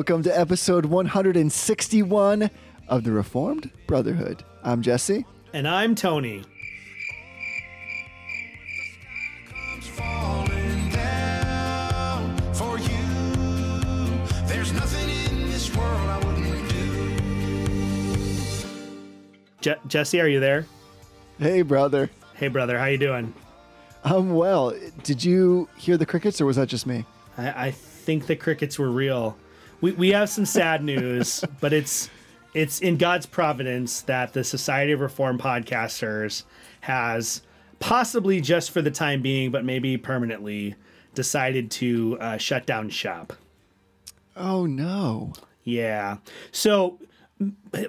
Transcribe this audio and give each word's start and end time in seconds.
Welcome 0.00 0.22
to 0.22 0.40
episode 0.40 0.86
161 0.86 2.50
of 2.88 3.04
the 3.04 3.12
Reformed 3.12 3.70
Brotherhood. 3.86 4.42
I'm 4.64 4.80
Jesse. 4.80 5.26
And 5.52 5.68
I'm 5.68 5.94
Tony. 5.94 6.42
comes 9.46 9.86
falling 9.88 10.88
down 10.88 12.34
for 12.54 12.78
you. 12.78 12.88
There's 14.46 14.72
nothing 14.72 15.10
in 15.10 15.50
this 15.50 15.76
world 15.76 16.08
I 16.08 16.16
wouldn't 16.24 16.70
do. 16.70 17.16
Je- 19.60 19.76
Jesse, 19.86 20.18
are 20.22 20.28
you 20.28 20.40
there? 20.40 20.64
Hey, 21.38 21.60
brother. 21.60 22.08
Hey, 22.36 22.48
brother, 22.48 22.78
how 22.78 22.86
you 22.86 22.96
doing? 22.96 23.34
I'm 24.02 24.34
well. 24.34 24.74
Did 25.02 25.22
you 25.22 25.68
hear 25.76 25.98
the 25.98 26.06
crickets 26.06 26.40
or 26.40 26.46
was 26.46 26.56
that 26.56 26.70
just 26.70 26.86
me? 26.86 27.04
I, 27.36 27.66
I 27.66 27.70
think 27.72 28.26
the 28.28 28.36
crickets 28.36 28.78
were 28.78 28.90
real. 28.90 29.36
We 29.80 29.92
we 29.92 30.10
have 30.10 30.28
some 30.28 30.46
sad 30.46 30.82
news, 30.82 31.44
but 31.60 31.72
it's 31.72 32.10
it's 32.54 32.80
in 32.80 32.96
God's 32.96 33.26
providence 33.26 34.02
that 34.02 34.32
the 34.32 34.44
Society 34.44 34.92
of 34.92 35.00
Reformed 35.00 35.40
Podcasters 35.40 36.44
has 36.80 37.42
possibly 37.78 38.40
just 38.40 38.70
for 38.70 38.82
the 38.82 38.90
time 38.90 39.22
being, 39.22 39.50
but 39.50 39.64
maybe 39.64 39.96
permanently, 39.96 40.74
decided 41.14 41.70
to 41.72 42.16
uh, 42.20 42.36
shut 42.36 42.66
down 42.66 42.88
shop. 42.88 43.32
Oh, 44.36 44.66
no. 44.66 45.32
Yeah. 45.64 46.18
So, 46.52 46.98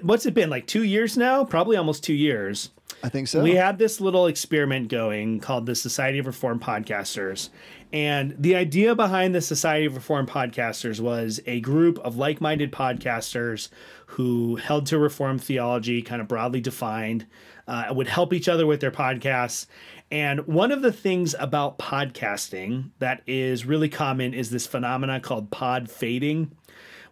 what's 0.02 0.26
it 0.26 0.34
been 0.34 0.50
like 0.50 0.66
two 0.66 0.82
years 0.82 1.16
now? 1.16 1.44
Probably 1.44 1.76
almost 1.76 2.02
two 2.02 2.14
years. 2.14 2.70
I 3.02 3.08
think 3.08 3.28
so. 3.28 3.42
We 3.42 3.54
had 3.54 3.78
this 3.78 4.00
little 4.00 4.26
experiment 4.26 4.88
going 4.88 5.40
called 5.40 5.66
the 5.66 5.74
Society 5.74 6.18
of 6.18 6.26
Reformed 6.26 6.62
Podcasters. 6.62 7.48
And 7.92 8.34
the 8.38 8.56
idea 8.56 8.94
behind 8.94 9.34
the 9.34 9.42
Society 9.42 9.84
of 9.84 9.94
Reformed 9.94 10.28
Podcasters 10.28 10.98
was 10.98 11.40
a 11.46 11.60
group 11.60 11.98
of 11.98 12.16
like 12.16 12.40
minded 12.40 12.72
podcasters 12.72 13.68
who 14.06 14.56
held 14.56 14.86
to 14.86 14.98
Reformed 14.98 15.44
theology, 15.44 16.00
kind 16.00 16.22
of 16.22 16.28
broadly 16.28 16.60
defined, 16.60 17.26
uh, 17.68 17.92
would 17.94 18.08
help 18.08 18.32
each 18.32 18.48
other 18.48 18.66
with 18.66 18.80
their 18.80 18.90
podcasts. 18.90 19.66
And 20.10 20.46
one 20.46 20.72
of 20.72 20.80
the 20.80 20.92
things 20.92 21.34
about 21.38 21.78
podcasting 21.78 22.90
that 22.98 23.22
is 23.26 23.66
really 23.66 23.88
common 23.88 24.32
is 24.32 24.50
this 24.50 24.66
phenomena 24.66 25.20
called 25.20 25.50
pod 25.50 25.90
fading, 25.90 26.52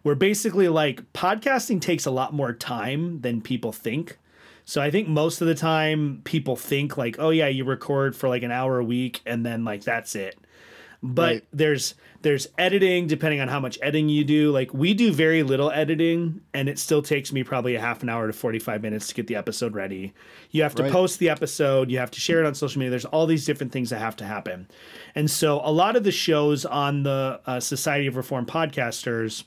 where 0.01 0.15
basically, 0.15 0.67
like, 0.67 1.11
podcasting 1.13 1.79
takes 1.79 2.07
a 2.07 2.11
lot 2.11 2.33
more 2.33 2.53
time 2.53 3.21
than 3.21 3.41
people 3.41 3.71
think. 3.71 4.17
So 4.65 4.81
I 4.81 4.91
think 4.91 5.07
most 5.07 5.41
of 5.41 5.47
the 5.47 5.55
time 5.55 6.21
people 6.23 6.55
think 6.55 6.97
like, 6.97 7.17
oh 7.19 7.29
yeah, 7.29 7.47
you 7.47 7.65
record 7.65 8.15
for 8.15 8.29
like 8.29 8.43
an 8.43 8.51
hour 8.51 8.77
a 8.79 8.83
week 8.83 9.21
and 9.25 9.45
then 9.45 9.65
like 9.65 9.83
that's 9.83 10.15
it. 10.15 10.37
But 11.03 11.21
Right. 11.31 11.43
there's 11.51 11.95
there's 12.21 12.47
editing 12.59 13.07
depending 13.07 13.41
on 13.41 13.47
how 13.47 13.59
much 13.59 13.79
editing 13.81 14.07
you 14.07 14.23
do. 14.23 14.51
Like 14.51 14.71
we 14.75 14.93
do 14.93 15.11
very 15.11 15.41
little 15.41 15.71
editing 15.71 16.41
and 16.53 16.69
it 16.69 16.77
still 16.77 17.01
takes 17.01 17.33
me 17.33 17.43
probably 17.43 17.73
a 17.73 17.79
half 17.81 18.03
an 18.03 18.09
hour 18.09 18.27
to 18.27 18.33
45 18.33 18.83
minutes 18.83 19.07
to 19.07 19.15
get 19.15 19.25
the 19.25 19.35
episode 19.35 19.73
ready. 19.73 20.13
You 20.51 20.61
have 20.61 20.75
to 20.75 20.83
Right. 20.83 20.91
post 20.91 21.17
the 21.17 21.29
episode, 21.29 21.89
you 21.89 21.97
have 21.97 22.11
to 22.11 22.19
share 22.19 22.39
it 22.39 22.45
on 22.45 22.53
social 22.53 22.77
media. 22.77 22.91
There's 22.91 23.05
all 23.05 23.25
these 23.25 23.45
different 23.45 23.71
things 23.71 23.89
that 23.89 23.97
have 23.97 24.15
to 24.17 24.25
happen. 24.25 24.67
And 25.15 25.31
so 25.31 25.59
a 25.63 25.71
lot 25.71 25.95
of 25.95 26.03
the 26.03 26.11
shows 26.11 26.63
on 26.65 27.01
the 27.01 27.39
uh, 27.47 27.59
Society 27.59 28.05
of 28.05 28.15
Reformed 28.15 28.47
Podcasters 28.47 29.43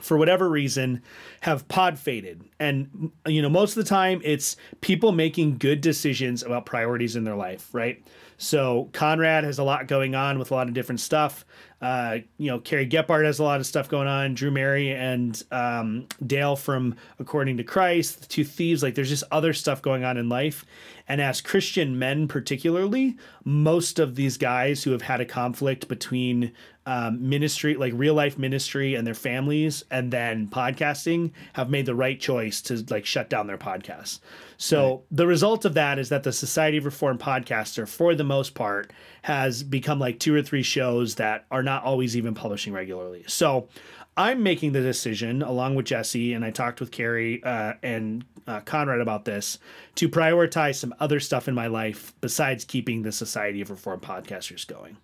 for 0.00 0.16
whatever 0.16 0.48
reason 0.48 1.02
have 1.40 1.66
pod 1.68 1.98
faded. 1.98 2.44
And 2.60 3.12
you 3.26 3.42
know 3.42 3.48
most 3.48 3.76
of 3.76 3.84
the 3.84 3.88
time 3.88 4.20
it's 4.24 4.56
people 4.80 5.12
making 5.12 5.58
good 5.58 5.80
decisions 5.80 6.42
about 6.42 6.66
priorities 6.66 7.16
in 7.16 7.24
their 7.24 7.36
life 7.36 7.68
right? 7.72 8.02
So 8.40 8.88
conrad 8.92 9.42
has 9.44 9.58
a 9.58 9.64
lot 9.64 9.88
going 9.88 10.14
on 10.14 10.38
with 10.38 10.52
a 10.52 10.54
lot 10.54 10.68
of 10.68 10.74
different 10.74 11.00
stuff. 11.00 11.44
Uh, 11.80 12.18
you 12.38 12.50
know 12.50 12.58
carrie 12.58 12.88
gephardt 12.88 13.24
has 13.24 13.38
a 13.38 13.44
lot 13.44 13.60
of 13.60 13.66
stuff 13.66 13.88
going 13.88 14.08
on. 14.08 14.34
Drew 14.34 14.50
mary 14.50 14.92
and 14.92 15.42
um, 15.50 16.06
dale 16.26 16.56
from 16.56 16.96
according 17.18 17.56
to 17.58 17.64
christ 17.64 18.20
the 18.20 18.26
two 18.26 18.44
thieves 18.44 18.82
like 18.82 18.94
there's 18.94 19.08
just 19.08 19.24
other 19.30 19.52
stuff 19.52 19.82
going 19.82 20.04
on 20.04 20.16
in 20.16 20.28
life. 20.28 20.64
And 21.06 21.20
as 21.20 21.40
christian 21.40 21.98
men 21.98 22.28
particularly 22.28 23.16
most 23.44 23.98
of 23.98 24.14
these 24.14 24.36
guys 24.36 24.82
who 24.82 24.90
have 24.90 25.02
had 25.02 25.20
a 25.20 25.24
conflict 25.24 25.88
between 25.88 26.52
um, 26.88 27.28
ministry, 27.28 27.74
like 27.74 27.92
real 27.94 28.14
life 28.14 28.38
ministry 28.38 28.94
and 28.94 29.06
their 29.06 29.12
families, 29.12 29.84
and 29.90 30.10
then 30.10 30.48
podcasting 30.48 31.27
have 31.54 31.70
made 31.70 31.86
the 31.86 31.94
right 31.94 32.18
choice 32.20 32.60
to 32.62 32.84
like 32.90 33.06
shut 33.06 33.30
down 33.30 33.46
their 33.46 33.58
podcasts. 33.58 34.20
So 34.56 35.02
the 35.10 35.26
result 35.26 35.64
of 35.64 35.74
that 35.74 35.98
is 35.98 36.08
that 36.08 36.22
the 36.22 36.32
Society 36.32 36.78
of 36.78 36.84
Reformed 36.84 37.20
Podcaster, 37.20 37.88
for 37.88 38.14
the 38.14 38.24
most 38.24 38.54
part, 38.54 38.92
has 39.22 39.62
become 39.62 39.98
like 39.98 40.18
two 40.18 40.34
or 40.34 40.42
three 40.42 40.62
shows 40.62 41.14
that 41.16 41.46
are 41.50 41.62
not 41.62 41.84
always 41.84 42.16
even 42.16 42.34
publishing 42.34 42.72
regularly. 42.72 43.24
So 43.26 43.68
I'm 44.16 44.42
making 44.42 44.72
the 44.72 44.80
decision 44.80 45.42
along 45.42 45.76
with 45.76 45.86
Jesse, 45.86 46.32
and 46.34 46.44
I 46.44 46.50
talked 46.50 46.80
with 46.80 46.90
Carrie 46.90 47.40
uh, 47.44 47.74
and 47.84 48.24
uh, 48.48 48.60
Conrad 48.60 49.00
about 49.00 49.24
this 49.24 49.58
to 49.94 50.08
prioritize 50.08 50.74
some 50.74 50.92
other 50.98 51.20
stuff 51.20 51.46
in 51.46 51.54
my 51.54 51.68
life 51.68 52.12
besides 52.20 52.64
keeping 52.64 53.02
the 53.02 53.12
Society 53.12 53.60
of 53.60 53.70
Reformed 53.70 54.02
Podcasters 54.02 54.66
going. 54.66 54.96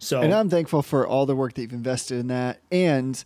So 0.00 0.22
And 0.22 0.34
I'm 0.34 0.50
thankful 0.50 0.82
for 0.82 1.06
all 1.06 1.26
the 1.26 1.36
work 1.36 1.54
that 1.54 1.62
you've 1.62 1.72
invested 1.72 2.18
in 2.18 2.26
that. 2.28 2.60
And 2.72 3.22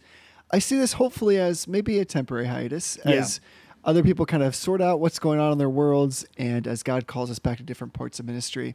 I 0.51 0.59
see 0.59 0.77
this 0.79 0.95
hopefully 0.95 1.39
as 1.39 1.67
maybe 1.67 1.99
a 1.99 2.05
temporary 2.05 2.47
hiatus 2.47 2.99
Yeah. 3.05 3.13
as 3.13 3.41
other 3.85 4.03
people 4.03 4.25
kind 4.25 4.43
of 4.43 4.55
sort 4.55 4.81
out 4.81 5.01
what's 5.01 5.19
going 5.19 5.41
on 5.41 5.53
in 5.53 5.59
their 5.59 5.69
worlds 5.71 6.25
and 6.39 6.67
as 6.67 6.83
God 6.83 7.07
calls 7.07 7.31
us 7.31 7.39
back 7.39 7.59
to 7.59 7.63
different 7.63 7.93
parts 7.93 8.19
of 8.19 8.27
ministry. 8.27 8.75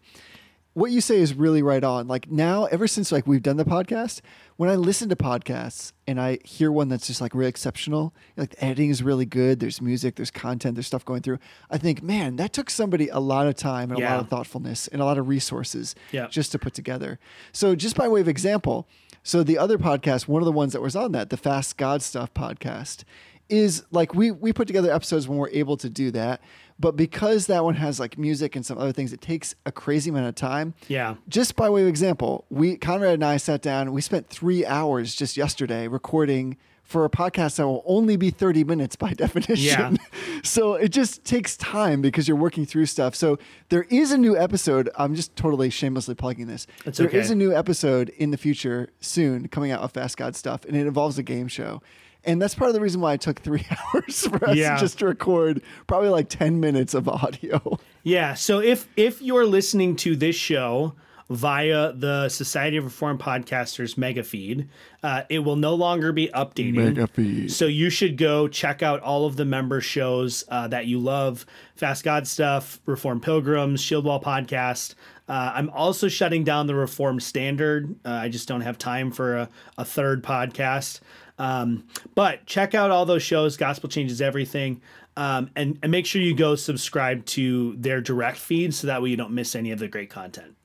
What 0.74 0.92
you 0.92 1.02
say 1.02 1.18
is 1.20 1.34
really 1.34 1.64
right 1.64 1.84
on. 1.84 2.08
Like 2.08 2.30
now, 2.30 2.66
ever 2.66 2.88
since 2.88 3.12
like 3.12 3.26
we've 3.26 3.42
done 3.42 3.58
the 3.58 3.66
podcast, 3.66 4.22
when 4.58 4.70
I 4.70 4.76
listen 4.76 5.10
to 5.10 5.16
podcasts 5.16 5.94
and 6.06 6.22
I 6.22 6.38
hear 6.46 6.72
one 6.72 6.90
that's 6.90 7.08
just 7.08 7.22
like 7.22 7.34
really 7.34 7.50
exceptional, 7.50 8.14
like 8.38 8.52
the 8.52 8.64
editing 8.64 8.92
is 8.92 9.02
really 9.02 9.26
good, 9.26 9.60
there's 9.60 9.82
music, 9.82 10.16
there's 10.16 10.30
content, 10.32 10.76
there's 10.76 10.86
stuff 10.88 11.04
going 11.04 11.22
through. 11.24 11.40
I 11.72 11.80
think, 11.80 12.04
man, 12.04 12.36
that 12.36 12.54
took 12.54 12.70
somebody 12.70 13.10
a 13.10 13.20
lot 13.20 13.48
of 13.48 13.56
time 13.56 13.92
and 13.92 14.00
a 14.00 14.06
lot 14.06 14.20
of 14.20 14.30
thoughtfulness 14.30 14.88
and 14.90 15.02
a 15.02 15.06
lot 15.06 15.18
of 15.18 15.28
resources 15.28 15.96
Yeah. 16.12 16.28
just 16.28 16.52
to 16.52 16.60
put 16.60 16.76
together. 16.76 17.18
So, 17.52 17.76
just 17.76 17.96
by 17.96 18.08
way 18.08 18.22
of 18.22 18.28
example, 18.28 18.88
so 19.24 19.44
the 19.44 19.58
other 19.58 19.78
podcast, 19.78 20.28
one 20.28 20.42
of 20.42 20.46
the 20.46 20.52
ones 20.52 20.74
that 20.74 20.82
was 20.82 20.96
on 20.96 21.12
that, 21.14 21.30
the 21.30 21.38
Fast 21.38 21.78
God 21.78 22.02
Stuff 22.02 22.34
podcast, 22.34 23.04
is 23.50 23.84
like 23.92 24.14
we 24.14 24.32
we 24.32 24.54
put 24.54 24.68
together 24.68 24.92
episodes 24.92 25.28
when 25.28 25.38
we're 25.38 25.50
able 25.50 25.78
to 25.78 25.90
do 25.90 26.12
that. 26.12 26.42
But 26.80 26.96
because 26.96 27.48
that 27.48 27.64
one 27.64 27.76
has 27.76 28.00
like 28.00 28.18
music 28.18 28.56
and 28.56 28.66
some 28.66 28.78
other 28.78 28.94
things, 28.94 29.12
it 29.12 29.20
takes 29.20 29.54
a 29.66 29.72
crazy 29.72 30.10
amount 30.10 30.28
of 30.28 30.36
time. 30.36 30.74
Yeah. 30.88 31.16
Just 31.28 31.56
by 31.56 31.70
way 31.70 31.82
of 31.82 31.88
example, 31.88 32.46
we 32.50 32.78
Conrad 32.78 33.16
and 33.16 33.26
I 33.26 33.38
sat 33.38 33.62
down. 33.62 33.92
We 33.92 34.02
spent 34.02 34.30
three 34.30 34.66
hours 34.66 35.16
just 35.16 35.36
yesterday 35.36 35.88
recording 35.88 36.58
for 36.90 37.06
a 37.06 37.10
podcast 37.10 37.58
that 37.58 37.68
will 37.68 37.84
only 37.86 38.18
be 38.18 38.32
30 38.32 38.64
minutes 38.64 38.96
by 38.96 39.14
definition. 39.14 40.00
so 40.44 40.74
it 40.74 40.90
just 40.90 41.24
takes 41.24 41.56
time 41.56 42.02
because 42.02 42.28
you're 42.28 42.36
working 42.36 42.66
through 42.66 42.88
stuff. 42.88 43.14
So 43.14 43.38
there 43.70 43.84
is 43.92 44.12
a 44.12 44.18
new 44.18 44.36
episode. 44.36 44.90
I'm 44.98 45.14
just 45.14 45.36
totally 45.36 45.70
shamelessly 45.70 46.16
plugging 46.16 46.48
this. 46.48 46.66
That's 46.84 46.98
There 46.98 47.08
okay. 47.08 47.20
is 47.20 47.30
a 47.30 47.36
new 47.36 47.56
episode 47.56 48.10
in 48.18 48.32
the 48.32 48.38
future 48.38 48.90
soon 49.02 49.48
coming 49.50 49.70
out 49.72 49.82
of 49.82 49.92
Fast 49.92 50.18
God 50.18 50.36
stuff, 50.36 50.66
and 50.66 50.76
it 50.76 50.88
involves 50.88 51.20
a 51.20 51.24
game 51.24 51.48
show. 51.48 51.82
And 52.26 52.42
that's 52.42 52.56
part 52.56 52.70
of 52.70 52.74
the 52.74 52.82
reason 52.82 53.00
why 53.02 53.14
it 53.14 53.22
took 53.22 53.40
three 53.40 53.66
hours 53.94 54.26
for 54.28 54.44
us 54.50 54.58
Yeah. 54.58 54.78
just 54.80 54.98
to 55.00 55.06
record 55.06 55.62
probably 55.86 56.10
like 56.10 56.28
10 56.28 56.60
minutes 56.60 56.96
of 56.96 57.08
audio. 57.08 57.78
Yeah. 58.02 58.34
So 58.34 58.60
if 58.60 58.88
if 58.98 59.22
you're 59.22 59.46
listening 59.46 59.96
to 59.98 60.16
this 60.16 60.36
show 60.36 60.96
via 61.30 61.94
the 61.94 62.28
Society 62.28 62.78
of 62.78 62.86
Reformed 62.86 63.20
Podcasters 63.20 63.98
mega 63.98 64.24
feed, 64.24 64.68
uh, 65.04 65.24
it 65.30 65.40
will 65.40 65.56
no 65.56 65.76
longer 65.76 66.12
be 66.12 66.28
updating. 66.30 66.74
Mega 66.74 67.08
feed. 67.08 67.52
So 67.52 67.66
you 67.66 67.90
should 67.90 68.18
go 68.18 68.48
check 68.48 68.82
out 68.82 69.02
all 69.02 69.26
of 69.26 69.36
the 69.36 69.46
member 69.46 69.80
shows 69.82 70.44
uh, 70.50 70.68
that 70.70 70.88
you 70.88 71.00
love: 71.00 71.46
Fast 71.76 72.04
God 72.04 72.28
Stuff, 72.28 72.80
Reformed 72.86 73.22
Pilgrims, 73.22 73.82
Shield 73.82 74.06
Wall 74.06 74.22
Podcast. 74.22 74.96
Uh, 75.28 75.52
I'm 75.54 75.70
also 75.70 76.08
shutting 76.08 76.44
down 76.44 76.66
the 76.66 76.74
Reformed 76.74 77.22
Standard. 77.22 77.96
Uh, 78.04 78.10
I 78.10 78.30
just 78.30 78.48
don't 78.48 78.62
have 78.62 78.80
time 78.80 79.12
for 79.12 79.38
a, 79.38 79.50
a 79.78 79.86
third 79.86 80.24
podcast. 80.24 81.02
Um, 81.38 81.88
but 82.16 82.46
check 82.48 82.74
out 82.74 82.90
all 82.90 83.06
those 83.06 83.22
shows. 83.22 83.56
Gospel 83.56 83.90
changes 83.90 84.22
everything. 84.22 84.82
Um, 85.16 85.52
and, 85.56 85.78
and 85.84 85.92
make 85.92 86.06
sure 86.06 86.22
you 86.22 86.34
go 86.34 86.56
subscribe 86.56 87.26
to 87.28 87.76
their 87.78 88.02
direct 88.02 88.38
feed 88.38 88.74
so 88.74 88.88
that 88.88 89.02
way 89.02 89.10
you 89.10 89.18
don't 89.18 89.34
miss 89.34 89.56
any 89.56 89.72
of 89.72 89.80
the 89.80 89.88
great 89.88 90.10
content. 90.10 90.56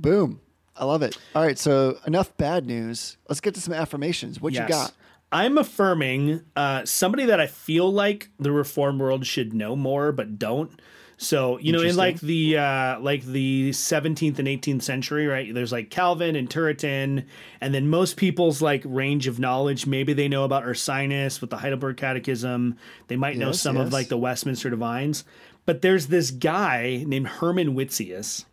Boom. 0.00 0.40
I 0.76 0.84
love 0.84 1.02
it. 1.02 1.18
All 1.34 1.42
right. 1.42 1.58
So 1.58 1.98
enough 2.06 2.36
bad 2.36 2.66
news. 2.66 3.18
Let's 3.28 3.40
get 3.40 3.54
to 3.54 3.60
some 3.60 3.74
affirmations. 3.74 4.40
What 4.40 4.52
you 4.52 4.66
got? 4.66 4.92
I'm 5.32 5.58
affirming 5.58 6.42
uh, 6.56 6.84
somebody 6.84 7.26
that 7.26 7.40
I 7.40 7.46
feel 7.46 7.92
like 7.92 8.30
the 8.38 8.50
reform 8.50 8.98
world 8.98 9.26
should 9.26 9.54
know 9.54 9.76
more, 9.76 10.10
but 10.10 10.38
don't. 10.38 10.80
So 11.18 11.58
you 11.58 11.72
know, 11.72 11.82
in 11.82 11.96
like 11.96 12.18
the 12.20 12.56
uh, 12.56 12.98
like 12.98 13.22
the 13.24 13.70
17th 13.70 14.38
and 14.38 14.48
18th 14.48 14.80
century, 14.80 15.26
right? 15.26 15.52
There's 15.52 15.70
like 15.70 15.90
Calvin 15.90 16.34
and 16.34 16.48
Turretin, 16.48 17.26
and 17.60 17.74
then 17.74 17.88
most 17.88 18.16
people's 18.16 18.62
like 18.62 18.80
range 18.86 19.26
of 19.26 19.38
knowledge. 19.38 19.86
Maybe 19.86 20.14
they 20.14 20.28
know 20.28 20.44
about 20.44 20.64
Ursinus 20.64 21.42
with 21.42 21.50
the 21.50 21.58
Heidelberg 21.58 21.98
Catechism. 21.98 22.78
They 23.08 23.16
might 23.16 23.36
know 23.36 23.48
Yes, 23.48 23.60
some 23.60 23.76
of 23.76 23.92
like 23.92 24.08
the 24.08 24.16
Westminster 24.16 24.70
Divines. 24.70 25.24
But 25.66 25.82
there's 25.82 26.06
this 26.06 26.30
guy 26.30 27.04
named 27.06 27.28
Herman 27.28 27.74
Witsius 27.76 28.46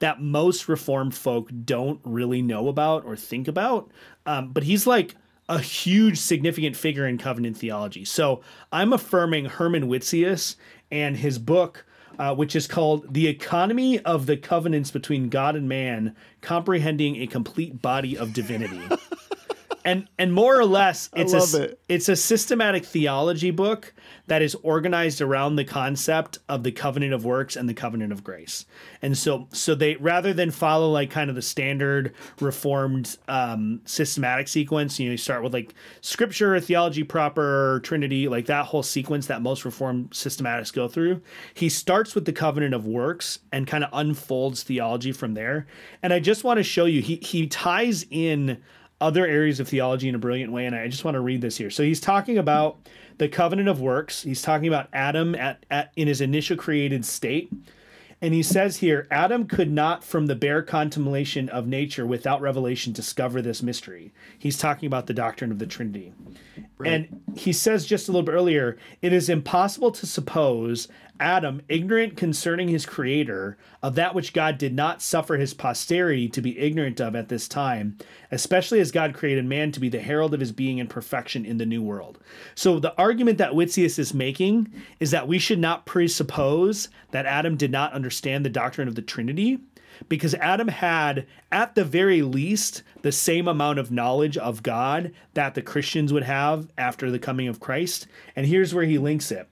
that 0.00 0.20
most 0.20 0.68
reformed 0.68 1.14
folk 1.14 1.50
don't 1.64 2.00
really 2.04 2.42
know 2.42 2.68
about 2.68 3.04
or 3.04 3.16
think 3.16 3.48
about. 3.48 3.90
Um, 4.26 4.52
but 4.52 4.64
he's 4.64 4.86
like 4.86 5.14
a 5.48 5.58
huge 5.58 6.18
significant 6.18 6.76
figure 6.76 7.06
in 7.06 7.18
covenant 7.18 7.56
theology. 7.56 8.04
So 8.04 8.40
I'm 8.72 8.92
affirming 8.92 9.46
Herman 9.46 9.88
Witsius 9.88 10.56
and 10.90 11.16
his 11.16 11.38
book, 11.38 11.84
uh, 12.18 12.34
which 12.34 12.54
is 12.54 12.66
called 12.66 13.12
The 13.12 13.26
Economy 13.26 13.98
of 14.00 14.26
the 14.26 14.36
Covenants 14.36 14.90
Between 14.90 15.28
God 15.28 15.56
and 15.56 15.68
Man, 15.68 16.14
Comprehending 16.40 17.16
a 17.16 17.26
Complete 17.26 17.82
Body 17.82 18.16
of 18.16 18.32
Divinity. 18.32 18.80
and 19.84 20.08
and 20.18 20.32
more 20.32 20.58
or 20.58 20.64
less 20.64 21.10
it's 21.14 21.32
a 21.32 21.62
it. 21.62 21.80
it's 21.88 22.08
a 22.08 22.16
systematic 22.16 22.84
theology 22.84 23.50
book 23.50 23.92
that 24.26 24.42
is 24.42 24.54
organized 24.62 25.20
around 25.20 25.56
the 25.56 25.64
concept 25.64 26.38
of 26.48 26.62
the 26.62 26.72
covenant 26.72 27.12
of 27.12 27.24
works 27.24 27.56
and 27.56 27.68
the 27.68 27.74
covenant 27.74 28.12
of 28.12 28.22
grace 28.22 28.66
and 29.02 29.16
so 29.16 29.48
so 29.52 29.74
they 29.74 29.96
rather 29.96 30.32
than 30.32 30.50
follow 30.50 30.90
like 30.90 31.10
kind 31.10 31.30
of 31.30 31.36
the 31.36 31.42
standard 31.42 32.14
reformed 32.40 33.16
um 33.28 33.80
systematic 33.84 34.48
sequence 34.48 34.98
you 34.98 35.06
know 35.06 35.12
you 35.12 35.18
start 35.18 35.42
with 35.42 35.52
like 35.52 35.74
scripture 36.00 36.58
theology 36.60 37.02
proper 37.02 37.80
trinity 37.82 38.28
like 38.28 38.46
that 38.46 38.66
whole 38.66 38.82
sequence 38.82 39.26
that 39.26 39.42
most 39.42 39.64
reformed 39.64 40.10
systematics 40.10 40.72
go 40.72 40.88
through 40.88 41.20
he 41.54 41.68
starts 41.68 42.14
with 42.14 42.24
the 42.24 42.32
covenant 42.32 42.74
of 42.74 42.86
works 42.86 43.38
and 43.52 43.66
kind 43.66 43.84
of 43.84 43.90
unfolds 43.92 44.62
theology 44.62 45.12
from 45.12 45.34
there 45.34 45.66
and 46.02 46.12
i 46.12 46.18
just 46.18 46.44
want 46.44 46.58
to 46.58 46.64
show 46.64 46.84
you 46.84 47.00
he 47.00 47.16
he 47.16 47.46
ties 47.46 48.06
in 48.10 48.60
other 49.00 49.26
areas 49.26 49.60
of 49.60 49.68
theology 49.68 50.08
in 50.08 50.14
a 50.14 50.18
brilliant 50.18 50.52
way. 50.52 50.66
And 50.66 50.74
I 50.74 50.88
just 50.88 51.04
want 51.04 51.14
to 51.14 51.20
read 51.20 51.40
this 51.40 51.56
here. 51.56 51.70
So 51.70 51.82
he's 51.82 52.00
talking 52.00 52.38
about 52.38 52.88
the 53.18 53.28
covenant 53.28 53.68
of 53.68 53.80
works. 53.80 54.22
He's 54.22 54.42
talking 54.42 54.68
about 54.68 54.88
Adam 54.92 55.34
at, 55.34 55.64
at 55.70 55.92
in 55.96 56.08
his 56.08 56.20
initial 56.20 56.56
created 56.56 57.04
state. 57.04 57.50
And 58.22 58.34
he 58.34 58.42
says 58.42 58.76
here, 58.76 59.08
Adam 59.10 59.46
could 59.46 59.70
not, 59.70 60.04
from 60.04 60.26
the 60.26 60.34
bare 60.34 60.62
contemplation 60.62 61.48
of 61.48 61.66
nature 61.66 62.06
without 62.06 62.42
revelation, 62.42 62.92
discover 62.92 63.40
this 63.40 63.62
mystery. 63.62 64.12
He's 64.38 64.58
talking 64.58 64.86
about 64.86 65.06
the 65.06 65.14
doctrine 65.14 65.50
of 65.50 65.58
the 65.58 65.66
Trinity. 65.66 66.12
And 66.84 67.22
he 67.34 67.52
says 67.54 67.86
just 67.86 68.08
a 68.08 68.12
little 68.12 68.26
bit 68.26 68.32
earlier, 68.32 68.76
it 69.00 69.14
is 69.14 69.30
impossible 69.30 69.90
to 69.92 70.06
suppose 70.06 70.86
Adam, 71.20 71.60
ignorant 71.68 72.16
concerning 72.16 72.68
his 72.68 72.86
creator, 72.86 73.56
of 73.82 73.94
that 73.94 74.14
which 74.14 74.32
God 74.32 74.58
did 74.58 74.74
not 74.74 75.02
suffer 75.02 75.36
his 75.36 75.54
posterity 75.54 76.28
to 76.30 76.40
be 76.40 76.58
ignorant 76.58 77.00
of 77.00 77.14
at 77.14 77.28
this 77.28 77.46
time, 77.46 77.98
especially 78.30 78.80
as 78.80 78.90
God 78.90 79.14
created 79.14 79.44
man 79.44 79.70
to 79.72 79.80
be 79.80 79.90
the 79.90 80.00
herald 80.00 80.34
of 80.34 80.40
his 80.40 80.50
being 80.50 80.78
in 80.78 80.86
perfection 80.86 81.44
in 81.44 81.58
the 81.58 81.66
new 81.66 81.82
world. 81.82 82.18
So 82.54 82.80
the 82.80 82.96
argument 82.96 83.38
that 83.38 83.52
Witsius 83.52 83.98
is 83.98 84.14
making 84.14 84.72
is 84.98 85.10
that 85.10 85.28
we 85.28 85.38
should 85.38 85.58
not 85.58 85.86
presuppose 85.86 86.88
that 87.10 87.26
Adam 87.26 87.56
did 87.56 87.70
not 87.70 87.92
understand 87.92 88.44
the 88.44 88.50
doctrine 88.50 88.88
of 88.88 88.94
the 88.94 89.02
Trinity 89.02 89.58
because 90.08 90.34
Adam 90.34 90.68
had, 90.68 91.26
at 91.52 91.74
the 91.74 91.84
very 91.84 92.22
least, 92.22 92.82
the 93.02 93.12
same 93.12 93.46
amount 93.46 93.78
of 93.78 93.90
knowledge 93.90 94.36
of 94.36 94.62
God 94.62 95.12
that 95.34 95.54
the 95.54 95.62
Christians 95.62 96.12
would 96.12 96.22
have 96.22 96.68
after 96.78 97.10
the 97.10 97.18
coming 97.18 97.48
of 97.48 97.60
Christ. 97.60 98.06
And 98.34 98.46
here's 98.46 98.74
where 98.74 98.84
he 98.84 98.98
links 98.98 99.30
it. 99.30 99.48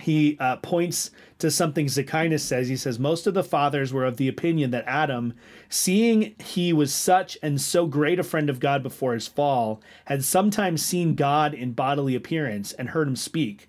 He 0.00 0.36
uh, 0.38 0.56
points 0.56 1.10
to 1.38 1.50
something 1.50 1.86
Zanchius 1.86 2.40
says. 2.40 2.68
He 2.68 2.76
says, 2.76 2.98
Most 2.98 3.26
of 3.26 3.34
the 3.34 3.42
fathers 3.42 3.92
were 3.92 4.04
of 4.04 4.16
the 4.16 4.28
opinion 4.28 4.70
that 4.70 4.84
Adam, 4.86 5.34
seeing 5.68 6.34
he 6.38 6.72
was 6.72 6.94
such 6.94 7.36
and 7.42 7.60
so 7.60 7.86
great 7.86 8.18
a 8.18 8.24
friend 8.24 8.48
of 8.48 8.60
God 8.60 8.82
before 8.82 9.14
his 9.14 9.26
fall, 9.26 9.80
had 10.06 10.24
sometimes 10.24 10.84
seen 10.84 11.14
God 11.14 11.52
in 11.52 11.72
bodily 11.72 12.14
appearance 12.14 12.72
and 12.72 12.90
heard 12.90 13.08
him 13.08 13.16
speak. 13.16 13.68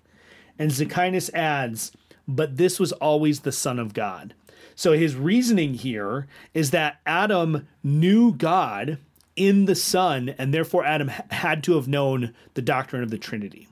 And 0.58 0.70
Zanchius 0.70 1.32
adds, 1.34 1.92
But 2.28 2.56
this 2.56 2.78
was 2.78 2.92
always 2.92 3.40
the 3.40 3.52
Son 3.52 3.78
of 3.78 3.94
God. 3.94 4.34
So 4.76 4.92
his 4.92 5.16
reasoning 5.16 5.74
here 5.74 6.26
is 6.54 6.70
that 6.70 7.00
Adam 7.04 7.68
knew 7.82 8.32
God 8.32 8.98
in 9.36 9.64
the 9.64 9.74
Son, 9.74 10.34
and 10.38 10.54
therefore 10.54 10.84
Adam 10.84 11.08
had 11.08 11.64
to 11.64 11.74
have 11.74 11.88
known 11.88 12.34
the 12.54 12.62
doctrine 12.62 13.02
of 13.02 13.10
the 13.10 13.18
Trinity. 13.18 13.68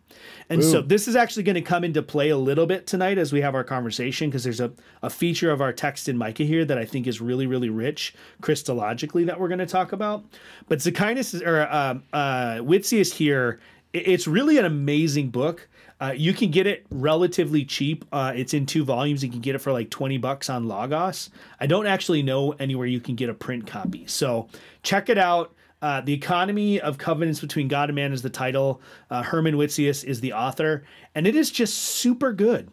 And 0.50 0.64
so 0.64 0.80
this 0.80 1.06
is 1.08 1.14
actually 1.14 1.42
going 1.42 1.56
to 1.56 1.60
come 1.60 1.84
into 1.84 2.02
play 2.02 2.30
a 2.30 2.36
little 2.36 2.66
bit 2.66 2.86
tonight 2.86 3.18
as 3.18 3.32
we 3.32 3.42
have 3.42 3.54
our 3.54 3.64
conversation 3.64 4.30
because 4.30 4.44
there's 4.44 4.60
a, 4.60 4.72
a 5.02 5.10
feature 5.10 5.50
of 5.50 5.60
our 5.60 5.72
text 5.72 6.08
in 6.08 6.16
Micah 6.16 6.44
here 6.44 6.64
that 6.64 6.78
I 6.78 6.84
think 6.86 7.06
is 7.06 7.20
really, 7.20 7.46
really 7.46 7.68
rich 7.68 8.14
Christologically 8.42 9.26
that 9.26 9.38
we're 9.38 9.48
going 9.48 9.58
to 9.58 9.66
talk 9.66 9.92
about. 9.92 10.24
But 10.68 10.78
Zanchius 10.78 11.34
is- 11.34 11.42
or 11.42 11.60
uh, 11.60 11.98
uh, 12.14 12.56
Witsius 12.60 13.12
here, 13.12 13.60
it's 13.92 14.26
really 14.26 14.58
an 14.58 14.64
amazing 14.64 15.30
book. 15.30 15.68
Uh, 16.00 16.14
you 16.16 16.32
can 16.32 16.50
get 16.50 16.66
it 16.66 16.86
relatively 16.90 17.64
cheap. 17.64 18.04
Uh, 18.12 18.32
it's 18.34 18.54
in 18.54 18.64
two 18.64 18.84
volumes. 18.84 19.22
You 19.24 19.30
can 19.30 19.40
get 19.40 19.54
it 19.54 19.58
for 19.58 19.72
like 19.72 19.90
20 19.90 20.16
bucks 20.18 20.48
on 20.48 20.68
Logos. 20.68 21.28
I 21.60 21.66
don't 21.66 21.86
actually 21.86 22.22
know 22.22 22.52
anywhere 22.52 22.86
you 22.86 23.00
can 23.00 23.16
get 23.16 23.28
a 23.28 23.34
print 23.34 23.66
copy. 23.66 24.06
So 24.06 24.48
check 24.82 25.08
it 25.08 25.18
out. 25.18 25.52
Uh, 25.80 26.00
the 26.00 26.12
Economy 26.12 26.80
of 26.80 26.98
Covenants 26.98 27.40
Between 27.40 27.68
God 27.68 27.88
and 27.88 27.96
Man 27.96 28.12
is 28.12 28.22
the 28.22 28.30
title. 28.30 28.80
Uh, 29.10 29.22
Herman 29.22 29.54
Witsius 29.54 30.02
is 30.04 30.20
the 30.20 30.32
author. 30.32 30.84
And 31.14 31.26
it 31.26 31.36
is 31.36 31.50
just 31.50 31.74
super 31.74 32.32
good. 32.32 32.70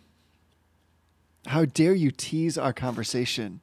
How 1.48 1.66
dare 1.66 1.94
you 1.94 2.10
tease 2.10 2.58
our 2.58 2.74
conversation 2.74 3.62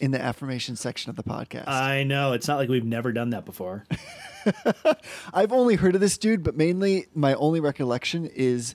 in 0.00 0.12
the 0.12 0.20
affirmation 0.22 0.76
section 0.76 1.10
of 1.10 1.16
the 1.16 1.24
podcast? 1.24 1.66
I 1.66 2.04
know. 2.04 2.32
It's 2.32 2.46
not 2.46 2.58
like 2.58 2.68
we've 2.68 2.84
never 2.84 3.12
done 3.12 3.30
that 3.30 3.44
before. 3.44 3.84
I've 5.34 5.52
only 5.52 5.74
heard 5.74 5.94
of 5.96 6.00
this 6.00 6.16
dude, 6.16 6.44
but 6.44 6.56
mainly 6.56 7.06
my 7.14 7.34
only 7.34 7.58
recollection 7.60 8.26
is 8.26 8.74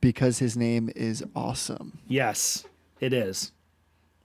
because 0.00 0.38
his 0.40 0.56
name 0.56 0.90
is 0.96 1.22
awesome. 1.36 1.98
yes, 2.08 2.64
it 3.00 3.12
is. 3.12 3.52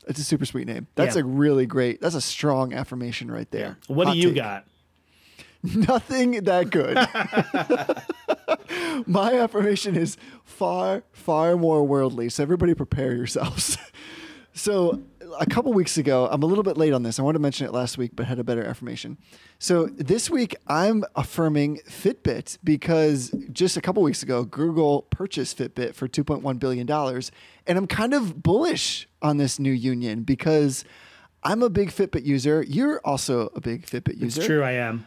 It's 0.07 0.19
a 0.19 0.23
super 0.23 0.45
sweet 0.45 0.67
name. 0.67 0.87
That's 0.95 1.15
Yeah. 1.15 1.23
a 1.23 1.25
really 1.25 1.65
great. 1.65 1.99
That's 2.01 2.15
a 2.15 2.21
strong 2.21 2.73
affirmation 2.73 3.29
right 3.31 3.49
there. 3.51 3.77
What 3.87 4.07
Hot 4.07 4.13
do 4.13 4.19
you 4.19 4.27
take. 4.29 4.35
got? 4.35 4.65
Nothing 5.75 6.43
that 6.43 6.69
good. 6.69 6.95
My 9.07 9.33
affirmation 9.33 9.95
is 9.95 10.17
far, 10.43 11.03
far 11.11 11.57
more 11.57 11.83
worldly. 11.83 12.29
So 12.29 12.43
everybody 12.43 12.73
prepare 12.73 13.15
yourselves. 13.15 13.77
so 14.53 15.01
a 15.39 15.45
couple 15.45 15.73
weeks 15.73 15.97
ago, 15.97 16.27
I'm 16.31 16.43
a 16.43 16.45
little 16.45 16.63
bit 16.63 16.77
late 16.77 16.93
on 16.93 17.03
this. 17.03 17.19
I 17.19 17.23
wanted 17.23 17.39
to 17.39 17.41
mention 17.41 17.65
it 17.65 17.73
last 17.73 17.97
week, 17.97 18.11
but 18.15 18.25
had 18.25 18.39
a 18.39 18.43
better 18.43 18.63
affirmation. 18.63 19.17
So 19.59 19.87
this 19.87 20.29
week, 20.29 20.55
I'm 20.67 21.03
affirming 21.15 21.79
Fitbit 21.87 22.59
because 22.63 23.33
just 23.51 23.75
a 23.75 23.81
couple 23.81 24.03
weeks 24.03 24.21
ago, 24.23 24.43
Google 24.43 25.03
purchased 25.03 25.57
Fitbit 25.57 25.95
for 25.95 26.07
$2.1 26.07 26.59
billion. 26.59 26.89
And 27.67 27.77
I'm 27.77 27.87
kind 27.87 28.13
of 28.13 28.43
bullish 28.43 29.07
on 29.21 29.37
this 29.37 29.59
new 29.59 29.71
union 29.71 30.23
because 30.23 30.85
I'm 31.43 31.61
a 31.61 31.69
big 31.69 31.89
Fitbit 31.89 32.25
user. 32.25 32.63
You're 32.63 32.99
also 33.03 33.51
a 33.55 33.61
big 33.61 33.85
Fitbit 33.85 34.19
user. 34.19 34.41
It's 34.41 34.47
true, 34.47 34.63
I 34.63 34.71
am. 34.71 35.05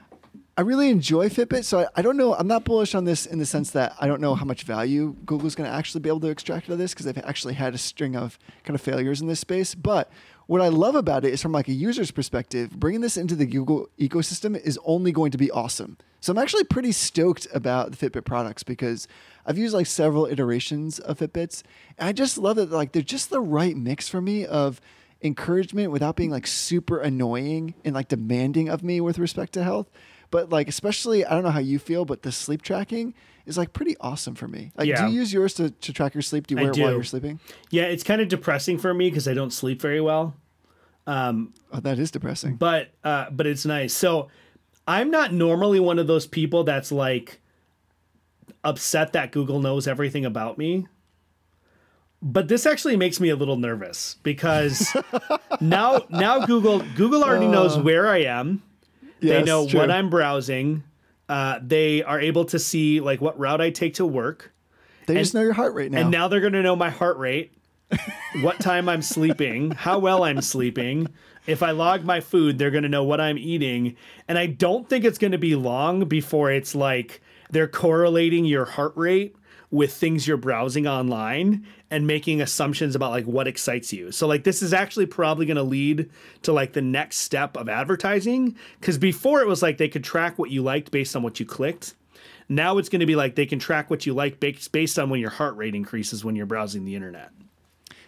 I 0.59 0.63
really 0.63 0.91
enjoy 0.91 1.29
Fitbit, 1.29 1.63
so 1.63 1.79
I, 1.79 1.87
I 1.95 2.03
don't 2.03 2.17
know. 2.17 2.35
I'm 2.35 2.49
not 2.49 2.65
bullish 2.65 2.97
on 2.97 3.05
this 3.05 3.27
in 3.27 3.39
the 3.39 3.47
sense 3.47 3.71
that 3.71 3.95
I 4.01 4.09
don't 4.09 4.21
know 4.21 4.35
how 4.35 4.45
much 4.45 4.65
value 4.65 5.15
Google's 5.25 5.55
going 5.55 5.71
to 5.71 5.77
actually 5.77 6.01
be 6.01 6.09
able 6.09 6.19
to 6.19 6.31
extract 6.31 6.69
out 6.69 6.73
of 6.73 6.79
this 6.79 6.93
because 6.93 7.07
they've 7.07 7.17
actually 7.19 7.55
had 7.55 7.75
a 7.75 7.79
string 7.79 8.17
of 8.17 8.41
kind 8.65 8.75
of 8.75 8.81
failures 8.81 9.21
in 9.21 9.29
this 9.29 9.39
space. 9.39 9.77
But 9.77 10.11
what 10.49 10.61
I 10.61 10.67
love 10.67 10.97
about 10.97 11.25
it 11.25 11.33
is 11.33 11.41
from 11.41 11.53
like 11.53 11.69
a 11.69 11.73
user's 11.73 12.11
perspective, 12.11 12.71
bringing 12.71 13.03
this 13.03 13.17
into 13.17 13.37
the 13.37 13.47
Google 13.47 13.89
ecosystem 14.01 14.61
is 14.61 14.81
only 14.85 15.13
going 15.13 15.31
to 15.31 15.39
be 15.39 15.49
awesome. 15.53 15.97
So 16.19 16.33
I'm 16.33 16.39
actually 16.39 16.65
pretty 16.65 16.91
stoked 16.91 17.47
about 17.55 17.93
the 17.93 18.11
Fitbit 18.11 18.25
products 18.25 18.65
because 18.65 19.07
I've 19.47 19.59
used 19.59 19.75
like 19.75 19.87
several 19.87 20.27
iterations 20.27 20.99
of 20.99 21.21
Fitbits, 21.21 21.63
and 21.99 22.09
I 22.09 22.13
just 22.13 22.37
love 22.37 22.57
that 22.57 22.73
like 22.73 22.91
they're 22.91 23.03
just 23.03 23.31
the 23.31 23.41
right 23.41 23.77
mix 23.77 24.09
for 24.09 24.21
me 24.21 24.45
of 24.45 24.81
encouragement 25.23 25.93
without 25.93 26.17
being 26.17 26.31
like 26.31 26.49
super 26.49 26.99
annoying 26.99 27.75
and 27.85 27.95
like 27.95 28.09
demanding 28.09 28.69
of 28.69 28.83
me 28.83 29.01
with 29.01 29.21
respect 29.21 29.53
to 29.53 29.63
health. 29.63 29.89
But 30.31 30.51
like 30.51 30.69
especially 30.69 31.25
I 31.25 31.31
don't 31.31 31.43
know 31.43 31.51
how 31.51 31.59
you 31.61 31.79
feel, 31.79 32.05
but 32.05 32.23
the 32.23 32.33
sleep 32.33 32.63
tracking 32.63 33.15
is 33.47 33.57
like 33.57 33.73
pretty 33.73 33.97
awesome 34.01 34.35
for 34.35 34.47
me. 34.49 34.73
Like 34.77 34.89
Yeah. 34.89 35.07
do 35.07 35.13
you 35.13 35.21
use 35.21 35.33
yours 35.33 35.55
to, 35.55 35.71
to 35.71 35.93
track 35.93 36.15
your 36.15 36.23
sleep? 36.23 36.47
Do 36.47 36.55
you 36.55 36.61
wear 36.61 36.71
it 36.71 36.79
while 36.79 36.93
you're 36.93 37.03
sleeping? 37.05 37.41
Yeah, 37.71 37.85
it's 37.85 38.03
kind 38.03 38.21
of 38.21 38.29
depressing 38.29 38.77
for 38.79 38.93
me 38.93 39.09
because 39.09 39.27
I 39.27 39.35
don't 39.35 39.53
sleep 39.53 39.81
very 39.81 40.01
well. 40.01 40.37
Oh, 41.07 41.47
that 41.73 41.99
is 41.99 42.11
depressing. 42.11 42.57
but 42.57 42.91
uh, 43.03 43.31
but 43.31 43.47
it's 43.47 43.65
nice. 43.65 43.95
So 43.95 44.29
I'm 44.87 45.11
not 45.11 45.33
normally 45.33 45.81
one 45.81 45.99
of 45.99 46.07
those 46.07 46.27
people 46.27 46.65
that's 46.65 46.93
like 46.93 47.41
upset 48.65 49.15
that 49.15 49.33
Google 49.33 49.61
knows 49.61 49.89
everything 49.89 50.27
about 50.27 50.59
me. 50.59 50.87
But 52.21 52.49
this 52.49 52.67
actually 52.67 52.97
makes 52.97 53.21
me 53.21 53.29
a 53.31 53.37
little 53.37 53.57
nervous 53.57 54.17
because 54.23 54.95
now 55.61 56.05
now 56.11 56.45
Google 56.45 56.81
Google 56.97 57.23
already 57.25 57.47
knows 57.47 57.79
where 57.79 58.09
I 58.09 58.19
am. 58.25 58.63
They 59.21 59.37
Uh. 59.37 59.45
Know 59.45 59.67
true. 59.69 59.81
what 59.81 59.91
I'm 59.91 60.11
browsing. 60.11 60.85
Uh, 61.29 61.59
they 61.63 62.03
are 62.03 62.21
able 62.21 62.45
to 62.47 62.59
see 62.59 63.01
like 63.01 63.21
what 63.21 63.39
route 63.39 63.61
I 63.61 63.71
take 63.71 63.95
to 63.95 64.07
work. 64.07 64.53
They 65.07 65.15
just 65.15 65.35
know 65.35 65.43
your 65.43 65.53
heart 65.55 65.75
rate 65.75 65.91
now. 65.93 66.01
And 66.01 66.11
now 66.11 66.29
they're 66.29 66.41
going 66.41 66.53
to 66.55 66.63
know 66.63 66.77
my 66.77 66.91
heart 66.91 67.17
rate, 67.19 67.53
what 68.43 68.59
time 68.61 68.89
I'm 68.89 69.03
sleeping, 69.03 69.71
how 69.73 69.99
well 69.99 70.25
I'm 70.25 70.41
sleeping. 70.43 71.09
If 71.47 71.63
I 71.63 71.71
log 71.71 72.05
my 72.05 72.21
food, 72.21 72.59
they're 72.59 72.71
going 72.71 72.83
to 72.83 72.89
know 72.91 73.05
what 73.05 73.21
I'm 73.21 73.39
eating. 73.39 73.97
And 74.27 74.37
I 74.39 74.47
don't 74.47 74.87
think 74.89 75.05
it's 75.05 75.17
going 75.19 75.33
to 75.33 75.39
be 75.39 75.55
long 75.55 76.05
before 76.05 76.51
it's 76.53 76.75
like 76.75 77.23
they're 77.51 77.69
correlating 77.69 78.45
your 78.45 78.67
heart 78.67 78.93
rate 78.97 79.35
with 79.71 79.93
things 79.95 80.27
you're 80.29 80.37
browsing 80.37 80.87
online 80.87 81.67
and 81.91 82.07
making 82.07 82.41
assumptions 82.43 82.95
about 82.95 83.11
like 83.11 83.25
what 83.25 83.49
excites 83.49 83.93
you. 83.93 84.13
So 84.13 84.27
like 84.27 84.45
this 84.45 84.63
is 84.63 84.73
actually 84.75 85.07
probably 85.07 85.47
going 85.47 85.57
to 85.57 85.63
lead 85.63 86.11
to 86.43 86.53
like 86.53 86.75
the 86.75 86.83
next 86.83 87.19
step 87.19 87.57
of 87.57 87.69
advertising 87.69 88.57
cuz 88.81 88.99
before 88.99 89.41
it 89.41 89.47
was 89.49 89.63
like 89.63 89.79
they 89.79 89.89
could 89.89 90.05
track 90.05 90.39
what 90.39 90.51
you 90.51 90.63
liked 90.63 90.91
based 90.91 91.17
on 91.17 91.23
what 91.23 91.41
you 91.41 91.47
clicked. 91.47 91.95
Now 92.49 92.79
it's 92.79 92.89
going 92.89 93.01
to 93.01 93.07
be 93.07 93.17
like 93.17 93.35
they 93.35 93.47
can 93.47 93.59
track 93.59 93.91
what 93.91 94.05
you 94.07 94.15
like 94.15 94.39
based 94.41 94.71
based 94.73 94.99
on 94.99 95.09
when 95.11 95.21
your 95.21 95.31
heart 95.31 95.57
rate 95.57 95.75
increases 95.75 96.25
when 96.25 96.37
you're 96.37 96.47
browsing 96.47 96.85
the 96.85 96.95
internet. 96.95 97.31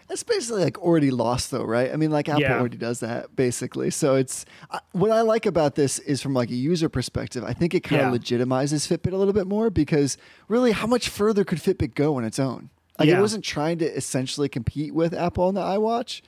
That's 0.09 0.25
basically 0.25 0.65
like 0.65 0.77
already 0.79 1.13
lost, 1.13 1.53
though, 1.53 1.63
right? 1.63 1.93
I 1.93 1.97
mean, 1.97 2.11
like 2.11 2.29
Apple 2.29 2.43
Yeah. 2.43 2.59
already 2.59 2.77
does 2.77 2.99
that 2.99 3.37
basically. 3.37 3.91
So 3.91 4.17
it's 4.17 4.45
I 4.71 4.81
what 4.93 5.11
I 5.13 5.21
like 5.21 5.47
about 5.47 5.77
this 5.77 6.01
is 6.01 6.21
from 6.21 6.35
like 6.35 6.51
a 6.51 6.55
user 6.55 6.89
perspective. 6.89 7.45
I 7.45 7.53
think 7.53 7.75
it 7.75 7.81
kind 7.85 8.03
of 8.03 8.13
Yeah. 8.13 8.19
legitimizes 8.19 8.89
Fitbit 8.89 9.13
a 9.13 9.17
little 9.17 9.33
bit 9.33 9.47
more 9.47 9.71
because 9.71 10.19
really, 10.49 10.73
how 10.73 10.87
much 10.89 11.09
further 11.09 11.45
could 11.45 11.59
Fitbit 11.59 11.95
go 11.95 12.17
on 12.17 12.25
its 12.25 12.39
own? 12.41 12.71
Like 13.01 13.09
Yeah. 13.09 13.19
it 13.19 13.21
wasn't 13.21 13.45
trying 13.45 13.79
to 13.79 13.87
essentially 13.97 14.49
compete 14.49 14.95
with 14.95 15.13
Apple 15.15 15.45
on 15.45 15.55
the 15.55 15.63
iWatch 15.63 16.21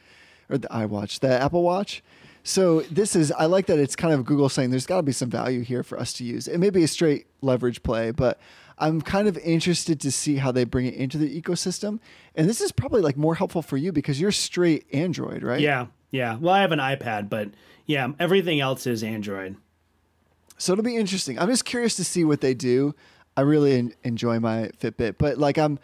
or 0.49 0.59
the 0.59 0.69
iWatch, 0.69 1.21
the 1.21 1.29
Apple 1.41 1.63
Watch. 1.63 2.03
So 2.43 2.81
this 2.91 3.15
is 3.15 3.31
I 3.31 3.45
like 3.47 3.67
that 3.67 3.79
it's 3.79 3.95
kind 3.95 4.13
of 4.13 4.25
Google 4.25 4.49
saying 4.49 4.71
there's 4.71 4.87
got 4.87 4.97
to 4.97 5.03
be 5.05 5.13
some 5.13 5.31
value 5.31 5.61
here 5.61 5.85
for 5.85 5.99
us 6.01 6.13
to 6.15 6.25
use. 6.25 6.49
It 6.49 6.59
may 6.59 6.71
be 6.71 6.83
a 6.83 6.89
straight 6.89 7.27
leverage 7.41 7.83
play, 7.85 8.11
but 8.11 8.41
I'm 8.79 9.01
kind 9.01 9.29
of 9.29 9.39
interested 9.39 10.01
to 10.01 10.11
see 10.11 10.37
how 10.37 10.51
they 10.51 10.65
bring 10.65 10.87
it 10.87 10.95
into 10.95 11.19
the 11.19 11.41
ecosystem. 11.41 12.01
And 12.35 12.49
this 12.49 12.61
is 12.61 12.73
probably 12.73 13.01
like 13.03 13.17
more 13.17 13.37
helpful 13.37 13.63
for 13.63 13.77
you 13.77 13.93
because 13.93 14.21
you're 14.21 14.33
straight 14.33 14.87
Android, 14.93 15.45
right? 15.45 15.61
Yeah, 15.61 15.87
yeah. 16.11 16.37
Well, 16.41 16.53
I 16.55 16.63
have 16.63 16.73
an 16.73 16.81
iPad, 16.81 17.29
but 17.29 17.51
yeah, 17.87 18.09
everything 18.19 18.59
else 18.59 18.87
is 18.89 19.05
Android. 19.05 19.55
So 20.59 20.73
it'll 20.73 20.85
be 20.85 20.97
interesting. 20.97 21.39
I'm 21.39 21.49
just 21.49 21.65
curious 21.65 21.97
to 21.97 22.05
see 22.05 22.25
what 22.25 22.41
they 22.41 22.55
do. 22.55 22.95
I 23.37 23.43
really 23.43 23.75
en- 23.79 23.95
enjoy 24.05 24.41
my 24.41 24.71
Fitbit, 24.81 25.15
but 25.19 25.39
like 25.39 25.59
I'm, 25.59 25.79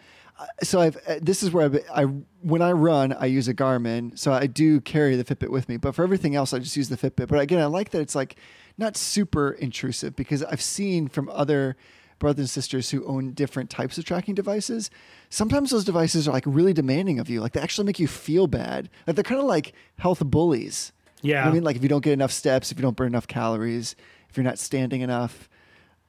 so 0.63 0.81
I've 0.81 0.97
uh, 1.07 1.15
this 1.21 1.43
is 1.43 1.51
where 1.51 1.65
I've, 1.65 1.83
I 1.93 2.03
when 2.41 2.61
I 2.61 2.71
run 2.71 3.13
I 3.13 3.25
use 3.25 3.47
a 3.47 3.53
Garmin, 3.53 4.17
so 4.17 4.31
I 4.31 4.47
do 4.47 4.81
carry 4.81 5.15
the 5.15 5.23
Fitbit 5.23 5.49
with 5.49 5.67
me. 5.69 5.77
But 5.77 5.95
for 5.95 6.03
everything 6.03 6.35
else, 6.35 6.53
I 6.53 6.59
just 6.59 6.77
use 6.77 6.89
the 6.89 6.97
Fitbit. 6.97 7.27
But 7.27 7.39
again, 7.39 7.59
I 7.59 7.65
like 7.65 7.89
that 7.91 8.01
it's 8.01 8.15
like 8.15 8.35
not 8.77 8.95
super 8.95 9.51
intrusive 9.51 10.15
because 10.15 10.43
I've 10.43 10.61
seen 10.61 11.07
from 11.07 11.29
other 11.29 11.75
brothers 12.19 12.43
and 12.43 12.49
sisters 12.49 12.91
who 12.91 13.05
own 13.05 13.31
different 13.31 13.69
types 13.69 13.97
of 13.97 14.05
tracking 14.05 14.35
devices. 14.35 14.89
Sometimes 15.29 15.71
those 15.71 15.85
devices 15.85 16.27
are 16.27 16.31
like 16.31 16.43
really 16.45 16.73
demanding 16.73 17.19
of 17.19 17.29
you. 17.29 17.41
Like 17.41 17.53
they 17.53 17.61
actually 17.61 17.85
make 17.85 17.99
you 17.99 18.07
feel 18.07 18.47
bad. 18.47 18.89
Like 19.07 19.15
they're 19.15 19.23
kind 19.23 19.39
of 19.39 19.47
like 19.47 19.73
health 19.97 20.19
bullies. 20.19 20.91
You 21.21 21.33
know 21.33 21.39
Yeah. 21.41 21.49
I 21.49 21.53
mean, 21.53 21.63
like 21.63 21.75
if 21.75 21.83
you 21.83 21.89
don't 21.89 22.03
get 22.03 22.13
enough 22.13 22.31
steps, 22.31 22.71
if 22.71 22.77
you 22.77 22.81
don't 22.81 22.95
burn 22.95 23.07
enough 23.07 23.27
calories, 23.27 23.95
if 24.29 24.37
you're 24.37 24.43
not 24.43 24.59
standing 24.59 25.01
enough. 25.01 25.49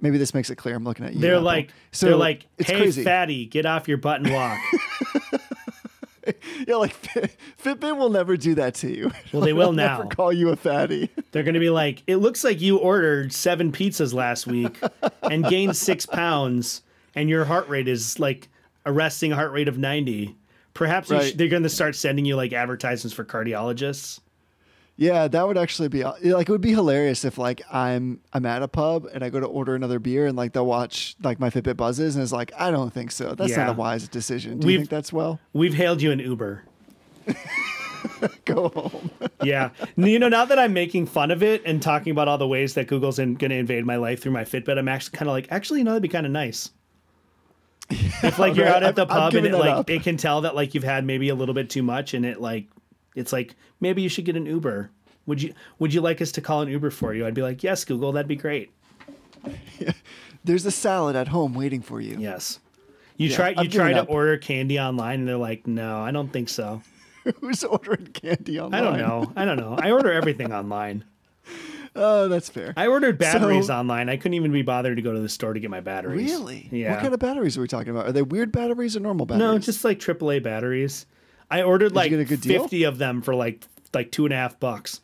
Maybe 0.00 0.18
this 0.18 0.32
makes 0.34 0.50
it 0.50 0.56
clear. 0.56 0.74
I'm 0.76 0.84
looking 0.84 1.04
at 1.06 1.14
you. 1.14 1.20
They're 1.20 1.34
Apple. 1.34 1.44
like, 1.44 1.70
so 1.92 2.06
they're 2.06 2.16
like, 2.16 2.46
hey, 2.58 2.78
crazy. 2.78 3.04
fatty, 3.04 3.46
get 3.46 3.66
off 3.66 3.86
your 3.88 3.98
butt 3.98 4.20
and 4.22 4.32
walk. 4.32 4.58
Yeah, 6.68 6.76
like 6.76 6.94
Fitbit 7.60 7.96
will 7.96 8.10
never 8.10 8.36
do 8.36 8.54
that 8.56 8.74
to 8.76 8.94
you. 8.94 9.10
Well, 9.32 9.42
they 9.42 9.52
will 9.54 9.72
They'll 9.72 9.88
Never 9.88 10.04
now. 10.04 10.08
call 10.10 10.32
you 10.32 10.50
a 10.50 10.56
fatty. 10.56 11.10
They're 11.32 11.42
going 11.42 11.54
to 11.54 11.60
be 11.60 11.70
like, 11.70 12.02
it 12.06 12.16
looks 12.16 12.44
like 12.44 12.60
you 12.60 12.76
ordered 12.76 13.32
seven 13.32 13.72
pizzas 13.72 14.12
last 14.12 14.46
week 14.46 14.78
and 15.22 15.42
gained 15.44 15.76
six 15.76 16.04
pounds, 16.06 16.82
and 17.14 17.28
your 17.30 17.46
heart 17.46 17.68
rate 17.68 17.88
is 17.88 18.20
like 18.20 18.48
a 18.84 18.92
resting 18.92 19.30
heart 19.32 19.50
rate 19.52 19.66
of 19.66 19.78
90. 19.78 20.36
Perhaps 20.74 21.10
Right. 21.10 21.32
sh- 21.32 21.36
they're 21.36 21.48
going 21.48 21.62
to 21.64 21.68
start 21.70 21.96
sending 21.96 22.26
you 22.26 22.36
like 22.36 22.52
advertisements 22.52 23.14
for 23.14 23.24
cardiologists. 23.24 24.20
Yeah, 25.00 25.28
that 25.28 25.46
would 25.48 25.56
actually 25.56 25.88
be 25.88 26.04
like 26.04 26.22
it 26.22 26.52
would 26.52 26.60
be 26.60 26.72
hilarious 26.72 27.24
if 27.24 27.38
like 27.38 27.62
I'm 27.72 28.20
I'm 28.34 28.44
at 28.44 28.62
a 28.62 28.68
pub 28.68 29.06
and 29.14 29.24
I 29.24 29.30
go 29.30 29.40
to 29.40 29.46
order 29.46 29.74
another 29.74 29.98
beer 29.98 30.26
and 30.26 30.36
like 30.36 30.52
they'll 30.52 30.66
watch 30.66 31.16
like 31.22 31.40
my 31.40 31.48
Fitbit 31.48 31.78
buzzes 31.78 32.16
and 32.16 32.22
it's 32.22 32.32
like 32.32 32.52
I 32.58 32.70
don't 32.70 32.92
think 32.92 33.10
so. 33.10 33.34
That's 33.34 33.52
Yeah. 33.52 33.64
not 33.64 33.68
a 33.70 33.72
wise 33.72 34.08
decision. 34.08 34.58
Do 34.58 34.66
We've- 34.66 34.72
you 34.74 34.78
think 34.80 34.90
that's 34.90 35.10
well? 35.10 35.40
We've 35.54 35.72
hailed 35.72 36.02
you 36.02 36.10
an 36.12 36.18
Uber. 36.18 36.64
Go 38.44 38.68
home. 38.68 39.10
Yeah. 39.42 39.70
you 39.96 40.18
know, 40.18 40.28
now 40.28 40.44
that 40.44 40.58
I'm 40.58 40.74
making 40.74 41.06
fun 41.06 41.30
of 41.30 41.42
it 41.42 41.62
and 41.64 41.80
talking 41.80 42.10
about 42.10 42.28
all 42.28 42.36
the 42.36 42.46
ways 42.46 42.74
that 42.74 42.86
Google's 42.86 43.18
in, 43.18 43.36
going 43.36 43.50
to 43.52 43.56
invade 43.56 43.86
my 43.86 43.96
life 43.96 44.20
through 44.20 44.32
my 44.32 44.44
Fitbit, 44.44 44.76
I'm 44.76 44.86
actually 44.86 45.16
kind 45.16 45.30
of 45.30 45.32
like, 45.32 45.46
actually, 45.50 45.78
you 45.78 45.84
know, 45.84 45.92
that'd 45.92 46.02
be 46.02 46.08
kind 46.10 46.26
of 46.26 46.32
nice. 46.32 46.70
If 47.90 48.38
like 48.38 48.54
you're 48.54 48.66
Right, 48.66 48.76
out 48.76 48.82
at 48.82 48.96
the 48.96 49.06
I'm- 49.06 49.10
I'm 49.12 49.30
pub 49.32 49.34
and 49.36 49.46
it 49.46 49.54
like 49.54 49.70
up. 49.70 49.88
it 49.88 50.02
can 50.02 50.18
tell 50.18 50.42
that 50.42 50.54
like 50.54 50.74
you've 50.74 50.84
had 50.84 51.06
maybe 51.06 51.30
a 51.30 51.34
little 51.34 51.54
bit 51.54 51.70
too 51.70 51.82
much 51.82 52.12
and 52.12 52.26
it 52.26 52.38
like 52.38 52.66
it's 53.14 53.32
like 53.32 53.54
maybe 53.80 54.02
you 54.02 54.08
should 54.08 54.24
get 54.24 54.36
an 54.36 54.46
Uber. 54.46 54.90
Would 55.26 55.42
you 55.42 55.54
would 55.78 55.92
you 55.94 56.00
like 56.00 56.20
us 56.20 56.32
to 56.32 56.40
call 56.40 56.62
an 56.62 56.68
Uber 56.68 56.90
for 56.90 57.14
you? 57.14 57.26
I'd 57.26 57.34
be 57.34 57.42
like, 57.42 57.62
"Yes, 57.62 57.84
Google, 57.84 58.12
that'd 58.12 58.28
be 58.28 58.36
great." 58.36 58.70
There's 60.44 60.64
a 60.66 60.70
salad 60.70 61.16
at 61.16 61.28
home 61.28 61.54
waiting 61.54 61.82
for 61.82 62.00
you. 62.00 62.16
Yes. 62.18 62.60
You 63.16 63.28
Yeah, 63.28 63.36
try 63.36 63.48
you 63.62 63.68
try 63.68 63.92
to 63.92 64.02
up. 64.02 64.10
order 64.10 64.38
candy 64.38 64.80
online 64.80 65.20
and 65.20 65.28
they're 65.28 65.36
like, 65.36 65.66
"No, 65.66 66.00
I 66.00 66.10
don't 66.10 66.32
think 66.32 66.48
so." 66.48 66.82
Who's 67.40 67.62
ordering 67.64 68.06
candy 68.08 68.58
online? 68.58 68.82
I 68.82 68.84
don't 68.84 68.98
know. 68.98 69.32
I 69.36 69.44
don't 69.44 69.58
know. 69.58 69.76
I 69.78 69.90
order 69.90 70.12
everything 70.12 70.52
online. 70.52 71.04
Oh, 71.96 72.28
that's 72.28 72.48
fair. 72.48 72.72
I 72.76 72.86
ordered 72.86 73.18
batteries 73.18 73.66
So- 73.66 73.74
online. 73.74 74.08
I 74.08 74.16
couldn't 74.16 74.34
even 74.34 74.52
be 74.52 74.62
bothered 74.62 74.94
to 74.94 75.02
go 75.02 75.12
to 75.12 75.18
the 75.18 75.28
store 75.28 75.54
to 75.54 75.58
get 75.58 75.70
my 75.70 75.80
batteries. 75.80 76.30
Really? 76.30 76.68
Yeah. 76.70 76.92
What 76.92 77.00
kind 77.00 77.12
of 77.12 77.18
batteries 77.18 77.58
are 77.58 77.62
we 77.62 77.66
talking 77.66 77.90
about? 77.90 78.06
Are 78.06 78.12
they 78.12 78.22
weird 78.22 78.52
batteries 78.52 78.96
or 78.96 79.00
normal 79.00 79.26
batteries? 79.26 79.40
no, 79.40 79.58
just 79.58 79.84
like 79.84 79.98
AAA 79.98 80.40
batteries. 80.40 81.06
I 81.50 81.62
ordered 81.62 81.94
like 81.94 82.12
fifty 82.28 82.84
of 82.84 82.98
them 82.98 83.22
for 83.22 83.34
like 83.34 83.66
like 83.92 84.12
two 84.12 84.24
and 84.24 84.32
a 84.32 84.36
half 84.36 84.58
bucks. 84.60 85.00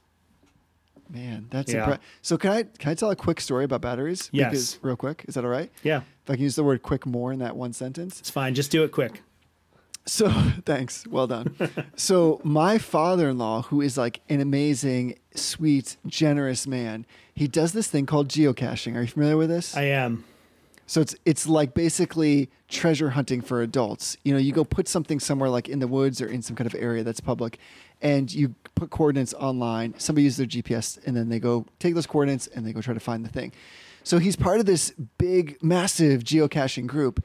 Man, 1.09 1.47
that's 1.51 1.73
Yeah. 1.73 1.87
impre- 1.87 1.99
so. 2.23 2.37
Can 2.37 2.51
I 2.51 2.63
can 2.65 2.91
I 2.91 2.95
tell 2.95 3.11
a 3.11 3.17
quick 3.17 3.41
story 3.41 3.65
about 3.65 3.81
batteries? 3.81 4.29
Yes. 4.33 4.51
Because, 4.51 4.79
real 4.83 4.97
quick, 4.97 5.25
is 5.29 5.35
that 5.35 5.45
all 5.45 5.51
right? 5.51 5.71
Yeah, 5.85 5.99
If 6.25 6.31
I 6.31 6.35
can 6.35 6.43
use 6.43 6.57
the 6.57 6.65
word 6.65 6.83
"quick" 6.83 7.07
more 7.07 7.33
in 7.33 7.39
that 7.39 7.57
one 7.57 7.73
sentence. 7.73 8.19
it's 8.19 8.31
fine. 8.31 8.55
Just 8.55 8.71
do 8.73 8.83
it 8.83 8.91
quick. 8.91 9.23
So 10.05 10.29
thanks, 10.65 11.07
well 11.07 11.27
done. 11.29 11.57
so 11.97 12.41
my 12.45 12.79
father-in-law, 12.79 13.63
who 13.63 13.81
is 13.81 13.97
like 13.97 14.21
an 14.29 14.41
amazing, 14.41 15.17
sweet, 15.35 15.97
generous 16.07 16.67
man, 16.67 17.07
he 17.35 17.47
does 17.49 17.73
this 17.73 17.87
thing 17.89 18.07
called 18.07 18.29
geocaching. 18.29 18.97
Are 18.97 19.03
you 19.03 19.09
familiar 19.09 19.37
with 19.37 19.49
this? 19.49 19.77
I 19.77 19.83
am. 19.85 20.25
So 20.87 21.01
it's 21.01 21.17
it's 21.25 21.49
like 21.49 21.75
basically 21.75 22.49
treasure 22.69 23.11
hunting 23.11 23.41
for 23.41 23.61
adults. 23.61 24.17
You 24.25 24.33
know, 24.33 24.39
you 24.39 24.53
go 24.53 24.65
put 24.65 24.89
something 24.89 25.21
somewhere 25.21 25.51
like 25.51 25.69
in 25.69 25.81
the 25.81 25.89
woods 25.89 26.21
or 26.21 26.27
in 26.29 26.43
some 26.43 26.57
kind 26.57 26.67
of 26.67 26.75
area 26.79 27.03
that's 27.03 27.21
public, 27.21 27.59
and 28.01 28.33
you 28.33 28.55
put 28.77 28.91
coordinates 28.91 29.35
online. 29.35 29.95
Somebody 29.99 30.25
uses 30.25 30.39
their 30.39 30.47
GPS, 30.47 30.99
and 31.05 31.17
then 31.17 31.29
they 31.29 31.41
go 31.41 31.67
take 31.81 31.95
those 31.95 32.07
coordinates 32.07 32.47
and 32.47 32.65
they 32.65 32.73
go 32.73 32.81
try 32.81 32.95
to 32.95 33.01
find 33.01 33.25
the 33.25 33.29
thing. 33.29 33.53
So 34.07 34.19
he's 34.19 34.37
part 34.37 34.61
of 34.61 34.67
this 34.67 34.93
big, 35.19 35.61
massive 35.65 36.23
geocaching 36.23 36.87
group. 36.87 37.25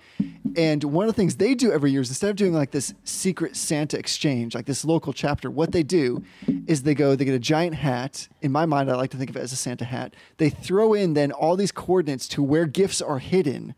And 0.56 0.84
one 0.84 1.08
of 1.08 1.14
the 1.14 1.16
things 1.16 1.36
they 1.36 1.54
do 1.54 1.72
every 1.72 1.92
year 1.92 2.02
is 2.02 2.10
instead 2.10 2.32
of 2.32 2.38
doing 2.38 2.54
like 2.54 2.72
this 2.72 2.96
secret 3.04 3.56
Santa 3.56 4.00
exchange, 4.00 4.56
like 4.56 4.66
this 4.66 4.84
local 4.84 5.14
chapter, 5.14 5.52
what 5.52 5.74
they 5.74 5.84
do 5.84 6.24
is 6.66 6.82
they 6.82 6.96
go, 6.96 7.16
they 7.16 7.24
get 7.24 7.36
a 7.36 7.40
giant 7.40 7.76
hat. 7.76 8.28
In 8.42 8.52
my 8.52 8.66
mind, 8.66 8.90
I 8.90 8.96
like 8.96 9.12
to 9.12 9.18
think 9.18 9.30
of 9.30 9.38
it 9.38 9.42
as 9.42 9.54
a 9.54 9.58
Santa 9.58 9.86
hat. 9.86 10.16
They 10.38 10.50
throw 10.50 10.96
in 10.96 11.14
then 11.14 11.32
all 11.32 11.56
these 11.56 11.72
coordinates 11.72 12.28
to 12.30 12.42
where 12.42 12.66
gifts 12.66 13.00
are 13.00 13.20
hidden 13.20 13.76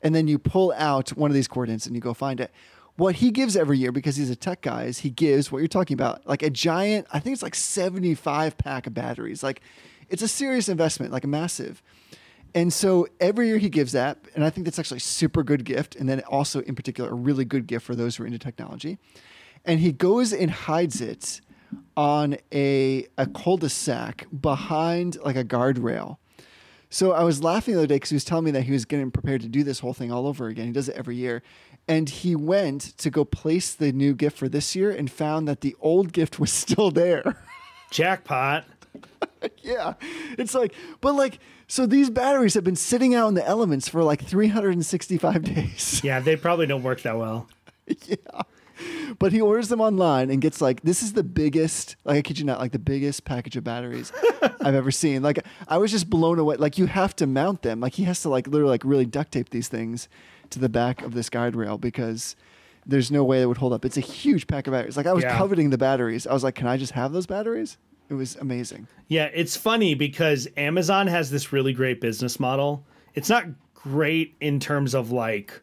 and 0.00 0.14
then 0.14 0.26
you 0.26 0.38
pull 0.38 0.72
out 0.74 1.10
one 1.10 1.30
of 1.30 1.34
these 1.34 1.48
coordinates 1.48 1.84
and 1.84 1.94
you 1.94 2.00
go 2.00 2.14
find 2.14 2.40
it. 2.40 2.50
What 2.96 3.16
he 3.16 3.30
gives 3.30 3.56
every 3.56 3.76
year, 3.76 3.92
because 3.92 4.16
he's 4.16 4.30
a 4.30 4.36
tech 4.36 4.62
guy, 4.62 4.84
is 4.84 5.00
he 5.00 5.10
gives 5.10 5.52
what 5.52 5.58
you're 5.58 5.68
talking 5.68 5.94
about, 5.94 6.26
like 6.26 6.42
a 6.42 6.48
giant, 6.48 7.06
I 7.12 7.18
think 7.18 7.34
it's 7.34 7.42
like 7.42 7.54
75 7.54 8.56
pack 8.56 8.86
of 8.86 8.94
batteries. 8.94 9.42
Like 9.42 9.60
it's 10.08 10.22
a 10.22 10.28
serious 10.28 10.70
investment, 10.70 11.12
like 11.12 11.24
a 11.24 11.28
massive. 11.28 11.82
And 12.54 12.72
so 12.72 13.06
every 13.18 13.46
year 13.46 13.58
he 13.58 13.70
gives 13.70 13.92
that, 13.92 14.18
and 14.34 14.44
I 14.44 14.50
think 14.50 14.66
that's 14.66 14.78
actually 14.78 14.98
a 14.98 15.00
super 15.00 15.42
good 15.42 15.64
gift. 15.64 15.96
And 15.96 16.08
then 16.08 16.20
also, 16.20 16.60
in 16.60 16.74
particular, 16.74 17.10
a 17.10 17.14
really 17.14 17.44
good 17.44 17.66
gift 17.66 17.86
for 17.86 17.94
those 17.94 18.16
who 18.16 18.24
are 18.24 18.26
into 18.26 18.38
technology. 18.38 18.98
And 19.64 19.80
he 19.80 19.92
goes 19.92 20.32
and 20.32 20.50
hides 20.50 21.00
it 21.00 21.40
on 21.96 22.36
a, 22.52 23.06
a 23.16 23.26
cul-de-sac 23.26 24.26
behind 24.38 25.16
like 25.24 25.36
a 25.36 25.44
guardrail. 25.44 26.18
So 26.90 27.12
I 27.12 27.24
was 27.24 27.42
laughing 27.42 27.72
the 27.72 27.80
other 27.80 27.86
day 27.86 27.94
because 27.94 28.10
he 28.10 28.16
was 28.16 28.24
telling 28.24 28.44
me 28.44 28.50
that 28.50 28.64
he 28.64 28.72
was 28.72 28.84
getting 28.84 29.10
prepared 29.10 29.40
to 29.40 29.48
do 29.48 29.64
this 29.64 29.78
whole 29.78 29.94
thing 29.94 30.12
all 30.12 30.26
over 30.26 30.48
again. 30.48 30.66
He 30.66 30.72
does 30.72 30.90
it 30.90 30.96
every 30.96 31.16
year. 31.16 31.42
And 31.88 32.08
he 32.08 32.36
went 32.36 32.98
to 32.98 33.08
go 33.08 33.24
place 33.24 33.74
the 33.74 33.92
new 33.92 34.14
gift 34.14 34.36
for 34.36 34.48
this 34.48 34.76
year 34.76 34.90
and 34.90 35.10
found 35.10 35.48
that 35.48 35.62
the 35.62 35.74
old 35.80 36.12
gift 36.12 36.38
was 36.38 36.52
still 36.52 36.90
there. 36.90 37.42
Jackpot. 37.90 38.66
yeah. 39.62 39.94
It's 40.38 40.54
like, 40.54 40.74
but 41.00 41.14
like, 41.14 41.38
so 41.68 41.86
these 41.86 42.10
batteries 42.10 42.54
have 42.54 42.64
been 42.64 42.76
sitting 42.76 43.14
out 43.14 43.28
in 43.28 43.34
the 43.34 43.46
elements 43.46 43.88
for 43.88 44.02
like 44.02 44.22
365 44.22 45.42
days. 45.54 46.00
Yeah, 46.04 46.20
they 46.20 46.36
probably 46.36 46.66
don't 46.66 46.82
work 46.82 47.02
that 47.02 47.16
well. 47.18 47.48
Yeah. 48.06 48.16
But 49.18 49.32
he 49.32 49.40
orders 49.40 49.68
them 49.68 49.80
online 49.80 50.30
and 50.30 50.40
gets 50.40 50.60
like, 50.60 50.80
this 50.82 51.02
is 51.02 51.12
the 51.12 51.22
biggest, 51.22 51.94
like, 52.04 52.16
I 52.18 52.22
kid 52.22 52.38
you 52.38 52.44
not, 52.44 52.58
like 52.58 52.72
the 52.72 52.78
biggest 52.78 53.24
package 53.24 53.56
of 53.56 53.62
batteries 53.62 54.10
I've 54.60 54.74
ever 54.74 54.90
seen. 54.90 55.22
Like, 55.22 55.44
I 55.68 55.78
was 55.78 55.90
just 55.92 56.08
blown 56.10 56.38
away. 56.38 56.56
Like, 56.56 56.78
you 56.78 56.86
have 56.86 57.14
to 57.16 57.26
mount 57.26 57.62
them. 57.62 57.78
Like, 57.80 57.92
he 57.94 58.04
has 58.04 58.22
to, 58.22 58.28
like, 58.28 58.46
literally, 58.48 58.70
like, 58.70 58.84
really 58.84 59.04
duct 59.06 59.30
tape 59.32 59.50
these 59.50 59.68
things 59.68 60.08
to 60.50 60.58
the 60.58 60.68
back 60.68 61.02
of 61.02 61.14
this 61.14 61.28
guide 61.28 61.54
rail 61.54 61.78
because 61.78 62.34
there's 62.86 63.10
no 63.10 63.22
way 63.22 63.42
it 63.42 63.46
would 63.46 63.58
hold 63.58 63.72
up. 63.72 63.84
It's 63.84 63.96
a 63.98 64.00
huge 64.00 64.46
pack 64.48 64.66
of 64.66 64.72
batteries. 64.72 64.96
Like, 64.96 65.06
I 65.06 65.12
was 65.12 65.22
Yeah. 65.22 65.36
coveting 65.36 65.70
the 65.70 65.78
batteries. 65.78 66.26
I 66.26 66.32
was 66.32 66.42
like, 66.42 66.54
can 66.56 66.66
I 66.66 66.76
just 66.76 66.92
have 66.92 67.12
those 67.12 67.26
batteries? 67.26 67.76
It 68.12 68.16
was 68.16 68.36
amazing. 68.36 68.88
Yeah, 69.08 69.30
it's 69.32 69.56
funny 69.56 69.94
because 69.94 70.46
Amazon 70.58 71.06
has 71.06 71.30
this 71.30 71.50
really 71.50 71.72
great 71.72 71.98
business 71.98 72.38
model. 72.38 72.84
It's 73.14 73.30
not 73.30 73.46
great 73.72 74.36
in 74.38 74.60
terms 74.60 74.94
of 74.94 75.10
like 75.10 75.62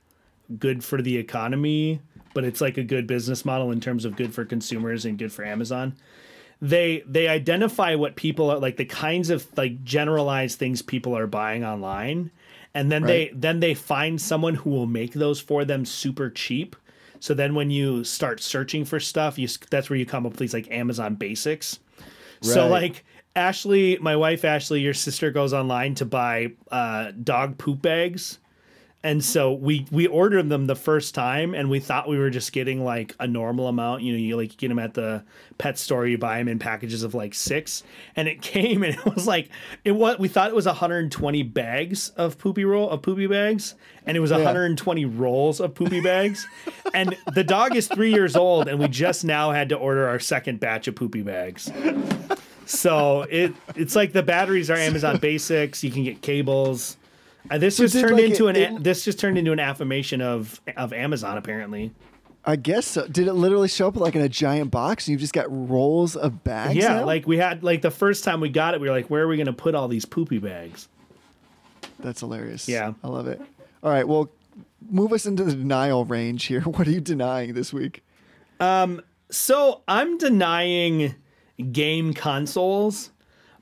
good 0.58 0.84
for 0.84 1.00
the 1.00 1.16
economy, 1.16 2.02
but 2.34 2.44
it's 2.44 2.60
like 2.60 2.78
a 2.80 2.84
good 2.84 3.06
business 3.06 3.46
model 3.46 3.72
in 3.72 3.80
terms 3.80 4.04
of 4.04 4.16
good 4.16 4.34
for 4.34 4.46
consumers 4.46 5.06
and 5.06 5.20
good 5.20 5.32
for 5.32 5.46
Amazon. 5.46 5.96
They 6.60 7.04
they 7.06 7.28
identify 7.28 7.94
what 7.94 8.16
people 8.16 8.50
are 8.50 8.58
like 8.58 8.78
the 8.78 8.86
kinds 8.86 9.30
of 9.30 9.46
like 9.56 9.84
generalized 9.84 10.58
things 10.58 10.82
people 10.82 11.16
are 11.16 11.28
buying 11.28 11.64
online 11.64 12.32
and 12.74 12.92
then 12.92 13.04
they 13.04 13.30
then 13.32 13.60
they 13.60 13.76
find 13.76 14.20
someone 14.20 14.56
who 14.56 14.72
will 14.72 14.88
make 14.88 15.14
those 15.14 15.40
for 15.40 15.66
them 15.66 15.86
super 15.86 16.32
cheap. 16.32 16.76
So 17.20 17.36
then 17.36 17.54
when 17.54 17.70
you 17.70 18.04
start 18.04 18.42
searching 18.42 18.86
for 18.86 19.00
stuff, 19.00 19.38
you 19.38 19.48
that's 19.70 19.92
where 19.92 20.00
you 20.00 20.08
come 20.08 20.26
up 20.26 20.32
with 20.32 20.40
these 20.40 20.54
like 20.56 20.72
Amazon 20.72 21.14
basics. 21.14 21.80
So 22.42 22.68
like 22.68 23.04
Ashley, 23.36 23.98
my 24.00 24.16
wife 24.16 24.44
Ashley, 24.46 24.82
your 24.82 24.94
sister 24.94 25.32
goes 25.32 25.54
online 25.54 25.96
to 25.96 26.06
buy 26.06 26.54
uh, 26.72 27.12
dog 27.24 27.58
poop 27.58 27.82
bags. 27.82 28.40
And 29.02 29.24
so 29.24 29.54
we 29.54 29.86
we 29.92 30.08
ordered 30.08 30.50
them 30.50 30.68
the 30.68 30.76
first 30.76 31.16
time, 31.16 31.54
and 31.54 31.70
we 31.70 31.80
thought 31.80 32.10
we 32.10 32.18
were 32.18 32.30
just 32.30 32.52
getting 32.52 32.84
like 32.84 33.16
a 33.18 33.26
normal 33.26 33.68
amount. 33.68 34.02
You 34.02 34.12
know, 34.12 34.20
you 34.20 34.36
like 34.36 34.58
get 34.58 34.68
them 34.68 34.80
at 34.80 34.94
the 34.94 35.24
pet 35.58 35.78
store, 35.78 36.06
you 36.06 36.18
buy 36.18 36.38
them 36.40 36.50
in 36.50 36.60
packages 36.60 37.04
of 37.04 37.14
like 37.14 37.34
six, 37.34 37.84
and 38.18 38.28
it 38.28 38.42
came 38.42 38.84
and 38.84 38.96
it 38.96 39.06
was 39.06 39.26
like 39.26 39.50
it 39.86 39.94
was. 39.94 40.20
We 40.20 40.28
thought 40.28 40.50
it 40.50 40.56
was 40.56 40.66
120 40.66 41.44
bags 41.44 42.10
of 42.10 42.38
poopy 42.38 42.66
roll 42.66 42.90
of 42.90 43.02
poopy 43.02 43.28
bags, 43.28 43.76
and 44.06 44.18
it 44.18 44.20
was 44.20 44.32
120 44.32 45.06
rolls 45.06 45.62
of 45.62 45.74
poopy 45.74 46.02
bags. 46.02 46.46
and 46.94 47.16
the 47.34 47.44
dog 47.46 47.78
is 47.78 47.88
three 47.88 48.12
years 48.12 48.36
old, 48.36 48.68
and 48.68 48.80
we 48.80 48.90
just 48.90 49.24
now 49.24 49.52
had 49.52 49.70
to 49.70 49.76
order 49.76 50.10
our 50.10 50.20
second 50.20 50.60
batch 50.60 50.90
of 50.90 50.96
poopy 50.96 51.22
bags. 51.22 51.72
So 52.66 53.22
it 53.24 53.54
it's 53.76 53.96
like 53.96 54.12
the 54.12 54.24
batteries 54.24 54.70
are 54.70 54.76
Amazon 54.76 55.18
Basics. 55.18 55.84
You 55.84 55.90
can 55.92 56.04
get 56.04 56.22
cables. 56.22 56.98
Uh, 57.50 57.58
this 57.58 57.78
just 57.78 57.94
turned 57.94 58.14
like, 58.16 58.26
into 58.26 58.48
it- 58.48 58.58
an 58.58 58.76
it- 58.78 58.84
this 58.84 59.04
just 59.06 59.20
turned 59.20 59.38
into 59.38 59.52
an 59.52 59.60
affirmation 59.60 60.22
of 60.22 60.60
of 60.78 60.94
Amazon 60.94 61.38
apparently. 61.38 61.92
I 62.46 62.56
guess 62.56 62.86
so. 62.88 63.06
Did 63.08 63.28
it 63.28 63.34
literally 63.34 63.68
show 63.68 63.88
up 63.90 63.98
like 63.98 64.16
in 64.16 64.22
a 64.22 64.30
giant 64.30 64.72
box 64.72 65.06
and 65.08 65.12
you've 65.12 65.22
just 65.22 65.34
got 65.34 65.46
rolls 65.50 66.16
of 66.16 66.44
bags? 66.44 66.76
yeah, 66.76 66.96
now? 66.96 67.06
like 67.06 67.28
we 67.28 67.38
had 67.38 67.64
like 67.64 67.82
the 67.82 67.92
first 67.92 68.24
time 68.24 68.40
we 68.40 68.50
got 68.50 68.74
it, 68.74 68.82
we 68.82 68.88
were 68.90 68.96
like, 68.96 69.10
where 69.10 69.24
are 69.24 69.28
we 69.28 69.36
going 69.36 69.46
to 69.48 69.54
put 69.54 69.76
all 69.76 69.88
these 69.88 70.06
poopy 70.06 70.38
bags? 70.40 70.88
That's 72.00 72.22
hilarious. 72.22 72.68
Yeah. 72.70 72.94
I 73.04 73.08
love 73.10 73.28
it. 73.28 73.42
All 73.84 73.92
right, 73.92 74.08
well, 74.08 74.30
move 74.90 75.12
us 75.14 75.26
into 75.26 75.44
the 75.44 75.54
denial 75.54 76.06
range 76.06 76.46
here. 76.46 76.62
What 76.66 76.88
are 76.88 76.92
you 76.92 77.02
denying 77.02 77.54
this 77.54 77.74
week? 77.74 78.04
Um, 78.60 79.02
So 79.30 79.82
I'm 79.88 80.18
denying 80.18 81.16
game 81.72 82.14
consoles, 82.14 83.12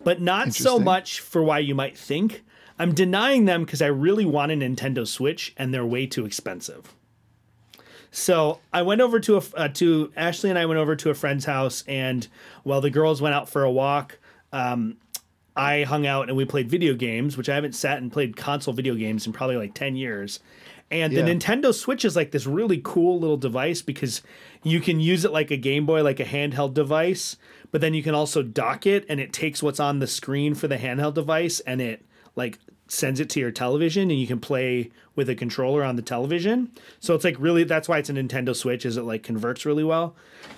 but 0.03 0.21
not 0.21 0.53
so 0.53 0.79
much 0.79 1.19
for 1.19 1.43
why 1.43 1.59
you 1.59 1.75
might 1.75 1.97
think. 1.97 2.43
I'm 2.79 2.93
denying 2.93 3.45
them 3.45 3.65
because 3.65 3.81
I 3.81 3.87
really 3.87 4.25
want 4.25 4.51
a 4.51 4.55
Nintendo 4.55 5.07
Switch 5.07 5.53
and 5.57 5.73
they're 5.73 5.85
way 5.85 6.05
too 6.05 6.25
expensive. 6.25 6.93
So 8.11 8.59
I 8.71 8.83
went 8.83 9.01
over 9.01 9.19
to 9.19 9.37
a 9.37 9.43
uh, 9.55 9.67
to 9.69 10.11
Ashley 10.15 10.49
and 10.49 10.57
I 10.57 10.65
went 10.65 10.79
over 10.79 10.95
to 10.95 11.09
a 11.09 11.13
friend's 11.13 11.45
house, 11.45 11.83
and 11.87 12.27
while 12.63 12.81
the 12.81 12.89
girls 12.89 13.21
went 13.21 13.35
out 13.35 13.49
for 13.49 13.63
a 13.63 13.71
walk, 13.71 14.17
um, 14.53 14.97
I 15.55 15.83
hung 15.83 16.05
out 16.05 16.29
and 16.29 16.37
we 16.37 16.45
played 16.45 16.69
video 16.69 16.93
games, 16.93 17.35
which 17.35 17.49
I 17.49 17.55
haven't 17.55 17.73
sat 17.73 17.97
and 17.97 18.11
played 18.11 18.37
console 18.37 18.73
video 18.73 18.95
games 18.95 19.25
in 19.25 19.33
probably 19.33 19.57
like 19.57 19.73
10 19.73 19.95
years. 19.95 20.39
And 20.89 21.11
Yeah. 21.11 21.23
the 21.23 21.31
Nintendo 21.31 21.73
Switch 21.73 22.05
is 22.05 22.15
like 22.15 22.31
this 22.31 22.45
really 22.45 22.79
cool 22.83 23.19
little 23.19 23.37
device 23.37 23.81
because 23.81 24.21
you 24.63 24.79
can 24.79 24.99
use 24.99 25.25
it 25.25 25.31
like 25.31 25.51
a 25.51 25.57
Game 25.57 25.85
Boy, 25.85 26.01
like 26.03 26.19
a 26.19 26.25
handheld 26.25 26.73
device, 26.73 27.35
but 27.71 27.81
then 27.81 27.93
you 27.93 28.01
can 28.01 28.15
also 28.15 28.41
dock 28.41 28.85
it 28.85 29.05
and 29.09 29.19
it 29.19 29.33
takes 29.33 29.61
what's 29.61 29.79
on 29.79 29.99
the 29.99 30.07
screen 30.07 30.55
for 30.55 30.67
the 30.67 30.77
handheld 30.77 31.13
device 31.15 31.59
and 31.61 31.81
it 31.81 32.05
like 32.35 32.59
sends 32.87 33.19
it 33.19 33.29
to 33.31 33.39
your 33.39 33.51
television 33.51 34.09
and 34.09 34.19
you 34.19 34.27
can 34.27 34.39
play 34.39 34.91
with 35.15 35.29
a 35.29 35.35
controller 35.35 35.83
on 35.83 35.95
the 35.95 36.01
television. 36.01 36.71
So 36.99 37.15
it's 37.15 37.23
like 37.23 37.35
really 37.39 37.63
that's 37.63 37.89
why 37.89 37.97
it's 37.97 38.09
a 38.09 38.13
Nintendo 38.13 38.55
Switch 38.55 38.85
is 38.85 38.97
it 38.97 39.01
like 39.01 39.23
converts 39.23 39.65
really 39.65 39.83
well. 39.83 40.15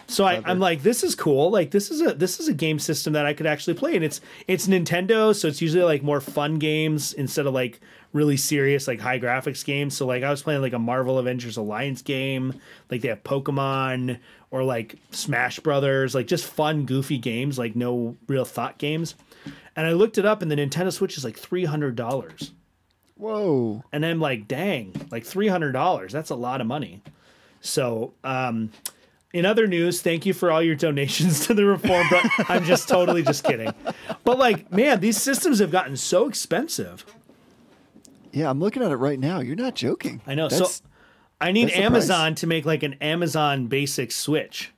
So 0.08 0.26
I, 0.26 0.42
I'm 0.46 0.60
like, 0.60 0.84
this 0.84 1.04
is 1.04 1.16
cool. 1.16 1.50
Like 1.50 1.72
this 1.72 1.90
is 1.92 2.02
a 2.02 2.14
this 2.14 2.40
is 2.40 2.48
a 2.48 2.54
game 2.54 2.80
system 2.80 3.14
that 3.14 3.26
I 3.26 3.34
could 3.34 3.46
actually 3.46 3.76
play, 3.76 3.96
and 3.96 4.04
it's 4.04 4.22
it's 4.48 4.68
Nintendo, 4.68 5.36
so 5.36 5.48
it's 5.48 5.62
usually 5.62 5.84
like 5.84 6.04
more 6.04 6.20
fun 6.20 6.60
games 6.60 7.14
instead 7.14 7.46
of 7.46 7.54
like 7.54 7.80
really 8.12 8.38
serious 8.38 8.88
like 8.88 9.00
high 9.00 9.20
graphics 9.20 9.64
games. 9.64 9.96
So 9.96 10.06
like 10.06 10.24
I 10.24 10.30
was 10.30 10.42
playing 10.42 10.62
like 10.62 10.74
a 10.74 10.80
Marvel 10.80 11.20
Avengers 11.20 11.58
Alliance 11.58 12.02
game, 12.02 12.60
like 12.90 13.02
they 13.02 13.10
have 13.10 13.24
Pokemon 13.24 14.20
or 14.52 14.64
like 14.64 14.96
Smash 15.12 15.60
Brothers, 15.60 16.16
like 16.16 16.28
just 16.28 16.46
fun 16.46 16.86
goofy 16.86 17.18
games, 17.18 17.60
like 17.60 17.76
no 17.76 18.18
real 18.28 18.46
thought 18.46 18.78
games. 18.78 19.16
And 19.80 19.88
I 19.88 19.94
looked 19.94 20.18
it 20.18 20.26
up, 20.26 20.42
and 20.42 20.52
the 20.52 20.58
Nintendo 20.58 20.92
Switch 20.92 21.18
is 21.18 21.24
like 21.24 21.38
three 21.38 21.64
hundred 21.64 21.96
dollars. 21.96 22.52
Whoa. 23.16 23.82
And 23.94 24.06
I'm 24.06 24.20
like, 24.20 24.46
dang, 24.46 24.94
like 25.10 25.24
three 25.24 25.48
hundred 25.48 25.72
dollars. 25.72 26.12
That's 26.12 26.32
a 26.32 26.36
lot 26.36 26.60
of 26.60 26.68
money. 26.68 27.02
So, 27.62 28.12
um, 28.26 28.74
in 29.32 29.46
other 29.46 29.68
news, 29.68 30.02
thank 30.02 30.26
you 30.26 30.34
for 30.34 30.52
all 30.52 30.62
your 30.62 30.76
donations 30.76 31.40
to 31.48 31.54
the 31.54 31.64
reform. 31.64 32.06
But 32.12 32.50
I'm 32.50 32.66
just 32.66 32.90
totally 32.90 33.24
just 33.24 33.46
kidding. 33.46 33.74
But 34.26 34.38
like, 34.38 34.70
man, 34.70 35.00
these 35.00 35.16
systems 35.16 35.60
have 35.60 35.72
gotten 35.72 35.96
so 35.96 36.28
expensive. 36.28 37.06
Yeah, 38.34 38.50
I'm 38.50 38.60
looking 38.60 38.84
at 38.84 38.92
it 38.92 38.98
right 38.98 39.18
now. 39.18 39.40
You're 39.40 39.56
not 39.56 39.76
joking. 39.76 40.22
I 40.28 40.36
know. 40.36 40.50
That's, 40.50 40.76
so 40.76 40.84
I 41.40 41.54
need 41.54 41.70
Amazon 41.70 42.36
to 42.36 42.48
make 42.48 42.66
like 42.66 42.84
an 42.84 42.96
Amazon 42.96 43.68
basic 43.68 44.12
Switch. 44.12 44.74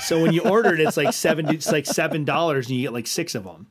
So 0.00 0.20
when 0.20 0.32
you 0.32 0.42
order 0.42 0.74
it, 0.74 0.80
it's 0.80 0.96
like 0.96 1.14
seven. 1.14 1.48
It's 1.48 1.70
like 1.70 1.86
seven 1.86 2.24
dollars, 2.24 2.66
and 2.66 2.76
you 2.76 2.82
get 2.82 2.92
like 2.92 3.06
six 3.06 3.36
of 3.36 3.44
them. 3.44 3.68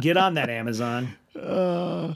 Get 0.00 0.16
on 0.16 0.34
that 0.34 0.50
Amazon. 0.50 1.14
Uh, 1.38 2.14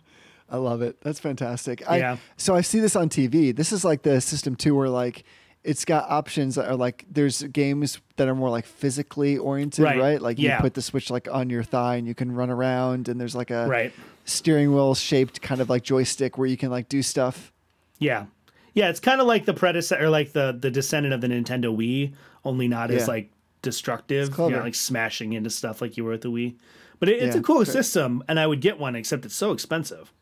I 0.50 0.56
love 0.56 0.82
it. 0.82 1.00
That's 1.00 1.18
fantastic. 1.20 1.82
I, 1.88 1.98
Yeah. 1.98 2.16
So 2.36 2.54
I 2.54 2.60
see 2.60 2.80
this 2.80 2.96
on 2.96 3.08
TV. 3.08 3.54
This 3.54 3.72
is 3.72 3.84
like 3.84 4.02
the 4.02 4.20
system 4.20 4.56
too, 4.56 4.74
where 4.74 4.88
like 4.88 5.24
it's 5.64 5.84
got 5.84 6.10
options 6.10 6.56
that 6.56 6.68
are 6.68 6.74
like 6.76 7.04
there's 7.10 7.42
games 7.44 8.00
that 8.16 8.26
are 8.28 8.34
more 8.34 8.50
like 8.50 8.66
physically 8.66 9.38
oriented, 9.38 9.84
Right. 9.84 9.98
right? 9.98 10.20
Like 10.22 10.38
Yeah. 10.38 10.56
you 10.56 10.60
put 10.62 10.74
the 10.74 10.82
switch 10.82 11.08
like 11.10 11.28
on 11.30 11.48
your 11.50 11.62
thigh 11.62 11.96
and 11.96 12.06
you 12.06 12.14
can 12.14 12.32
run 12.32 12.50
around, 12.50 13.08
and 13.08 13.20
there's 13.20 13.34
like 13.36 13.50
a 13.50 13.66
Right. 13.68 13.92
steering 14.24 14.74
wheel 14.74 14.94
shaped 14.94 15.40
kind 15.40 15.60
of 15.60 15.70
like 15.70 15.82
joystick 15.84 16.36
where 16.36 16.48
you 16.48 16.56
can 16.56 16.70
like 16.70 16.88
do 16.88 17.02
stuff. 17.02 17.52
Yeah. 17.98 18.26
Yeah, 18.74 18.88
it's 18.88 19.00
kind 19.00 19.20
of 19.20 19.26
like 19.26 19.44
the 19.44 19.54
predecessor, 19.54 20.02
or 20.04 20.08
like 20.10 20.32
the 20.32 20.56
the 20.58 20.70
descendant 20.70 21.14
of 21.14 21.20
the 21.20 21.28
Nintendo 21.28 21.74
Wii, 21.76 22.12
only 22.44 22.66
not 22.68 22.90
Yeah. 22.90 22.96
as 22.96 23.08
like 23.08 23.30
destructive. 23.62 24.36
You 24.36 24.50
know, 24.50 24.60
like 24.60 24.74
smashing 24.74 25.32
into 25.34 25.50
stuff 25.50 25.80
like 25.80 25.96
you 25.96 26.04
were 26.04 26.10
with 26.12 26.22
the 26.22 26.30
Wii. 26.30 26.54
But 27.02 27.08
it, 27.08 27.20
it's 27.20 27.34
a 27.34 27.42
cool 27.42 27.64
fair. 27.64 27.72
system, 27.72 28.22
and 28.28 28.38
I 28.38 28.46
would 28.46 28.60
get 28.60 28.78
one, 28.78 28.94
except 28.94 29.24
it's 29.24 29.34
so 29.34 29.50
expensive. 29.50 30.12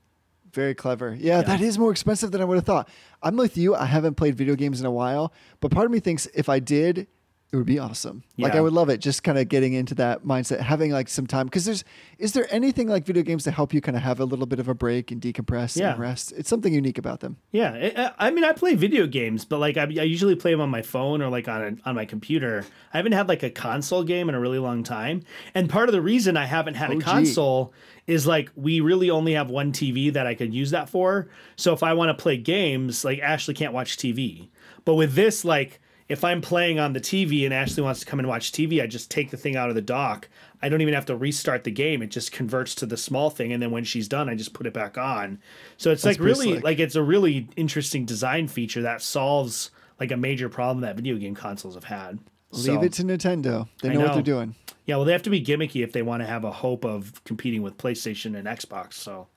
Very 0.54 0.74
clever. 0.74 1.14
Yeah, 1.14 1.42
that 1.42 1.60
is 1.60 1.78
more 1.78 1.90
expensive 1.90 2.30
than 2.30 2.40
I 2.40 2.46
would 2.46 2.54
have 2.54 2.64
thought. 2.64 2.88
I'm 3.22 3.36
with 3.36 3.58
you. 3.58 3.74
I 3.74 3.84
haven't 3.84 4.14
played 4.14 4.34
video 4.34 4.54
games 4.54 4.80
in 4.80 4.86
a 4.86 4.90
while, 4.90 5.30
but 5.60 5.70
part 5.70 5.84
of 5.84 5.92
me 5.92 6.00
thinks 6.00 6.24
if 6.32 6.48
I 6.48 6.58
did, 6.58 7.06
it 7.52 7.56
would 7.56 7.66
be 7.66 7.80
awesome. 7.80 8.22
Like 8.38 8.54
I 8.54 8.60
would 8.60 8.72
love 8.72 8.90
it. 8.90 8.98
Just 9.00 9.24
kind 9.24 9.36
of 9.36 9.48
getting 9.48 9.72
into 9.72 9.96
that 9.96 10.22
mindset, 10.24 10.60
having 10.60 10.92
like 10.92 11.08
some 11.08 11.26
time. 11.26 11.46
Because 11.46 11.64
there's, 11.64 11.82
is 12.16 12.32
there 12.32 12.46
anything 12.48 12.86
like 12.86 13.04
video 13.04 13.24
games 13.24 13.42
to 13.44 13.50
help 13.50 13.74
you 13.74 13.80
kind 13.80 13.96
of 13.96 14.04
have 14.04 14.20
a 14.20 14.24
little 14.24 14.46
bit 14.46 14.60
of 14.60 14.68
a 14.68 14.74
break 14.74 15.10
and 15.10 15.20
decompress 15.20 15.76
Yeah. 15.76 15.90
and 15.92 16.00
rest? 16.00 16.32
It's 16.36 16.48
something 16.48 16.72
unique 16.72 16.96
about 16.96 17.18
them. 17.20 17.38
Yeah, 17.50 18.12
I- 18.18 18.30
mean, 18.30 18.44
I 18.44 18.52
play 18.52 18.76
video 18.76 19.08
games, 19.08 19.44
but 19.44 19.58
like 19.58 19.76
I, 19.76 19.82
I 19.82 19.86
usually 20.04 20.36
play 20.36 20.52
them 20.52 20.60
on 20.60 20.70
my 20.70 20.82
phone 20.82 21.20
or 21.20 21.28
like 21.28 21.48
on 21.48 21.80
a, 21.84 21.88
on 21.88 21.96
my 21.96 22.04
computer. 22.04 22.64
I 22.94 22.98
haven't 22.98 23.12
had 23.12 23.26
like 23.28 23.42
a 23.42 23.50
console 23.50 24.04
game 24.04 24.28
in 24.28 24.36
a 24.36 24.40
really 24.40 24.60
long 24.60 24.84
time, 24.84 25.22
and 25.52 25.68
part 25.68 25.88
of 25.88 25.92
the 25.92 26.02
reason 26.02 26.36
I 26.36 26.44
haven't 26.46 26.74
had 26.74 26.92
a 26.92 27.00
console 27.00 27.74
is 28.06 28.28
like 28.28 28.50
we 28.54 28.78
really 28.80 29.10
only 29.10 29.32
have 29.34 29.50
one 29.50 29.72
TV 29.72 30.12
that 30.12 30.26
I 30.26 30.34
could 30.36 30.54
use 30.54 30.70
that 30.70 30.88
for. 30.88 31.28
So 31.56 31.72
if 31.72 31.82
I 31.82 31.94
want 31.94 32.16
to 32.16 32.22
play 32.22 32.36
games, 32.36 33.04
like 33.04 33.18
Ashley 33.18 33.54
can't 33.54 33.72
watch 33.72 33.96
TV, 33.96 34.48
but 34.84 34.94
with 34.94 35.14
this, 35.14 35.44
like 35.44 35.80
if 36.10 36.24
I'm 36.24 36.40
playing 36.42 36.78
on 36.78 36.92
the 36.92 37.00
TV 37.00 37.44
and 37.44 37.54
Ashley 37.54 37.82
wants 37.82 38.00
to 38.00 38.06
come 38.06 38.18
and 38.18 38.28
watch 38.28 38.52
TV, 38.52 38.82
I 38.82 38.86
just 38.86 39.10
take 39.10 39.30
the 39.30 39.36
thing 39.36 39.56
out 39.56 39.68
of 39.68 39.74
the 39.74 39.80
dock. 39.80 40.28
I 40.60 40.68
don't 40.68 40.80
even 40.82 40.92
have 40.92 41.06
to 41.06 41.16
restart 41.16 41.64
the 41.64 41.70
game. 41.70 42.02
It 42.02 42.08
just 42.10 42.32
converts 42.32 42.74
to 42.76 42.86
the 42.86 42.96
small 42.96 43.30
thing, 43.30 43.52
and 43.52 43.62
then 43.62 43.70
when 43.70 43.84
she's 43.84 44.08
done, 44.08 44.28
I 44.28 44.34
just 44.34 44.52
put 44.52 44.66
it 44.66 44.74
back 44.74 44.98
on. 44.98 45.38
So 45.78 45.90
it's 45.90 46.02
That's 46.02 46.18
like 46.18 46.24
really 46.26 46.46
slick. 46.52 46.64
like 46.64 46.78
it's 46.78 46.96
a 46.96 47.02
really 47.02 47.48
interesting 47.56 48.04
design 48.04 48.48
feature 48.48 48.82
that 48.82 49.00
solves 49.00 49.70
like 49.98 50.10
a 50.12 50.16
major 50.16 50.48
problem 50.48 50.80
that 50.82 50.96
video 50.96 51.16
game 51.16 51.34
consoles 51.34 51.74
have 51.74 51.84
had. 51.84 52.18
Leave 52.52 52.64
So, 52.64 52.82
it 52.82 52.92
to 52.94 53.04
Nintendo. 53.04 53.68
They 53.80 53.90
I 53.90 53.94
know, 53.94 54.00
what 54.00 54.14
they're 54.14 54.22
doing. 54.22 54.56
yeah, 54.86 54.96
well, 54.96 55.04
they 55.04 55.12
have 55.12 55.22
to 55.22 55.30
be 55.30 55.40
gimmicky 55.40 55.84
if 55.84 55.92
they 55.92 56.02
want 56.02 56.22
to 56.22 56.26
have 56.26 56.42
a 56.42 56.50
hope 56.50 56.84
of 56.84 57.22
competing 57.24 57.62
with 57.62 57.78
PlayStation 57.78 58.36
and 58.36 58.48
Xbox. 58.48 58.94
So 58.94 59.28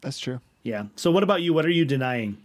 That's 0.00 0.18
true. 0.18 0.40
yeah. 0.64 0.86
So 0.96 1.12
what 1.12 1.22
about 1.22 1.42
you? 1.42 1.54
What 1.54 1.64
are 1.64 1.70
you 1.70 1.84
denying? 1.84 2.38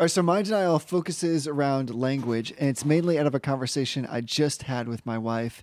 All 0.00 0.04
right, 0.04 0.10
so 0.10 0.22
my 0.22 0.40
denial 0.40 0.78
focuses 0.78 1.46
around 1.46 1.94
language, 1.94 2.54
and 2.58 2.70
it's 2.70 2.86
mainly 2.86 3.18
out 3.18 3.26
of 3.26 3.34
a 3.34 3.38
conversation 3.38 4.06
I 4.10 4.22
just 4.22 4.62
had 4.62 4.88
with 4.88 5.04
my 5.04 5.18
wife. 5.18 5.62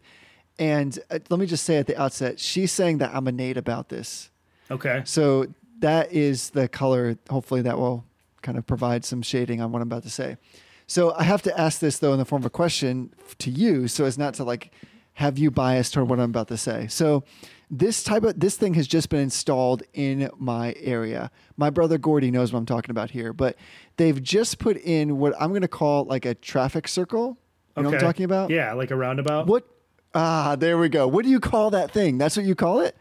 And 0.59 0.99
uh, 1.09 1.17
let 1.31 1.39
me 1.39 1.47
just 1.47 1.63
say 1.63 1.77
at 1.77 1.87
the 1.87 1.99
outset, 1.99 2.39
she's 2.39 2.71
saying 2.71 2.99
that 2.99 3.15
I'm 3.15 3.27
innate 3.27 3.57
about 3.57 3.89
this. 3.89 4.29
Okay. 4.69 5.01
So 5.05 5.47
that 5.79 6.13
is 6.13 6.51
the 6.51 6.67
color. 6.67 7.17
Hopefully, 7.31 7.63
that 7.63 7.79
will 7.79 8.05
kind 8.43 8.59
of 8.59 8.67
provide 8.67 9.03
some 9.05 9.23
shading 9.23 9.59
on 9.59 9.71
what 9.71 9.81
I'm 9.81 9.87
about 9.87 10.03
to 10.03 10.11
say. 10.11 10.37
So 10.85 11.15
I 11.15 11.23
have 11.23 11.41
to 11.41 11.59
ask 11.59 11.79
this 11.79 11.97
though 11.97 12.13
in 12.13 12.19
the 12.19 12.25
form 12.25 12.43
of 12.43 12.45
a 12.45 12.51
question 12.51 13.11
to 13.39 13.49
you, 13.49 13.87
so 13.87 14.05
as 14.05 14.19
not 14.19 14.35
to 14.35 14.43
like 14.43 14.71
have 15.13 15.39
you 15.39 15.49
biased 15.49 15.95
toward 15.95 16.09
what 16.09 16.19
I'm 16.19 16.29
about 16.29 16.49
to 16.49 16.57
say. 16.57 16.85
So 16.89 17.23
this 17.69 18.03
type 18.03 18.23
of 18.23 18.39
this 18.39 18.55
thing 18.55 18.73
has 18.75 18.87
just 18.87 19.09
been 19.09 19.19
installed 19.19 19.83
in 19.93 20.29
my 20.37 20.73
area. 20.79 21.31
My 21.57 21.69
brother 21.69 21.97
Gordy 21.97 22.31
knows 22.31 22.53
what 22.53 22.59
I'm 22.59 22.65
talking 22.65 22.91
about 22.91 23.11
here, 23.11 23.33
but 23.33 23.57
they've 23.97 24.21
just 24.21 24.59
put 24.59 24.77
in 24.77 25.17
what 25.17 25.33
I'm 25.39 25.49
going 25.49 25.61
to 25.61 25.67
call 25.67 26.05
like 26.05 26.25
a 26.25 26.33
traffic 26.33 26.87
circle. 26.87 27.37
You 27.75 27.83
know 27.83 27.89
what 27.89 27.95
I'm 27.95 28.01
talking 28.01 28.25
about? 28.25 28.49
Yeah, 28.49 28.73
like 28.73 28.89
a 28.91 28.95
roundabout. 28.95 29.47
What? 29.47 29.67
Ah, 30.15 30.55
there 30.55 30.77
we 30.77 30.89
go. 30.89 31.07
What 31.07 31.25
do 31.25 31.29
you 31.29 31.39
call 31.39 31.69
that 31.71 31.91
thing? 31.91 32.17
That's 32.17 32.35
what 32.35 32.45
you 32.45 32.55
call 32.55 32.79
it? 32.79 32.95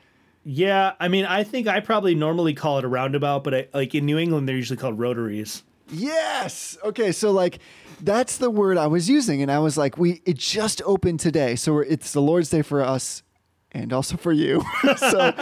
Yeah, 0.45 0.93
I 1.01 1.09
mean, 1.09 1.25
I 1.25 1.45
think 1.45 1.67
I 1.67 1.81
probably 1.81 2.15
normally 2.15 2.53
call 2.53 2.79
it 2.79 2.85
a 2.85 2.89
roundabout, 2.89 3.43
but 3.43 3.55
I, 3.55 3.69
like 3.73 3.95
in 3.95 4.05
New 4.05 4.19
England, 4.19 4.49
they're 4.49 4.57
usually 4.57 4.77
called 4.77 4.99
rotaries. 4.99 5.63
Yes. 5.91 6.77
Okay. 6.85 7.13
So 7.13 7.31
like, 7.31 7.59
that's 8.01 8.37
the 8.37 8.51
word 8.51 8.77
I 8.77 8.87
was 8.87 9.09
using, 9.09 9.41
and 9.43 9.51
I 9.51 9.61
was 9.61 9.79
like, 9.79 9.97
we 9.97 10.21
it 10.27 10.37
just 10.37 10.83
opened 10.85 11.21
today, 11.21 11.57
so 11.57 11.79
it's 11.79 12.13
the 12.13 12.21
Lord's 12.21 12.51
Day 12.51 12.63
for 12.63 12.83
us. 12.83 13.23
And 13.73 13.93
also 13.93 14.17
for 14.17 14.33
you. 14.33 14.63
so 14.97 15.33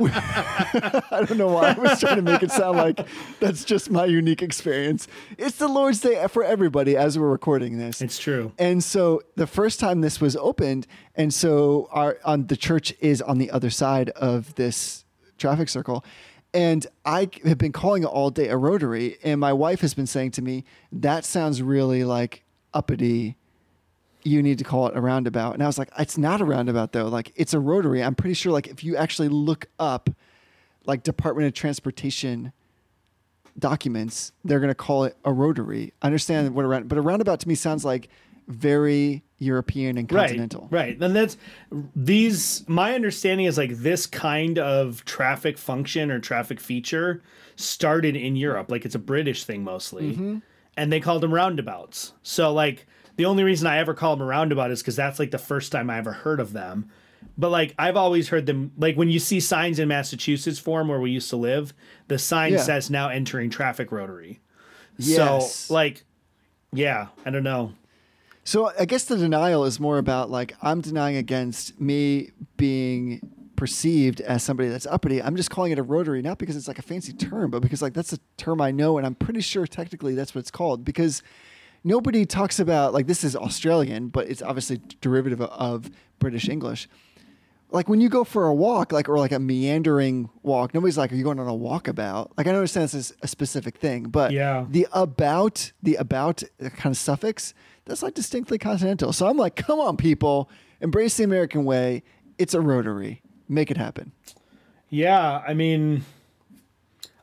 we- 0.00 0.10
I 0.14 1.24
don't 1.26 1.38
know 1.38 1.48
why 1.48 1.70
I 1.70 1.78
was 1.78 2.00
trying 2.00 2.16
to 2.16 2.22
make 2.22 2.42
it 2.42 2.50
sound 2.50 2.76
like 2.76 3.06
that's 3.40 3.64
just 3.64 3.90
my 3.90 4.04
unique 4.04 4.42
experience. 4.42 5.06
It's 5.36 5.56
the 5.58 5.68
Lord's 5.68 6.00
Day 6.00 6.26
for 6.28 6.42
everybody 6.42 6.96
as 6.96 7.18
we're 7.18 7.28
recording 7.28 7.78
this. 7.78 8.02
It's 8.02 8.18
true. 8.18 8.52
And 8.58 8.82
so 8.82 9.22
the 9.36 9.46
first 9.46 9.78
time 9.80 10.00
this 10.00 10.20
was 10.20 10.34
opened, 10.36 10.86
and 11.14 11.32
so 11.32 11.88
our 11.92 12.18
on 12.24 12.46
the 12.48 12.56
church 12.56 12.94
is 13.00 13.22
on 13.22 13.38
the 13.38 13.50
other 13.50 13.70
side 13.70 14.10
of 14.10 14.54
this 14.56 15.04
traffic 15.36 15.68
circle. 15.68 16.04
And 16.54 16.86
I 17.04 17.28
have 17.44 17.58
been 17.58 17.72
calling 17.72 18.02
it 18.02 18.06
all 18.06 18.30
day 18.30 18.48
a 18.48 18.56
rotary, 18.56 19.18
and 19.22 19.38
my 19.38 19.52
wife 19.52 19.82
has 19.82 19.94
been 19.94 20.06
saying 20.06 20.32
to 20.32 20.42
me, 20.42 20.64
that 20.90 21.24
sounds 21.24 21.62
really 21.62 22.02
like 22.04 22.42
uppity. 22.74 23.36
You 24.24 24.42
need 24.42 24.58
to 24.58 24.64
call 24.64 24.86
it 24.88 24.96
a 24.96 25.00
roundabout. 25.00 25.54
And 25.54 25.62
I 25.62 25.66
was 25.66 25.78
like, 25.78 25.90
it's 25.98 26.18
not 26.18 26.40
a 26.40 26.44
roundabout 26.44 26.92
though. 26.92 27.06
Like 27.08 27.32
it's 27.36 27.54
a 27.54 27.60
rotary. 27.60 28.02
I'm 28.02 28.14
pretty 28.14 28.34
sure 28.34 28.52
like 28.52 28.66
if 28.66 28.82
you 28.84 28.96
actually 28.96 29.28
look 29.28 29.66
up 29.78 30.10
like 30.86 31.02
Department 31.02 31.46
of 31.46 31.54
Transportation 31.54 32.52
documents, 33.58 34.32
they're 34.44 34.60
going 34.60 34.68
to 34.70 34.74
call 34.74 35.04
it 35.04 35.16
a 35.24 35.32
rotary. 35.32 35.92
I 36.02 36.06
understand 36.06 36.54
what 36.54 36.64
a 36.64 36.68
round, 36.68 36.88
but 36.88 36.98
a 36.98 37.02
roundabout 37.02 37.40
to 37.40 37.48
me 37.48 37.54
sounds 37.54 37.84
like 37.84 38.08
very 38.46 39.22
European 39.38 39.98
and 39.98 40.08
continental. 40.08 40.68
Right, 40.70 40.80
right. 40.88 40.98
Then 40.98 41.12
that's 41.12 41.36
these. 41.94 42.64
My 42.68 42.94
understanding 42.94 43.46
is 43.46 43.58
like 43.58 43.70
this 43.76 44.06
kind 44.06 44.58
of 44.58 45.04
traffic 45.04 45.58
function 45.58 46.10
or 46.10 46.18
traffic 46.18 46.58
feature 46.60 47.22
started 47.56 48.16
in 48.16 48.36
Europe. 48.36 48.70
Like 48.70 48.84
it's 48.84 48.94
a 48.94 48.98
British 49.00 49.44
thing 49.44 49.62
mostly, 49.64 50.12
Mm-hmm. 50.12 50.38
and 50.76 50.92
they 50.92 51.00
called 51.00 51.22
them 51.22 51.32
roundabouts. 51.34 52.14
So 52.22 52.52
like 52.52 52.86
the 53.18 53.26
only 53.26 53.42
reason 53.44 53.66
I 53.66 53.78
ever 53.78 53.92
call 53.94 54.16
them 54.16 54.22
a 54.24 54.28
roundabout 54.30 54.70
is 54.70 54.80
because 54.80 54.96
that's 54.96 55.18
like 55.18 55.32
the 55.32 55.38
first 55.38 55.70
time 55.72 55.90
I 55.90 55.98
ever 55.98 56.12
heard 56.12 56.40
of 56.40 56.52
them. 56.54 56.88
But 57.36 57.50
like 57.50 57.74
I've 57.78 57.96
always 57.96 58.28
heard 58.28 58.46
them 58.46 58.72
like 58.78 58.96
when 58.96 59.10
you 59.10 59.18
see 59.18 59.40
signs 59.40 59.78
in 59.78 59.88
Massachusetts 59.88 60.58
for 60.58 60.80
'em 60.80 60.88
where 60.88 61.00
we 61.00 61.10
used 61.10 61.28
to 61.30 61.36
live, 61.36 61.74
the 62.06 62.18
sign 62.18 62.52
Yeah. 62.54 62.60
says 62.62 62.90
now 62.90 63.08
entering 63.08 63.50
traffic 63.50 63.92
rotary. 63.92 64.40
Yes. 64.96 65.54
So 65.54 65.74
like, 65.74 66.04
yeah, 66.72 67.08
I 67.26 67.30
don't 67.30 67.42
know. 67.44 67.74
So 68.44 68.70
I 68.78 68.84
guess 68.86 69.04
the 69.04 69.16
denial 69.16 69.64
is 69.64 69.78
more 69.80 69.98
about 69.98 70.30
like 70.30 70.54
I'm 70.62 70.80
denying 70.80 71.16
against 71.16 71.80
me 71.80 72.30
being 72.56 73.20
perceived 73.56 74.20
as 74.20 74.44
somebody 74.44 74.68
that's 74.68 74.86
uppity. 74.86 75.20
I'm 75.20 75.34
just 75.34 75.50
calling 75.50 75.72
it 75.72 75.78
a 75.80 75.82
rotary, 75.82 76.22
not 76.22 76.38
because 76.38 76.54
it's 76.54 76.68
like 76.68 76.78
a 76.78 76.82
fancy 76.82 77.12
term, 77.12 77.50
but 77.50 77.62
because 77.62 77.82
like 77.82 77.94
that's 77.94 78.12
a 78.12 78.18
term 78.36 78.60
I 78.60 78.70
know, 78.70 78.96
and 78.96 79.04
I'm 79.04 79.16
pretty 79.16 79.40
sure 79.40 79.66
technically 79.66 80.14
that's 80.14 80.34
what 80.36 80.38
it's 80.40 80.52
called. 80.52 80.84
Because 80.84 81.22
nobody 81.84 82.24
talks 82.26 82.58
about 82.60 82.92
like 82.92 83.06
this 83.06 83.24
is 83.24 83.34
Australian, 83.36 84.08
but 84.08 84.28
it's 84.28 84.42
obviously 84.42 84.80
derivative 85.00 85.40
of 85.40 85.90
British 86.18 86.48
English. 86.48 86.88
Like 87.70 87.86
when 87.88 88.00
you 88.00 88.08
go 88.08 88.24
for 88.24 88.46
a 88.46 88.54
walk, 88.54 88.92
like 88.92 89.08
or 89.10 89.18
like 89.18 89.32
a 89.32 89.38
meandering 89.38 90.30
walk, 90.42 90.72
nobody's 90.72 90.96
like, 90.96 91.12
"Are 91.12 91.16
you 91.16 91.24
going 91.24 91.38
on 91.38 91.46
a 91.48 91.52
walkabout?" 91.52 92.30
Like 92.38 92.46
I 92.46 92.50
understand 92.50 92.84
this 92.84 92.94
is 92.94 93.12
a 93.22 93.28
specific 93.28 93.76
thing, 93.76 94.04
but 94.04 94.32
Yeah. 94.32 94.64
the 94.70 94.86
about, 94.92 95.72
the 95.82 95.96
about 95.96 96.42
kind 96.60 96.92
of 96.94 96.96
suffix, 96.96 97.52
that's 97.84 98.02
like 98.02 98.14
distinctly 98.14 98.56
continental. 98.56 99.12
So 99.12 99.26
I'm 99.28 99.36
like, 99.36 99.54
come 99.54 99.80
on, 99.80 99.98
people, 99.98 100.48
embrace 100.80 101.18
the 101.18 101.24
American 101.24 101.64
way. 101.66 102.02
It's 102.38 102.54
a 102.54 102.60
rotary. 102.62 103.20
Make 103.50 103.70
it 103.70 103.76
happen. 103.76 104.12
Yeah, 104.88 105.42
I 105.46 105.52
mean, 105.52 106.04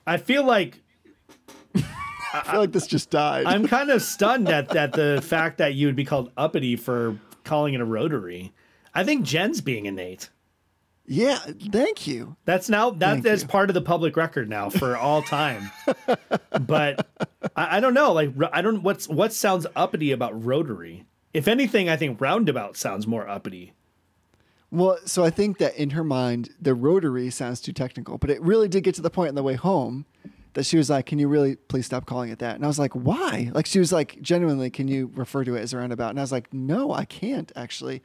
I 0.05 0.17
feel 0.17 0.43
like 0.45 0.83
I 2.39 2.51
feel 2.51 2.59
like 2.59 2.71
this 2.71 2.87
just 2.87 3.09
died. 3.09 3.45
I'm 3.45 3.67
kind 3.67 3.89
of 3.89 4.01
stunned 4.01 4.49
at, 4.49 4.75
at 4.75 4.93
the 4.93 5.21
fact 5.23 5.57
that 5.59 5.73
you 5.75 5.87
would 5.87 5.95
be 5.95 6.05
called 6.05 6.31
uppity 6.37 6.75
for 6.75 7.19
calling 7.43 7.73
it 7.73 7.81
a 7.81 7.85
rotary. 7.85 8.53
I 8.93 9.03
think 9.03 9.25
Jen's 9.25 9.61
being 9.61 9.85
innate. 9.85 10.29
yeah, 11.05 11.37
thank 11.71 12.07
you. 12.07 12.35
That's 12.45 12.69
now 12.69 12.89
that 12.91 13.23
that's 13.23 13.43
part 13.43 13.69
of 13.69 13.73
the 13.73 13.81
public 13.81 14.17
record 14.17 14.49
now 14.49 14.69
for 14.69 14.97
all 14.97 15.21
time. 15.21 15.69
but 16.61 17.07
I, 17.55 17.77
I 17.77 17.79
don't 17.79 17.93
know. 17.93 18.13
Like 18.13 18.31
I 18.51 18.61
don't 18.61 18.83
what's 18.83 19.07
what 19.07 19.33
sounds 19.33 19.67
uppity 19.75 20.11
about 20.11 20.43
rotary. 20.43 21.05
If 21.33 21.47
anything, 21.47 21.89
I 21.89 21.97
think 21.97 22.21
roundabout 22.21 22.77
sounds 22.77 23.05
more 23.05 23.27
uppity. 23.27 23.73
Well, 24.71 24.97
so 25.05 25.23
I 25.23 25.29
think 25.29 25.57
that 25.59 25.75
in 25.75 25.91
her 25.91 26.03
mind, 26.03 26.49
the 26.59 26.73
rotary 26.73 27.29
sounds 27.29 27.61
too 27.61 27.71
technical, 27.71 28.17
but 28.17 28.29
it 28.29 28.41
really 28.41 28.67
did 28.67 28.83
get 28.83 28.95
to 28.95 29.01
the 29.01 29.09
point 29.09 29.29
on 29.29 29.35
the 29.35 29.43
way 29.43 29.53
home 29.53 30.05
that 30.55 30.65
she 30.65 30.77
was 30.77 30.89
like, 30.89 31.05
"Can 31.05 31.19
you 31.19 31.27
really 31.27 31.55
please 31.55 31.85
stop 31.85 32.05
calling 32.07 32.31
it 32.31 32.39
that?" 32.39 32.55
And 32.55 32.65
I 32.65 32.67
was 32.67 32.79
like, 32.79 32.93
"Why?" 32.93 33.51
Like 33.53 33.65
she 33.67 33.79
was 33.79 33.91
like, 33.93 34.19
"Genuinely, 34.21 34.69
can 34.69 34.87
you 34.87 35.11
refer 35.13 35.43
to 35.45 35.55
it 35.55 35.61
as 35.61 35.71
a 35.73 35.77
roundabout?" 35.77 36.09
And 36.09 36.19
I 36.19 36.23
was 36.23 36.31
like, 36.31 36.53
"No, 36.53 36.91
I 36.91 37.05
can't 37.05 37.51
actually." 37.55 38.01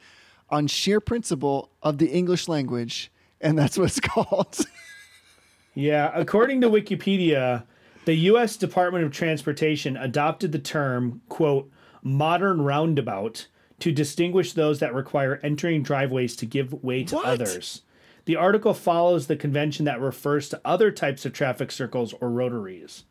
On 0.49 0.67
sheer 0.67 0.99
principle 0.99 1.71
of 1.81 1.97
the 1.97 2.07
English 2.07 2.47
language, 2.49 3.11
and 3.39 3.57
that's 3.57 3.77
what 3.77 3.85
it's 3.87 3.99
called. 4.01 4.59
Yeah, 5.73 6.11
according 6.13 6.61
to 6.61 6.69
Wikipedia, 6.69 7.63
the 8.05 8.13
U.S. 8.15 8.57
Department 8.57 9.05
of 9.05 9.11
Transportation 9.11 9.95
adopted 9.95 10.51
the 10.51 10.59
term, 10.59 11.21
quote, 11.29 11.71
modern 12.03 12.61
roundabout 12.61 13.47
to 13.79 13.91
distinguish 13.93 14.51
those 14.53 14.79
that 14.79 14.93
require 14.93 15.39
entering 15.43 15.83
driveways 15.83 16.35
to 16.35 16.45
give 16.45 16.73
way 16.83 17.03
to 17.05 17.15
What? 17.15 17.25
others. 17.25 17.83
The 18.25 18.35
article 18.35 18.73
follows 18.73 19.27
the 19.27 19.35
convention 19.35 19.85
that 19.85 19.99
refers 19.99 20.49
to 20.49 20.61
other 20.63 20.91
types 20.91 21.25
of 21.25 21.33
traffic 21.33 21.71
circles 21.71 22.13
or 22.21 22.29
rotaries. 22.29 23.03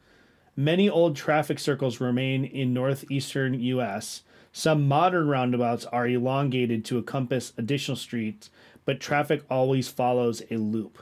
Many 0.57 0.89
old 0.89 1.17
traffic 1.17 1.59
circles 1.59 2.01
remain 2.01 2.45
in 2.45 2.73
northeastern 2.73 3.55
U.S. 3.61 4.23
Some 4.53 4.87
modern 4.87 5.29
roundabouts 5.29 5.85
are 5.87 6.07
elongated 6.07 6.85
to 6.87 6.99
encompass 6.99 7.53
additional 7.57 7.97
streets, 7.97 8.51
but 8.85 9.01
traffic 9.01 9.43
always 9.51 9.89
follows 9.89 10.43
a 10.51 10.57
loop. 10.57 10.99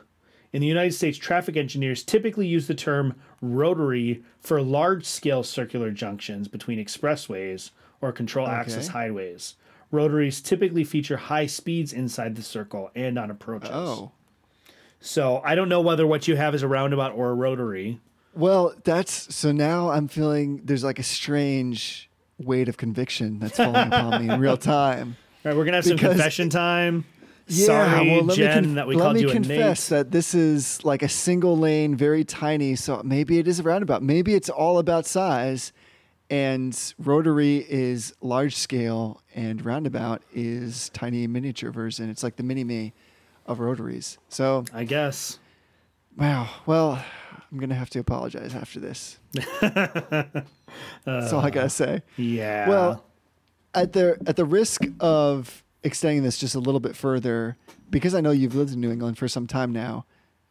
In 0.52 0.62
the 0.62 0.66
United 0.66 0.92
States, 0.92 1.18
traffic 1.18 1.56
engineers 1.56 2.02
typically 2.02 2.46
use 2.46 2.66
the 2.66 2.74
term 2.74 3.14
rotary 3.42 4.22
for 4.40 4.62
large 4.62 5.04
scale 5.04 5.42
circular 5.42 5.90
junctions 5.90 6.48
between 6.48 6.82
expressways 6.82 7.70
or 8.00 8.12
control 8.12 8.46
access 8.46 8.88
highways. 8.88 9.56
Rotaries 9.90 10.40
typically 10.42 10.84
feature 10.84 11.16
high 11.16 11.46
speeds 11.46 11.92
inside 11.92 12.36
the 12.36 12.42
circle 12.42 12.90
and 12.94 13.18
on 13.18 13.30
approaches. 13.30 13.70
oh, 13.72 14.12
So 15.00 15.40
I 15.44 15.54
don't 15.54 15.68
know 15.68 15.80
whether 15.80 16.06
what 16.06 16.28
you 16.28 16.36
have 16.36 16.54
is 16.54 16.62
a 16.62 16.68
roundabout 16.68 17.12
or 17.14 17.30
a 17.30 17.34
rotary. 17.34 18.00
well, 18.34 18.74
that's 18.84 19.34
so 19.34 19.50
now 19.52 19.90
I'm 19.90 20.08
feeling 20.08 20.60
there's 20.64 20.84
like 20.84 20.98
a 20.98 21.02
strange 21.04 22.10
weight 22.38 22.68
of 22.68 22.76
conviction 22.76 23.38
that's 23.38 23.56
falling 23.56 23.88
upon 23.88 24.26
me 24.26 24.32
in 24.32 24.40
real 24.40 24.56
time. 24.76 25.16
All 25.44 25.50
right, 25.52 25.56
we're 25.56 25.64
gonna 25.64 25.78
have 25.78 25.86
some 25.86 25.96
confession 25.98 26.50
time. 26.50 27.04
Yeah, 27.50 27.66
Sorry, 27.66 28.10
well, 28.10 28.24
let 28.24 28.36
Jen, 28.36 28.48
me 28.48 28.62
conf- 28.66 28.74
that 28.74 28.86
we 28.88 28.94
let 28.96 29.02
called 29.04 29.14
me 29.16 29.22
you 29.22 29.30
a 29.30 29.32
confess 29.32 29.90
Nate. 29.90 29.96
that 29.98 30.10
this 30.10 30.34
is 30.34 30.84
like 30.84 31.02
a 31.02 31.08
single 31.08 31.56
lane, 31.56 31.96
very 31.96 32.22
tiny. 32.22 32.76
So 32.76 33.00
maybe 33.02 33.38
it 33.38 33.48
is 33.48 33.58
a 33.58 33.62
roundabout. 33.62 34.02
Maybe 34.02 34.34
it's 34.34 34.50
all 34.50 34.78
about 34.78 35.06
size, 35.06 35.72
and 36.30 36.94
rotary 36.98 37.64
is 37.68 38.14
large 38.20 38.56
scale, 38.56 39.22
and 39.34 39.64
roundabout 39.64 40.22
is 40.34 40.90
tiny 40.90 41.26
miniature 41.26 41.70
version. 41.70 42.10
It's 42.10 42.22
like 42.22 42.36
the 42.36 42.42
mini 42.42 42.64
me 42.64 42.92
of 43.46 43.60
rotaries. 43.60 44.18
So 44.28 44.64
I 44.72 44.84
guess. 44.84 45.38
wow. 46.16 46.48
Well, 46.66 47.02
I'm 47.50 47.58
gonna 47.58 47.74
have 47.74 47.90
to 47.90 47.98
apologize 47.98 48.54
after 48.54 48.78
this. 48.80 49.18
That's 49.60 51.32
all 51.32 51.40
I 51.40 51.50
gotta 51.50 51.70
say. 51.70 52.02
Yeah. 52.16 52.68
Well, 52.68 53.04
at 53.74 53.92
the 53.92 54.18
at 54.26 54.36
the 54.36 54.44
risk 54.44 54.82
of 55.00 55.62
extending 55.82 56.22
this 56.22 56.36
just 56.38 56.54
a 56.54 56.60
little 56.60 56.80
bit 56.80 56.94
further, 56.96 57.56
because 57.88 58.14
I 58.14 58.20
know 58.20 58.30
you've 58.32 58.54
lived 58.54 58.72
in 58.72 58.80
New 58.80 58.90
England 58.90 59.16
for 59.16 59.28
some 59.28 59.46
time 59.46 59.72
now, 59.72 60.04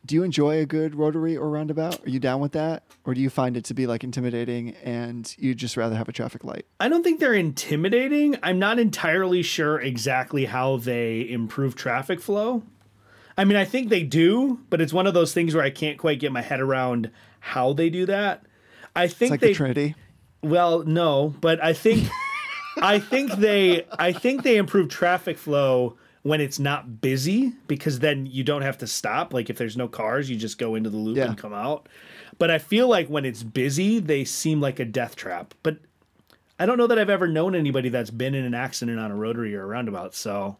do 0.07 0.15
you 0.15 0.23
enjoy 0.23 0.59
a 0.59 0.65
good 0.65 0.95
rotary 0.95 1.35
or 1.35 1.49
roundabout? 1.49 2.05
Are 2.05 2.09
you 2.09 2.19
down 2.19 2.39
with 2.39 2.53
that, 2.53 2.83
or 3.05 3.13
do 3.13 3.21
you 3.21 3.29
find 3.29 3.57
it 3.57 3.65
to 3.65 3.73
be 3.73 3.85
like 3.85 4.03
intimidating 4.03 4.73
and 4.83 5.35
you 5.37 5.49
would 5.49 5.57
just 5.57 5.75
rather 5.75 5.95
have 5.95 6.07
a 6.07 6.13
traffic 6.13 6.43
light? 6.43 6.65
I 6.79 6.87
don't 6.87 7.03
think 7.03 7.19
they're 7.19 7.33
intimidating. 7.33 8.37
I'm 8.41 8.57
not 8.57 8.79
entirely 8.79 9.43
sure 9.43 9.79
exactly 9.79 10.45
how 10.45 10.77
they 10.77 11.29
improve 11.29 11.75
traffic 11.75 12.21
flow. 12.21 12.63
I 13.37 13.43
mean, 13.43 13.57
I 13.57 13.65
think 13.65 13.89
they 13.89 14.03
do, 14.03 14.61
but 14.69 14.81
it's 14.81 14.93
one 14.93 15.05
of 15.05 15.13
those 15.13 15.33
things 15.33 15.53
where 15.53 15.63
I 15.63 15.69
can't 15.69 15.99
quite 15.99 16.19
get 16.19 16.31
my 16.31 16.41
head 16.41 16.59
around 16.59 17.11
how 17.39 17.73
they 17.73 17.89
do 17.89 18.05
that. 18.07 18.43
I 18.95 19.03
It's 19.03 19.13
think 19.13 19.31
like 19.31 19.41
they 19.41 19.49
the 19.49 19.55
Trinity. 19.55 19.95
Well, 20.41 20.83
no, 20.83 21.35
but 21.41 21.63
I 21.63 21.73
think 21.73 22.09
I 22.81 22.99
think 22.99 23.33
they 23.33 23.85
I 23.99 24.13
think 24.13 24.43
they 24.43 24.57
improve 24.57 24.87
traffic 24.89 25.37
flow 25.37 25.97
when 26.27 26.41
it's 26.41 26.59
not 26.59 26.99
busy 26.99 27.53
because 27.67 27.99
then 27.99 28.25
you 28.25 28.43
don't 28.43 28.61
have 28.61 28.77
to 28.79 28.87
stop. 28.87 29.33
Like 29.33 29.49
if 29.49 29.57
there's 29.57 29.77
no 29.77 29.87
cars, 29.87 30.29
you 30.29 30.35
just 30.35 30.57
go 30.57 30.75
into 30.75 30.89
the 30.89 30.97
loop 30.97 31.17
Yeah. 31.17 31.25
and 31.27 31.37
come 31.37 31.53
out. 31.53 31.87
But 32.37 32.51
I 32.51 32.57
feel 32.59 32.87
like 32.87 33.07
when 33.07 33.23
it's 33.25 33.43
busy, 33.43 33.99
they 33.99 34.25
seem 34.25 34.59
like 34.59 34.79
a 34.79 34.85
death 34.85 35.15
trap. 35.15 35.53
But 35.63 35.77
I 36.59 36.65
don't 36.65 36.77
know 36.77 36.87
that 36.87 36.99
I've 36.99 37.09
ever 37.09 37.27
known 37.27 37.55
anybody 37.55 37.89
that's 37.89 38.09
been 38.11 38.35
in 38.35 38.43
an 38.43 38.53
accident 38.53 38.99
on 38.99 39.09
a 39.11 39.15
rotary 39.15 39.55
or 39.55 39.63
a 39.63 39.67
roundabout. 39.67 40.13
So 40.15 40.57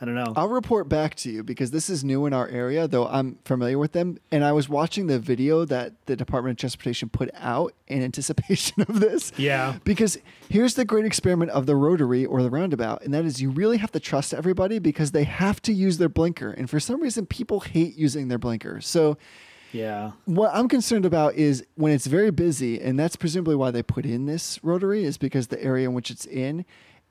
I 0.00 0.04
don't 0.04 0.14
know. 0.14 0.32
I'll 0.36 0.48
report 0.48 0.88
back 0.88 1.16
to 1.16 1.30
you 1.30 1.42
because 1.42 1.72
this 1.72 1.90
is 1.90 2.04
new 2.04 2.24
in 2.26 2.32
our 2.32 2.46
area, 2.48 2.86
though 2.86 3.08
I'm 3.08 3.38
familiar 3.44 3.78
with 3.78 3.92
them. 3.92 4.18
And 4.30 4.44
I 4.44 4.52
was 4.52 4.68
watching 4.68 5.08
the 5.08 5.18
video 5.18 5.64
that 5.64 5.92
the 6.06 6.14
Department 6.14 6.52
of 6.52 6.58
Transportation 6.58 7.08
put 7.08 7.30
out 7.34 7.74
in 7.88 8.02
anticipation 8.08 8.82
of 8.82 9.00
this. 9.00 9.32
Yeah. 9.36 9.78
Because 9.82 10.18
here's 10.48 10.74
the 10.74 10.84
great 10.84 11.04
experiment 11.04 11.50
of 11.50 11.66
the 11.66 11.74
rotary 11.74 12.24
or 12.24 12.42
the 12.42 12.50
roundabout, 12.50 13.02
and 13.02 13.12
that 13.12 13.24
is 13.24 13.42
you 13.42 13.50
really 13.50 13.78
have 13.78 13.90
to 13.92 14.00
trust 14.00 14.32
everybody 14.32 14.78
because 14.78 15.10
they 15.10 15.24
have 15.24 15.60
to 15.62 15.72
use 15.72 15.98
their 15.98 16.08
blinker. 16.08 16.50
And 16.50 16.70
for 16.70 16.78
some 16.78 17.02
reason, 17.02 17.26
people 17.26 17.60
hate 17.60 17.96
using 17.96 18.28
their 18.28 18.38
blinker. 18.38 18.80
So 18.80 19.18
yeah. 19.72 20.12
what 20.26 20.50
I'm 20.54 20.68
concerned 20.68 21.06
about 21.06 21.34
is 21.34 21.64
when 21.74 21.92
it's 21.92 22.06
very 22.06 22.30
busy, 22.30 22.80
and 22.80 22.98
that's 22.98 23.16
presumably 23.16 23.56
why 23.56 23.72
they 23.72 23.82
put 23.82 24.06
in 24.06 24.26
this 24.26 24.62
rotary, 24.62 25.04
is 25.04 25.18
because 25.18 25.48
the 25.48 25.62
area 25.62 25.88
in 25.88 25.94
which 25.94 26.10
it's 26.10 26.24
in 26.24 26.64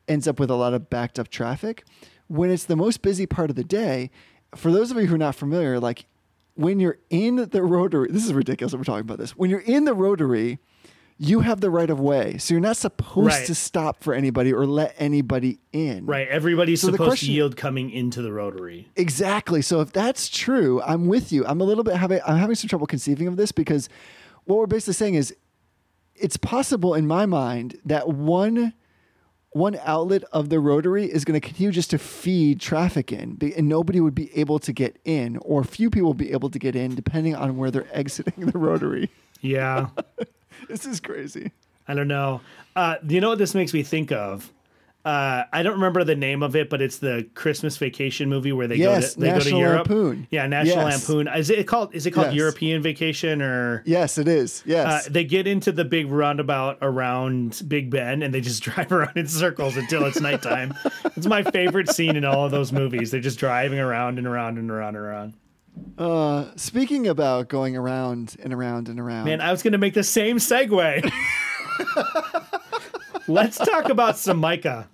ends 0.08 0.26
up 0.26 0.40
with 0.40 0.50
a 0.50 0.56
lot 0.56 0.74
of 0.74 0.90
backed 0.90 1.20
up 1.20 1.28
traffic. 1.28 1.84
When 2.28 2.50
it's 2.50 2.66
the 2.66 2.76
most 2.76 3.02
busy 3.02 3.26
part 3.26 3.50
of 3.50 3.56
the 3.56 3.64
day, 3.64 4.12
for 4.56 4.72
those 4.72 4.92
of 4.92 4.98
you 4.98 5.06
who 5.08 5.16
are 5.16 5.20
not 5.20 5.36
familiar, 5.36 5.80
like 5.80 6.06
when 6.56 6.80
you're 6.80 6.98
in 7.10 7.48
the 7.52 7.64
rotary, 7.64 8.10
this 8.12 8.26
is 8.26 8.34
ridiculous 8.34 8.72
that 8.72 8.78
we're 8.78 8.84
talking 8.84 9.02
about 9.02 9.18
this. 9.18 9.32
When 9.38 9.50
you're 9.50 9.60
in 9.62 9.86
the 9.86 9.94
rotary, 9.94 10.60
you 11.20 11.40
have 11.40 11.62
the 11.62 11.70
right 11.70 11.90
of 11.90 12.00
way. 12.00 12.38
So 12.38 12.54
you're 12.54 12.62
not 12.62 12.78
supposed 12.78 13.28
Right. 13.28 13.46
to 13.48 13.56
stop 13.56 14.04
for 14.04 14.14
anybody 14.14 14.54
or 14.54 14.66
let 14.68 14.94
anybody 15.00 15.60
in. 15.72 16.06
Right. 16.06 16.28
Everybody's 16.28 16.82
So 16.82 16.88
supposed 16.92 17.08
question- 17.08 17.28
to 17.30 17.34
yield 17.34 17.58
coming 17.58 17.90
into 17.90 18.22
the 18.22 18.32
rotary. 18.32 18.90
Exactly. 18.96 19.62
So 19.62 19.82
if 19.82 19.92
that's 19.92 20.30
true, 20.30 20.82
I'm 20.84 21.08
with 21.08 21.32
you. 21.32 21.46
I'm 21.46 21.60
a 21.60 21.64
little 21.64 21.84
bit 21.84 21.96
having 21.96 22.20
I'm 22.28 22.38
having 22.38 22.56
some 22.56 22.68
trouble 22.68 22.86
conceiving 22.88 23.28
of 23.28 23.36
this 23.38 23.52
because 23.52 23.90
what 24.46 24.58
we're 24.60 24.68
basically 24.68 24.94
saying 24.94 25.16
is 25.16 25.34
it's 26.16 26.38
possible 26.38 26.94
in 26.94 27.08
my 27.08 27.26
mind 27.26 27.78
that 27.86 28.10
one 28.10 28.74
one 29.52 29.80
outlet 29.84 30.24
of 30.32 30.50
the 30.50 30.60
rotary 30.60 31.06
is 31.06 31.26
going 31.26 31.40
to 31.40 31.46
continue 31.46 31.72
just 31.72 31.90
to 31.92 31.98
feed 31.98 32.60
traffic 32.60 33.12
in 33.12 33.38
and 33.56 33.68
nobody 33.68 34.00
would 34.00 34.16
be 34.16 34.36
able 34.38 34.60
to 34.60 34.74
get 34.74 35.00
in 35.06 35.38
or 35.38 35.64
few 35.64 35.90
people 35.90 36.08
will 36.08 36.14
be 36.14 36.32
able 36.32 36.50
to 36.50 36.60
get 36.60 36.76
in 36.76 36.94
depending 36.96 37.36
on 37.36 37.58
where 37.58 37.72
they're 37.72 37.88
exiting 37.92 38.46
the 38.46 38.58
rotary. 38.58 39.10
Yeah. 39.42 39.88
This 40.68 40.86
is 40.86 41.00
crazy. 41.00 41.52
I 41.88 41.94
don't 41.94 42.08
know. 42.08 42.42
Uh, 42.76 42.96
you 43.08 43.22
know 43.22 43.30
what 43.30 43.38
this 43.38 43.54
makes 43.56 43.74
me 43.74 43.84
think 43.84 44.12
of? 44.12 44.52
Uh, 45.08 45.46
I 45.54 45.64
don't 45.64 45.76
remember 45.76 46.04
the 46.04 46.18
name 46.18 46.44
of 46.44 46.54
it, 46.58 46.70
but 46.70 46.82
it's 46.82 46.98
the 46.98 47.26
Christmas 47.34 47.78
vacation 47.78 48.28
movie 48.28 48.52
where 48.52 48.68
they 48.68 48.76
Yes, 48.76 49.14
go 49.14 49.14
to 49.14 49.20
they 49.22 49.28
go 49.28 49.32
to 49.32 49.38
National 49.40 49.60
Europe. 49.62 49.90
Lampoon. 49.90 50.28
Yeah, 50.32 50.48
National 50.48 50.90
Yes. 50.90 51.08
Lampoon. 51.10 51.34
Is 51.34 51.50
it 51.50 51.66
called? 51.66 51.96
Is 51.96 52.06
it 52.06 52.12
called 52.12 52.28
Yes. 52.28 52.36
European 52.36 52.82
Vacation 52.82 53.42
or? 53.42 53.84
Yes, 53.86 54.18
it 54.18 54.28
is. 54.28 54.60
Uh, 54.62 54.64
Yes. 54.72 55.08
they 55.08 55.24
get 55.24 55.48
into 55.48 55.72
the 55.72 55.86
big 55.86 56.12
roundabout 56.12 56.80
around 56.82 57.62
Big 57.70 57.90
Ben 57.90 58.22
and 58.22 58.34
they 58.34 58.42
just 58.42 58.62
drive 58.64 58.92
around 58.92 59.16
in 59.16 59.28
circles 59.28 59.78
until 59.78 60.04
it's 60.04 60.20
nighttime. 60.20 60.74
it's 61.16 61.26
my 61.26 61.42
favorite 61.42 61.90
scene 61.90 62.18
in 62.18 62.26
all 62.26 62.44
of 62.44 62.52
those 62.52 62.74
movies. 62.74 63.10
They're 63.12 63.22
just 63.22 63.40
driving 63.40 63.80
around 63.80 64.18
and 64.18 64.28
around 64.28 64.58
and 64.58 64.70
around 64.70 64.98
and 64.98 65.06
around. 65.06 65.34
uh, 65.98 66.52
speaking 66.58 67.08
about 67.08 67.48
going 67.48 67.78
around 67.78 68.36
and 68.44 68.54
around 68.54 68.90
and 68.90 69.00
around. 69.00 69.24
Man, 69.24 69.40
I 69.40 69.52
was 69.52 69.64
going 69.64 69.72
to 69.72 69.78
make 69.78 69.94
the 69.94 70.04
same 70.04 70.36
segue. 70.38 71.10
Let's 73.30 73.58
talk 73.58 73.88
about 73.88 74.18
some 74.18 74.36
Micah. 74.38 74.90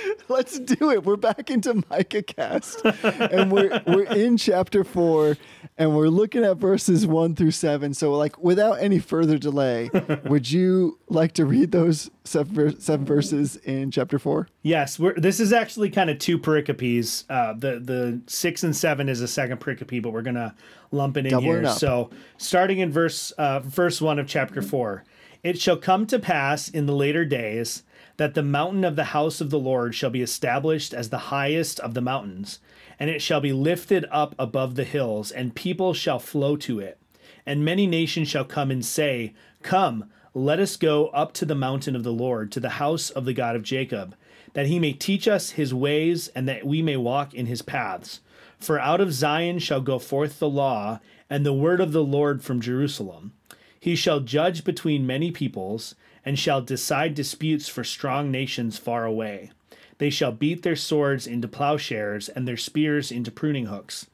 Let's 0.28 0.58
do 0.58 0.90
it. 0.90 1.04
We're 1.04 1.16
back 1.16 1.50
into 1.50 1.82
Micah 1.90 2.22
cast, 2.22 2.84
and 2.84 3.50
we're 3.50 3.82
we're 3.86 4.04
in 4.04 4.36
chapter 4.36 4.84
four, 4.84 5.36
and 5.78 5.94
we're 5.96 6.08
looking 6.08 6.44
at 6.44 6.56
verses 6.56 7.06
one 7.06 7.34
through 7.34 7.50
seven. 7.50 7.94
So, 7.94 8.12
like, 8.12 8.38
without 8.38 8.74
any 8.74 8.98
further 8.98 9.38
delay, 9.38 9.90
would 10.24 10.50
you 10.50 10.98
like 11.08 11.32
to 11.34 11.44
read 11.44 11.72
those 11.72 12.10
seven, 12.24 12.78
seven 12.80 13.04
verses 13.04 13.56
in 13.56 13.90
chapter 13.90 14.18
four? 14.18 14.48
Yes, 14.62 14.98
we're, 14.98 15.14
this 15.14 15.40
is 15.40 15.52
actually 15.52 15.90
kind 15.90 16.10
of 16.10 16.18
two 16.18 16.38
pericopes. 16.38 17.24
Uh, 17.28 17.54
the 17.54 17.80
the 17.80 18.20
six 18.26 18.62
and 18.62 18.76
seven 18.76 19.08
is 19.08 19.20
a 19.20 19.28
second 19.28 19.60
pericope, 19.60 20.02
but 20.02 20.12
we're 20.12 20.22
gonna 20.22 20.54
lump 20.90 21.16
it 21.16 21.26
in 21.26 21.30
Double 21.30 21.42
here. 21.44 21.62
it. 21.62 21.70
So, 21.70 22.10
starting 22.38 22.78
in 22.78 22.90
verse 22.90 23.30
uh, 23.32 23.60
verse 23.60 24.00
one 24.00 24.18
of 24.18 24.26
chapter 24.26 24.62
four, 24.62 25.04
it 25.42 25.60
shall 25.60 25.76
come 25.76 26.06
to 26.06 26.18
pass 26.18 26.68
in 26.68 26.86
the 26.86 26.94
later 26.94 27.24
days 27.24 27.82
that 28.22 28.34
the 28.34 28.42
mountain 28.44 28.84
of 28.84 28.94
the 28.94 29.06
house 29.06 29.40
of 29.40 29.50
the 29.50 29.58
Lord 29.58 29.96
shall 29.96 30.08
be 30.08 30.22
established 30.22 30.94
as 30.94 31.10
the 31.10 31.32
highest 31.34 31.80
of 31.80 31.92
the 31.92 32.00
mountains, 32.00 32.60
and 33.00 33.10
it 33.10 33.20
shall 33.20 33.40
be 33.40 33.52
lifted 33.52 34.06
up 34.12 34.32
above 34.38 34.76
the 34.76 34.84
hills, 34.84 35.32
and 35.32 35.56
people 35.56 35.92
shall 35.92 36.20
flow 36.20 36.54
to 36.54 36.78
it. 36.78 37.00
And 37.44 37.64
many 37.64 37.84
nations 37.84 38.28
shall 38.28 38.44
come 38.44 38.70
and 38.70 38.84
say, 38.84 39.34
Come, 39.64 40.08
let 40.34 40.60
us 40.60 40.76
go 40.76 41.08
up 41.08 41.32
to 41.32 41.44
the 41.44 41.56
mountain 41.56 41.96
of 41.96 42.04
the 42.04 42.12
Lord, 42.12 42.52
to 42.52 42.60
the 42.60 42.78
house 42.78 43.10
of 43.10 43.24
the 43.24 43.32
God 43.32 43.56
of 43.56 43.64
Jacob, 43.64 44.14
that 44.52 44.66
he 44.66 44.78
may 44.78 44.92
teach 44.92 45.26
us 45.26 45.50
his 45.50 45.74
ways, 45.74 46.28
and 46.28 46.48
that 46.48 46.64
we 46.64 46.80
may 46.80 46.96
walk 46.96 47.34
in 47.34 47.46
his 47.46 47.62
paths. 47.62 48.20
For 48.56 48.78
out 48.78 49.00
of 49.00 49.12
Zion 49.12 49.58
shall 49.58 49.80
go 49.80 49.98
forth 49.98 50.38
the 50.38 50.48
law, 50.48 51.00
and 51.28 51.44
the 51.44 51.52
word 51.52 51.80
of 51.80 51.90
the 51.90 52.04
Lord 52.04 52.40
from 52.44 52.60
Jerusalem. 52.60 53.32
He 53.80 53.96
shall 53.96 54.20
judge 54.20 54.62
between 54.62 55.08
many 55.08 55.32
peoples, 55.32 55.96
and 56.24 56.38
shall 56.38 56.60
decide 56.60 57.14
disputes 57.14 57.68
for 57.68 57.84
strong 57.84 58.30
nations 58.30 58.78
far 58.78 59.04
away. 59.04 59.50
They 59.98 60.10
shall 60.10 60.32
beat 60.32 60.62
their 60.62 60.76
swords 60.76 61.26
into 61.26 61.48
plowshares, 61.48 62.28
and 62.28 62.46
their 62.46 62.56
spears 62.56 63.12
into 63.12 63.30
pruning 63.30 63.66
hooks. 63.66 64.06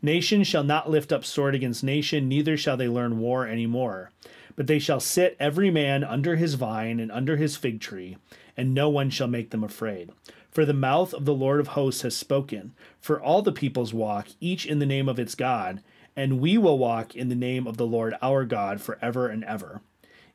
Nation 0.00 0.44
shall 0.44 0.64
not 0.64 0.90
lift 0.90 1.12
up 1.12 1.24
sword 1.24 1.54
against 1.54 1.84
nation, 1.84 2.28
neither 2.28 2.56
shall 2.56 2.76
they 2.76 2.88
learn 2.88 3.18
war 3.18 3.46
any 3.46 3.66
more. 3.66 4.10
But 4.56 4.66
they 4.66 4.78
shall 4.78 5.00
sit 5.00 5.36
every 5.40 5.70
man 5.70 6.04
under 6.04 6.36
his 6.36 6.54
vine 6.54 7.00
and 7.00 7.10
under 7.10 7.36
his 7.36 7.56
fig 7.56 7.80
tree, 7.80 8.18
and 8.56 8.74
no 8.74 8.88
one 8.88 9.10
shall 9.10 9.28
make 9.28 9.50
them 9.50 9.64
afraid. 9.64 10.10
For 10.50 10.66
the 10.66 10.74
mouth 10.74 11.14
of 11.14 11.24
the 11.24 11.34
Lord 11.34 11.60
of 11.60 11.68
hosts 11.68 12.02
has 12.02 12.14
spoken. 12.14 12.74
For 13.00 13.20
all 13.20 13.42
the 13.42 13.52
peoples 13.52 13.94
walk, 13.94 14.28
each 14.40 14.66
in 14.66 14.80
the 14.80 14.86
name 14.86 15.08
of 15.08 15.18
its 15.18 15.34
God, 15.34 15.82
and 16.14 16.40
we 16.40 16.58
will 16.58 16.78
walk 16.78 17.16
in 17.16 17.28
the 17.28 17.34
name 17.34 17.66
of 17.66 17.78
the 17.78 17.86
Lord 17.86 18.14
our 18.20 18.44
God 18.44 18.80
forever 18.80 19.28
and 19.28 19.44
ever. 19.44 19.80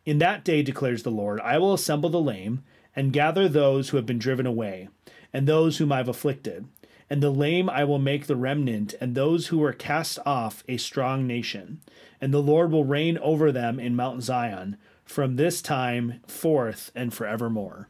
In 0.08 0.20
that 0.20 0.46
day, 0.46 0.64
declares 0.64 1.04
the 1.04 1.12
Lord, 1.12 1.42
I 1.42 1.58
will 1.58 1.74
assemble 1.74 2.10
the 2.10 2.22
lame, 2.22 2.64
and 2.96 3.12
gather 3.12 3.50
those 3.50 3.90
who 3.90 3.98
have 3.98 4.06
been 4.06 4.18
driven 4.18 4.46
away, 4.46 4.88
and 5.34 5.46
those 5.46 5.80
whom 5.80 5.92
I 5.92 5.98
have 5.98 6.08
afflicted. 6.08 6.66
And 7.10 7.22
the 7.22 7.30
lame 7.30 7.70
I 7.70 7.84
will 7.84 8.00
make 8.00 8.26
the 8.26 8.38
remnant, 8.38 8.96
and 9.02 9.16
those 9.16 9.48
who 9.48 9.58
were 9.58 9.74
cast 9.74 10.18
off 10.26 10.64
a 10.70 10.78
strong 10.78 11.28
nation. 11.28 11.82
And 12.22 12.34
the 12.34 12.42
Lord 12.42 12.72
will 12.72 12.86
reign 12.86 13.18
over 13.18 13.52
them 13.52 13.82
in 13.82 13.98
Mount 13.98 14.24
Zion, 14.24 14.78
from 15.04 15.36
this 15.36 15.62
time 15.62 16.22
forth 16.26 16.90
and 16.96 17.14
forevermore. 17.14 17.90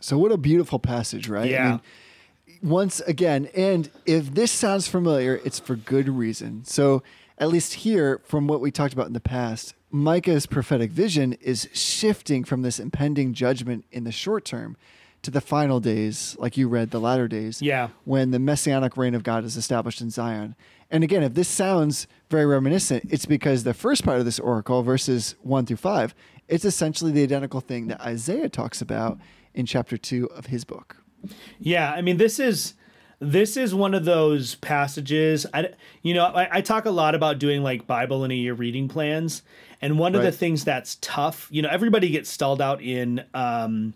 So, 0.00 0.16
what 0.16 0.32
a 0.32 0.38
beautiful 0.38 0.78
passage, 0.78 1.28
right? 1.28 1.50
Yeah. 1.50 1.80
once 2.62 3.00
again, 3.00 3.50
and 3.54 3.90
if 4.06 4.32
this 4.32 4.50
sounds 4.50 4.88
familiar, 4.88 5.42
it's 5.44 5.58
for 5.58 5.76
good 5.76 6.08
reason. 6.08 6.64
So, 6.64 7.02
at 7.36 7.48
least 7.48 7.74
here, 7.74 8.22
from 8.24 8.46
what 8.46 8.62
we 8.62 8.70
talked 8.70 8.94
about 8.94 9.08
in 9.08 9.12
the 9.12 9.20
past, 9.20 9.74
Micah's 9.94 10.46
prophetic 10.46 10.90
vision 10.90 11.34
is 11.34 11.68
shifting 11.72 12.42
from 12.42 12.62
this 12.62 12.80
impending 12.80 13.32
judgment 13.32 13.84
in 13.92 14.02
the 14.02 14.10
short 14.10 14.44
term 14.44 14.76
to 15.22 15.30
the 15.30 15.40
final 15.40 15.78
days, 15.78 16.34
like 16.40 16.56
you 16.56 16.66
read, 16.68 16.90
the 16.90 16.98
latter 16.98 17.28
days, 17.28 17.62
Yeah. 17.62 17.90
when 18.04 18.32
the 18.32 18.40
messianic 18.40 18.96
reign 18.96 19.14
of 19.14 19.22
God 19.22 19.44
is 19.44 19.56
established 19.56 20.00
in 20.00 20.10
Zion. 20.10 20.56
And 20.90 21.04
again, 21.04 21.22
if 21.22 21.34
this 21.34 21.46
sounds 21.46 22.08
very 22.28 22.44
reminiscent, 22.44 23.04
it's 23.08 23.24
because 23.24 23.62
the 23.62 23.72
first 23.72 24.04
part 24.04 24.18
of 24.18 24.24
this 24.24 24.40
oracle, 24.40 24.82
verses 24.82 25.36
one 25.42 25.64
through 25.64 25.76
five, 25.76 26.12
it's 26.48 26.64
essentially 26.64 27.12
the 27.12 27.22
identical 27.22 27.60
thing 27.60 27.86
that 27.86 28.00
Isaiah 28.00 28.48
talks 28.48 28.82
about 28.82 29.18
in 29.54 29.64
chapter 29.64 29.96
two 29.96 30.26
of 30.34 30.46
his 30.46 30.64
book. 30.64 30.96
Yeah, 31.60 31.92
I 31.92 32.02
mean 32.02 32.16
this 32.16 32.40
is 32.40 32.74
this 33.20 33.56
is 33.56 33.72
one 33.74 33.94
of 33.94 34.04
those 34.04 34.56
passages. 34.56 35.46
I 35.54 35.68
you 36.02 36.12
know 36.14 36.24
I, 36.26 36.58
I 36.58 36.60
talk 36.62 36.84
a 36.84 36.90
lot 36.90 37.14
about 37.14 37.38
doing 37.38 37.62
like 37.62 37.86
Bible 37.86 38.24
in 38.24 38.30
a 38.30 38.34
year 38.34 38.52
reading 38.54 38.88
plans, 38.88 39.42
and 39.84 39.98
one 39.98 40.14
of 40.14 40.22
the 40.22 40.32
things 40.32 40.64
that's 40.64 40.96
tough. 41.02 41.46
You 41.50 41.60
know, 41.60 41.68
everybody 41.68 42.08
gets 42.08 42.30
stalled 42.30 42.62
out 42.62 42.80
in 42.80 43.22
um, 43.34 43.92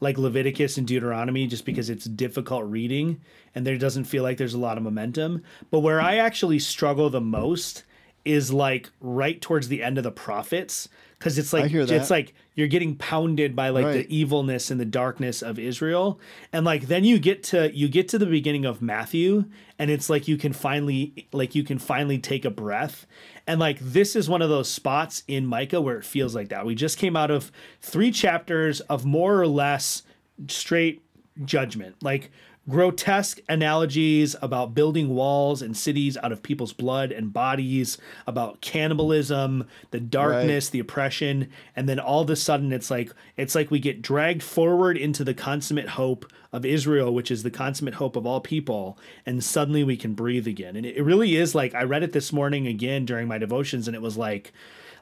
like 0.00 0.16
Leviticus 0.16 0.78
and 0.78 0.86
Deuteronomy 0.86 1.46
just 1.46 1.66
because 1.66 1.90
it's 1.90 2.06
difficult 2.06 2.64
reading 2.64 3.20
and 3.54 3.66
there 3.66 3.76
doesn't 3.76 4.04
feel 4.04 4.22
like 4.22 4.38
there's 4.38 4.54
a 4.54 4.58
lot 4.58 4.78
of 4.78 4.82
momentum. 4.82 5.42
But 5.70 5.80
where 5.80 6.00
I 6.00 6.16
actually 6.16 6.58
struggle 6.58 7.10
the 7.10 7.20
most 7.20 7.84
is 8.24 8.50
like 8.50 8.88
right 8.98 9.38
towards 9.38 9.68
the 9.68 9.82
end 9.82 9.98
of 9.98 10.04
the 10.04 10.10
prophets 10.10 10.88
because 11.18 11.38
it's 11.38 11.52
like 11.52 11.72
it's 11.72 12.10
like 12.10 12.34
you're 12.54 12.68
getting 12.68 12.96
pounded 12.96 13.56
by 13.56 13.70
like 13.70 13.84
Right. 13.86 14.06
the 14.08 14.16
evilness 14.16 14.70
and 14.70 14.78
the 14.78 14.84
darkness 14.84 15.42
of 15.42 15.58
Israel. 15.58 16.20
And 16.52 16.64
like 16.64 16.88
then 16.88 17.04
you 17.04 17.18
get 17.18 17.42
to 17.44 17.74
you 17.74 17.88
get 17.88 18.08
to 18.08 18.18
the 18.18 18.26
beginning 18.26 18.64
of 18.64 18.82
Matthew 18.82 19.44
and 19.78 19.90
it's 19.90 20.10
like 20.10 20.28
you 20.28 20.36
can 20.36 20.52
finally 20.52 21.28
like 21.32 21.54
you 21.54 21.64
can 21.64 21.78
finally 21.78 22.18
take 22.18 22.44
a 22.44 22.50
breath. 22.50 23.06
And 23.46 23.60
like 23.60 23.78
this 23.80 24.14
is 24.16 24.28
one 24.28 24.42
of 24.42 24.48
those 24.48 24.68
spots 24.70 25.22
in 25.26 25.46
Micah 25.46 25.80
where 25.80 25.96
it 25.96 26.04
feels 26.04 26.34
like 26.34 26.48
that. 26.50 26.66
We 26.66 26.74
just 26.74 26.98
came 26.98 27.16
out 27.16 27.30
of 27.30 27.50
3 27.80 28.10
chapters 28.10 28.80
of 28.82 29.04
more 29.04 29.40
or 29.40 29.46
less 29.46 30.02
straight 30.48 31.02
judgment. 31.44 31.96
Like 32.02 32.30
grotesque 32.68 33.40
analogies 33.48 34.34
about 34.42 34.74
building 34.74 35.14
walls 35.14 35.62
and 35.62 35.76
cities 35.76 36.16
out 36.22 36.32
of 36.32 36.42
people's 36.42 36.72
blood 36.72 37.12
and 37.12 37.32
bodies, 37.32 37.98
about 38.26 38.60
cannibalism, 38.60 39.66
the 39.90 40.00
darkness, 40.00 40.68
the 40.68 40.80
oppression, 40.80 41.48
and 41.74 41.88
then 41.88 42.00
all 42.00 42.22
of 42.22 42.30
a 42.30 42.36
sudden 42.36 42.72
it's 42.72 42.90
like 42.90 43.12
it's 43.36 43.54
like 43.54 43.70
we 43.70 43.78
get 43.78 44.02
dragged 44.02 44.42
forward 44.42 44.96
into 44.96 45.22
the 45.22 45.34
consummate 45.34 45.90
hope 45.90 46.26
of 46.52 46.64
Israel, 46.64 47.14
which 47.14 47.30
is 47.30 47.42
the 47.42 47.50
consummate 47.50 47.94
hope 47.94 48.16
of 48.16 48.26
all 48.26 48.40
people, 48.40 48.98
and 49.24 49.44
suddenly 49.44 49.84
we 49.84 49.96
can 49.96 50.14
breathe 50.14 50.46
again. 50.46 50.76
And 50.76 50.86
it 50.86 51.02
really 51.02 51.36
is 51.36 51.54
like 51.54 51.74
I 51.74 51.84
read 51.84 52.02
it 52.02 52.12
this 52.12 52.32
morning 52.32 52.66
again 52.66 53.04
during 53.04 53.28
my 53.28 53.38
devotions, 53.38 53.86
and 53.86 53.94
it 53.94 54.02
was 54.02 54.16
like 54.16 54.52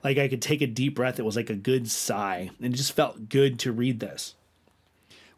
like 0.03 0.18
I 0.18 0.29
could 0.29 0.42
take 0.42 0.61
a 0.61 0.66
deep 0.66 0.94
breath. 0.94 1.18
It 1.18 1.24
was 1.24 1.37
like 1.37 1.50
a 1.50 1.55
good 1.55 1.90
sigh, 1.90 2.50
and 2.59 2.74
it 2.74 2.77
just 2.77 2.92
felt 2.92 3.29
good 3.29 3.59
to 3.61 3.72
read 3.72 4.00
this. 4.00 4.35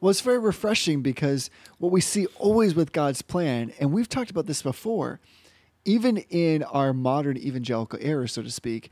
Well, 0.00 0.10
it's 0.10 0.20
very 0.20 0.38
refreshing 0.38 1.02
because 1.02 1.50
what 1.78 1.90
we 1.90 2.00
see 2.00 2.26
always 2.38 2.74
with 2.74 2.92
God's 2.92 3.22
plan, 3.22 3.72
and 3.80 3.92
we've 3.92 4.08
talked 4.08 4.30
about 4.30 4.46
this 4.46 4.62
before, 4.62 5.20
even 5.84 6.18
in 6.30 6.62
our 6.64 6.92
modern 6.92 7.36
evangelical 7.36 7.98
era, 8.02 8.28
so 8.28 8.42
to 8.42 8.50
speak, 8.50 8.90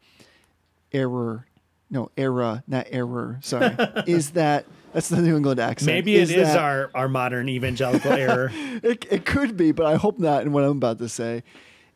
error, 0.92 1.46
no, 1.90 2.10
era, 2.16 2.62
not 2.66 2.86
error, 2.90 3.38
sorry, 3.42 3.76
is 4.06 4.30
that 4.30 4.66
that's 4.92 5.08
the 5.08 5.20
New 5.20 5.36
England 5.36 5.60
accent. 5.60 5.86
Maybe 5.86 6.16
it 6.16 6.30
is 6.30 6.36
that- 6.36 6.58
our 6.58 6.90
our 6.94 7.08
modern 7.08 7.48
evangelical 7.48 8.12
error. 8.12 8.50
it, 8.54 9.06
it 9.10 9.26
could 9.26 9.56
be, 9.56 9.72
but 9.72 9.86
I 9.86 9.96
hope 9.96 10.18
not. 10.18 10.42
in 10.42 10.52
what 10.52 10.64
I'm 10.64 10.76
about 10.76 10.98
to 10.98 11.08
say 11.08 11.42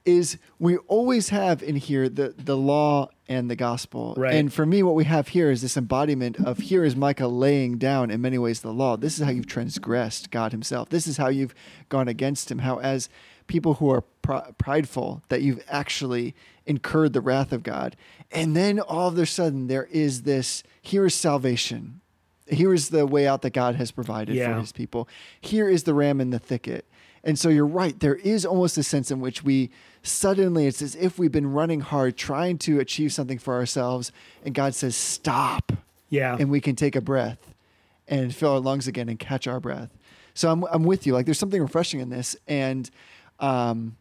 is 0.05 0.39
we 0.59 0.77
always 0.87 1.29
have 1.29 1.63
in 1.63 1.77
here 1.77 2.09
the, 2.09 2.35
the 2.37 2.57
law 2.57 3.11
and 3.29 3.51
the 3.51 3.57
gospel. 3.57 4.15
Right. 4.17 4.35
And 4.35 4.53
for 4.53 4.65
me, 4.65 4.83
what 4.83 4.95
we 4.95 5.05
have 5.05 5.29
here 5.29 5.51
is 5.51 5.61
this 5.61 5.77
embodiment 5.77 6.39
of 6.41 6.59
here 6.59 6.85
is 6.85 6.97
Micah 6.97 7.29
laying 7.29 7.77
down 7.79 8.11
in 8.11 8.21
many 8.21 8.39
ways 8.39 8.61
the 8.61 8.73
law. 8.73 8.97
This 8.97 9.19
is 9.19 9.25
how 9.25 9.31
you've 9.31 9.47
transgressed 9.47 10.31
God 10.31 10.53
himself. 10.53 10.89
This 10.89 11.07
is 11.07 11.19
how 11.19 11.29
you've 11.29 11.55
gone 11.89 12.09
against 12.09 12.51
him. 12.51 12.61
How 12.61 12.79
as 12.81 13.09
people 13.47 13.75
who 13.75 13.91
are 13.91 14.03
pr- 14.23 14.53
prideful 14.57 15.23
that 15.29 15.43
you've 15.43 15.63
actually 15.69 16.35
incurred 16.67 17.13
the 17.13 17.21
wrath 17.21 17.53
of 17.53 17.63
God. 17.63 17.97
And 18.31 18.55
then 18.55 18.79
all 18.79 19.09
of 19.09 19.19
a 19.19 19.27
sudden 19.27 19.67
there 19.67 19.89
is 19.91 20.23
this 20.23 20.63
here 20.83 21.07
is 21.07 21.15
salvation. 21.15 22.01
Here 22.47 22.73
is 22.73 22.89
the 22.91 23.07
way 23.07 23.27
out 23.27 23.43
that 23.43 23.51
God 23.51 23.75
has 23.77 23.91
provided 23.91 24.35
Yeah. 24.35 24.55
for 24.55 24.61
his 24.61 24.73
people. 24.73 25.09
Here 25.41 25.69
is 25.69 25.83
the 25.85 25.93
ram 25.95 26.21
in 26.21 26.31
the 26.31 26.39
thicket. 26.39 26.87
And 27.25 27.39
so 27.39 27.49
you're 27.49 27.67
right. 27.67 27.99
There 27.99 28.15
is 28.17 28.47
almost 28.47 28.79
a 28.79 28.83
sense 28.83 29.11
in 29.11 29.21
which 29.21 29.43
we 29.43 29.71
suddenly, 30.03 30.67
it's 30.67 30.81
as 30.83 30.95
if 30.97 31.19
we've 31.19 31.33
been 31.33 31.53
running 31.53 31.81
hard, 31.81 32.17
trying 32.17 32.59
to 32.59 32.79
achieve 32.81 33.13
something 33.13 33.39
for 33.39 33.55
ourselves. 33.55 34.13
And 34.45 34.55
God 34.55 34.75
says, 34.75 34.97
stop. 34.97 35.73
Yeah. 36.09 36.37
And 36.39 36.51
we 36.51 36.61
can 36.61 36.77
take 36.77 36.97
a 36.97 37.01
breath 37.01 37.55
and 38.07 38.35
fill 38.35 38.53
our 38.53 38.61
lungs 38.61 38.87
again 38.89 39.09
and 39.09 39.19
catch 39.19 39.47
our 39.47 39.61
breath. 39.61 39.91
So 40.35 40.51
I'm, 40.51 40.65
I'm 40.65 40.85
with 40.85 41.07
you. 41.07 41.13
Like 41.13 41.27
there's 41.27 41.39
something 41.39 41.61
refreshing 41.61 42.01
in 42.01 42.11
this. 42.11 42.37
And, 42.47 42.89
um, 43.41 43.97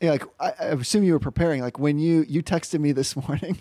yeah, 0.00 0.12
like 0.12 0.24
I, 0.38 0.52
I 0.58 0.64
assume 0.68 1.02
you 1.04 1.12
were 1.12 1.18
preparing. 1.18 1.60
Like 1.60 1.78
when 1.78 1.98
you 1.98 2.24
you 2.26 2.42
texted 2.42 2.80
me 2.80 2.92
this 2.92 3.14
morning 3.28 3.58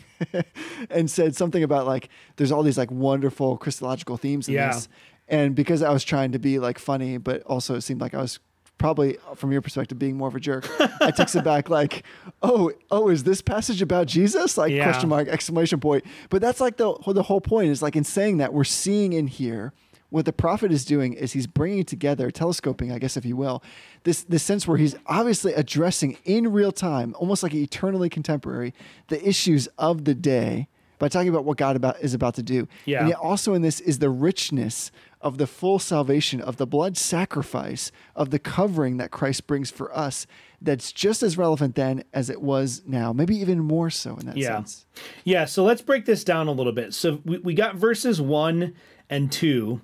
and 0.89 1.11
said 1.11 1.35
something 1.35 1.63
about 1.63 1.85
like 1.85 2.07
there's 2.37 2.49
all 2.51 2.63
these 2.63 2.77
like 2.77 2.89
wonderful 2.91 3.57
Christological 3.57 4.15
themes 4.15 4.47
in 4.47 4.53
Yeah. 4.53 4.71
this, 4.71 4.87
and 5.27 5.53
because 5.53 5.81
I 5.83 5.91
was 5.91 6.05
trying 6.05 6.31
to 6.31 6.39
be 6.39 6.57
like 6.59 6.79
funny, 6.79 7.17
but 7.17 7.41
also 7.43 7.75
it 7.75 7.81
seemed 7.81 7.99
like 7.99 8.13
I 8.13 8.21
was 8.21 8.39
probably 8.79 9.17
from 9.35 9.51
your 9.51 9.61
perspective 9.61 9.99
being 9.99 10.17
more 10.17 10.27
of 10.27 10.35
a 10.35 10.39
jerk. 10.39 10.65
I 11.01 11.11
texted 11.11 11.43
back 11.43 11.69
like, 11.69 12.03
"Oh, 12.41 12.71
oh, 12.89 13.09
is 13.09 13.23
this 13.23 13.41
passage 13.41 13.81
about 13.83 14.07
Jesus?" 14.07 14.57
Like 14.57 14.71
Yeah. 14.71 14.83
question 14.85 15.09
mark 15.09 15.27
exclamation 15.27 15.79
point. 15.79 16.03
But 16.31 16.41
that's 16.41 16.59
like 16.59 16.77
the 16.77 16.95
the 17.13 17.23
whole 17.23 17.41
point 17.41 17.69
is 17.69 17.81
like 17.83 17.95
in 17.95 18.03
saying 18.03 18.37
that 18.37 18.53
we're 18.53 18.63
seeing 18.63 19.13
in 19.13 19.27
here 19.27 19.73
what 20.11 20.25
the 20.25 20.33
prophet 20.33 20.71
is 20.71 20.85
doing 20.85 21.13
is 21.13 21.33
he's 21.33 21.45
bringing 21.45 21.83
together 21.85 22.31
telescoping 22.31 22.91
i 22.91 22.97
guess 22.97 23.15
if 23.15 23.23
you 23.23 23.35
will 23.35 23.61
this 24.05 24.23
this 24.23 24.41
sense 24.41 24.67
where 24.67 24.75
he's 24.77 24.95
obviously 25.05 25.53
addressing 25.53 26.17
in 26.25 26.51
real 26.51 26.71
time 26.71 27.13
almost 27.19 27.43
like 27.43 27.53
eternally 27.53 28.09
contemporary 28.09 28.73
the 29.09 29.27
issues 29.29 29.67
of 29.77 30.05
the 30.05 30.15
day 30.15 30.67
by 30.97 31.07
talking 31.07 31.29
about 31.29 31.45
what 31.45 31.57
god 31.57 31.75
about 31.75 31.95
is 32.01 32.15
about 32.15 32.33
to 32.33 32.41
do 32.41 32.67
Yeah. 32.85 33.01
and 33.01 33.09
yet 33.09 33.19
also 33.19 33.53
in 33.53 33.61
this 33.61 33.79
is 33.81 33.99
the 33.99 34.09
richness 34.09 34.91
of 35.21 35.37
the 35.37 35.47
full 35.47 35.79
salvation 35.79 36.39
of 36.39 36.57
the 36.57 36.65
blood 36.65 36.95
sacrifice 36.97 37.91
of 38.15 38.29
the 38.29 38.39
covering 38.39 38.97
that 38.97 39.11
christ 39.11 39.47
brings 39.47 39.69
for 39.69 39.95
us 39.97 40.25
that's 40.61 40.91
just 40.91 41.23
as 41.23 41.37
relevant 41.37 41.75
then 41.75 42.03
as 42.13 42.29
it 42.29 42.41
was 42.41 42.81
now 42.85 43.11
maybe 43.13 43.35
even 43.35 43.59
more 43.59 43.89
so 43.89 44.15
in 44.17 44.25
that 44.25 44.37
Yeah. 44.37 44.55
sense 44.57 44.85
Yeah, 45.23 45.45
so 45.45 45.63
let's 45.63 45.81
break 45.81 46.05
this 46.05 46.23
down 46.23 46.47
a 46.47 46.51
little 46.51 46.73
bit. 46.73 46.93
So 46.93 47.21
we, 47.25 47.37
we 47.39 47.53
got 47.53 47.75
verses 47.75 48.19
one 48.21 48.73
and 49.09 49.31
two. 49.31 49.81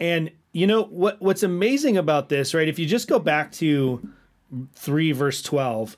And 0.00 0.30
you 0.52 0.66
know 0.66 0.82
what 0.84 1.20
what's 1.20 1.42
amazing 1.42 1.96
about 1.96 2.28
this, 2.28 2.54
right? 2.54 2.68
If 2.68 2.78
you 2.78 2.86
just 2.86 3.06
go 3.08 3.18
back 3.18 3.52
to 3.52 4.00
three 4.74 5.12
verse 5.12 5.42
twelve, 5.42 5.96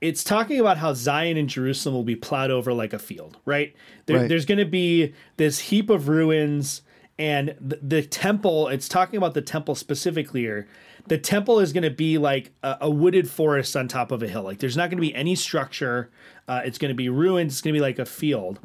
it's 0.00 0.24
talking 0.24 0.58
about 0.60 0.78
how 0.78 0.92
Zion 0.94 1.36
and 1.36 1.48
Jerusalem 1.48 1.94
will 1.94 2.04
be 2.04 2.16
plowed 2.16 2.50
over 2.50 2.72
like 2.72 2.92
a 2.92 2.98
field, 2.98 3.36
right? 3.44 3.74
There, 4.06 4.18
Right. 4.18 4.28
There's 4.28 4.46
going 4.46 4.58
to 4.58 4.64
be 4.64 5.12
this 5.36 5.58
heap 5.58 5.90
of 5.90 6.08
ruins, 6.08 6.82
and 7.18 7.54
the, 7.60 7.78
the 7.82 8.02
temple. 8.02 8.68
It's 8.68 8.88
talking 8.88 9.16
about 9.16 9.34
the 9.34 9.42
temple 9.42 9.74
specifically 9.74 10.42
here. 10.42 10.66
The 11.08 11.18
temple 11.18 11.60
is 11.60 11.72
going 11.72 11.84
to 11.84 11.90
be 11.90 12.18
like 12.18 12.50
a, 12.62 12.78
a 12.82 12.90
wooded 12.90 13.30
forest 13.30 13.76
on 13.76 13.86
top 13.88 14.10
of 14.10 14.22
a 14.22 14.28
hill. 14.28 14.42
Like 14.42 14.58
there's 14.58 14.76
not 14.76 14.90
going 14.90 14.98
to 14.98 15.02
be 15.08 15.14
any 15.14 15.34
structure. 15.36 16.10
Uh, 16.48 16.62
it's 16.64 16.78
going 16.78 16.88
to 16.90 16.96
be 16.96 17.08
ruins. 17.08 17.52
It's 17.54 17.60
going 17.60 17.74
to 17.74 17.78
be 17.78 17.82
like 17.82 17.98
a 17.98 18.06
field. 18.06 18.58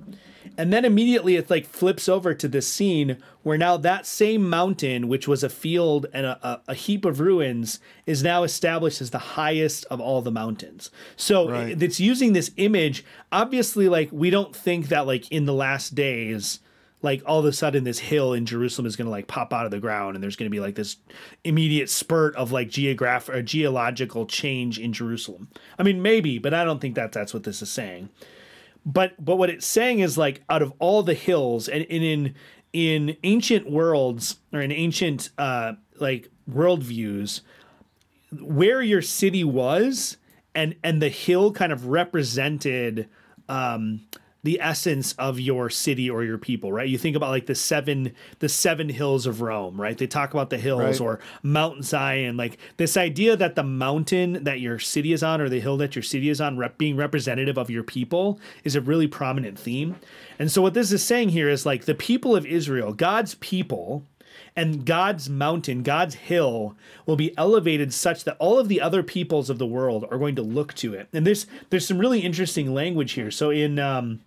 And 0.58 0.74
then 0.74 0.84
immediately 0.84 1.36
it 1.38 1.50
like 1.50 1.66
flips 1.66 2.10
over 2.10 2.34
to 2.34 2.48
this 2.48 2.68
scene 2.68 3.18
where 3.44 3.58
now 3.58 3.78
that 3.78 4.06
same 4.06 4.50
mountain, 4.50 5.08
which 5.08 5.28
was 5.28 5.44
a 5.44 5.50
field 5.50 6.08
and 6.14 6.26
a, 6.26 6.40
a, 6.46 6.62
a 6.70 6.74
heap 6.74 7.06
of 7.06 7.20
ruins, 7.20 7.80
is 8.06 8.22
now 8.24 8.44
established 8.44 9.02
as 9.02 9.12
the 9.12 9.18
highest 9.20 9.86
of 9.86 10.02
all 10.02 10.22
the 10.22 10.32
mountains. 10.32 10.90
So 11.16 11.48
Right. 11.48 11.82
it's 11.82 12.00
using 12.00 12.34
this 12.34 12.52
image. 12.58 13.06
Obviously, 13.32 13.88
like 13.88 14.10
we 14.12 14.30
don't 14.30 14.56
think 14.56 14.90
that 14.90 15.08
like 15.08 15.32
in 15.32 15.46
the 15.46 15.54
last 15.54 15.96
days, 15.96 16.60
like 17.02 17.24
all 17.26 17.40
of 17.40 17.46
a 17.46 17.54
sudden 17.54 17.84
this 17.84 18.00
hill 18.00 18.34
in 18.34 18.46
Jerusalem 18.46 18.86
is 18.86 18.96
going 18.96 19.06
to 19.06 19.12
like 19.12 19.28
pop 19.28 19.54
out 19.54 19.66
of 19.66 19.72
the 19.72 19.80
ground 19.80 20.16
and 20.16 20.24
there's 20.24 20.36
going 20.36 20.50
to 20.50 20.56
be 20.56 20.60
like 20.60 20.76
this 20.76 20.98
immediate 21.44 21.90
spurt 21.90 22.36
of 22.36 22.52
like 22.52 22.70
geographic 22.70 23.36
or 23.36 23.42
geological 23.42 24.26
change 24.26 24.80
in 24.80 24.94
Jerusalem. 24.94 25.48
I 25.80 25.84
mean, 25.84 26.02
maybe, 26.02 26.38
but 26.38 26.54
I 26.54 26.64
don't 26.64 26.80
think 26.80 26.96
that 26.96 27.12
that's 27.12 27.34
what 27.34 27.44
this 27.44 27.62
is 27.62 27.72
saying 27.72 28.10
but 28.86 29.14
but 29.24 29.38
what 29.38 29.50
it's 29.50 29.66
saying 29.66 30.00
is 30.00 30.18
like 30.18 30.42
out 30.50 30.62
of 30.62 30.74
all 30.80 31.04
the 31.04 31.14
hills 31.14 31.68
and, 31.68 31.86
and 31.90 32.04
in 32.04 32.36
in 32.74 33.18
ancient 33.24 33.70
worlds 33.70 34.38
or 34.54 34.62
in 34.62 34.72
ancient 34.72 35.30
uh 35.38 35.74
like 36.00 36.30
worldviews 36.50 37.42
where 38.42 38.82
your 38.82 39.02
city 39.02 39.44
was 39.44 40.18
and 40.56 40.76
and 40.84 41.02
the 41.02 41.10
hill 41.10 41.52
kind 41.52 41.72
of 41.72 41.88
represented 41.88 43.08
um 43.50 44.02
the 44.44 44.60
essence 44.60 45.14
of 45.14 45.40
your 45.40 45.70
city 45.70 46.10
or 46.10 46.24
your 46.24 46.38
people 46.38 46.72
right 46.74 46.90
you 46.90 46.98
think 46.98 47.16
about 47.16 47.30
like 47.30 47.46
the 47.46 47.56
seven 47.56 48.12
the 48.40 48.50
seven 48.50 48.90
hills 48.90 49.26
of 49.28 49.42
rome 49.42 49.80
right 49.80 49.98
they 50.00 50.08
talk 50.08 50.34
about 50.34 50.50
the 50.50 50.58
hills 50.58 50.82
Right. 50.82 51.02
or 51.02 51.20
mount 51.44 51.86
zion 51.86 52.38
like 52.38 52.58
this 52.78 52.98
idea 52.98 53.36
that 53.38 53.56
the 53.56 53.64
mountain 53.64 54.44
that 54.44 54.60
your 54.60 54.80
city 54.80 55.14
is 55.14 55.22
on 55.22 55.42
or 55.42 55.50
the 55.50 55.60
hill 55.60 55.78
that 55.78 55.96
your 55.96 56.04
city 56.04 56.30
is 56.30 56.42
on 56.42 56.58
rep- 56.58 56.78
being 56.78 56.96
representative 56.96 57.58
of 57.58 57.70
your 57.70 57.84
people 57.84 58.40
is 58.64 58.76
a 58.76 58.82
really 58.82 59.08
prominent 59.08 59.60
theme 59.60 59.96
and 60.40 60.52
so 60.52 60.62
what 60.62 60.74
this 60.74 60.92
is 60.92 61.04
saying 61.04 61.30
here 61.30 61.50
is 61.50 61.66
like 61.66 61.86
the 61.86 61.96
people 61.96 62.36
of 62.36 62.46
israel 62.46 62.94
god's 62.94 63.36
people 63.36 64.04
and 64.56 64.86
God's 64.86 65.30
mountain, 65.30 65.84
God's 65.84 66.16
hill 66.16 66.76
will 67.06 67.16
be 67.16 67.36
elevated 67.38 67.94
such 67.94 68.24
that 68.24 68.38
all 68.40 68.60
of 68.60 68.68
the 68.68 68.82
other 68.82 69.04
peoples 69.04 69.50
of 69.50 69.60
the 69.60 69.66
world 69.66 70.06
are 70.10 70.18
going 70.18 70.36
to 70.36 70.42
look 70.42 70.74
to 70.76 70.94
it. 70.94 71.08
And 71.14 71.26
there's 71.26 71.48
there's 71.70 71.88
some 71.88 71.98
really 71.98 72.20
interesting 72.22 72.74
language 72.74 73.14
here. 73.14 73.32
So 73.32 73.50
in 73.50 73.80
um, 73.80 74.22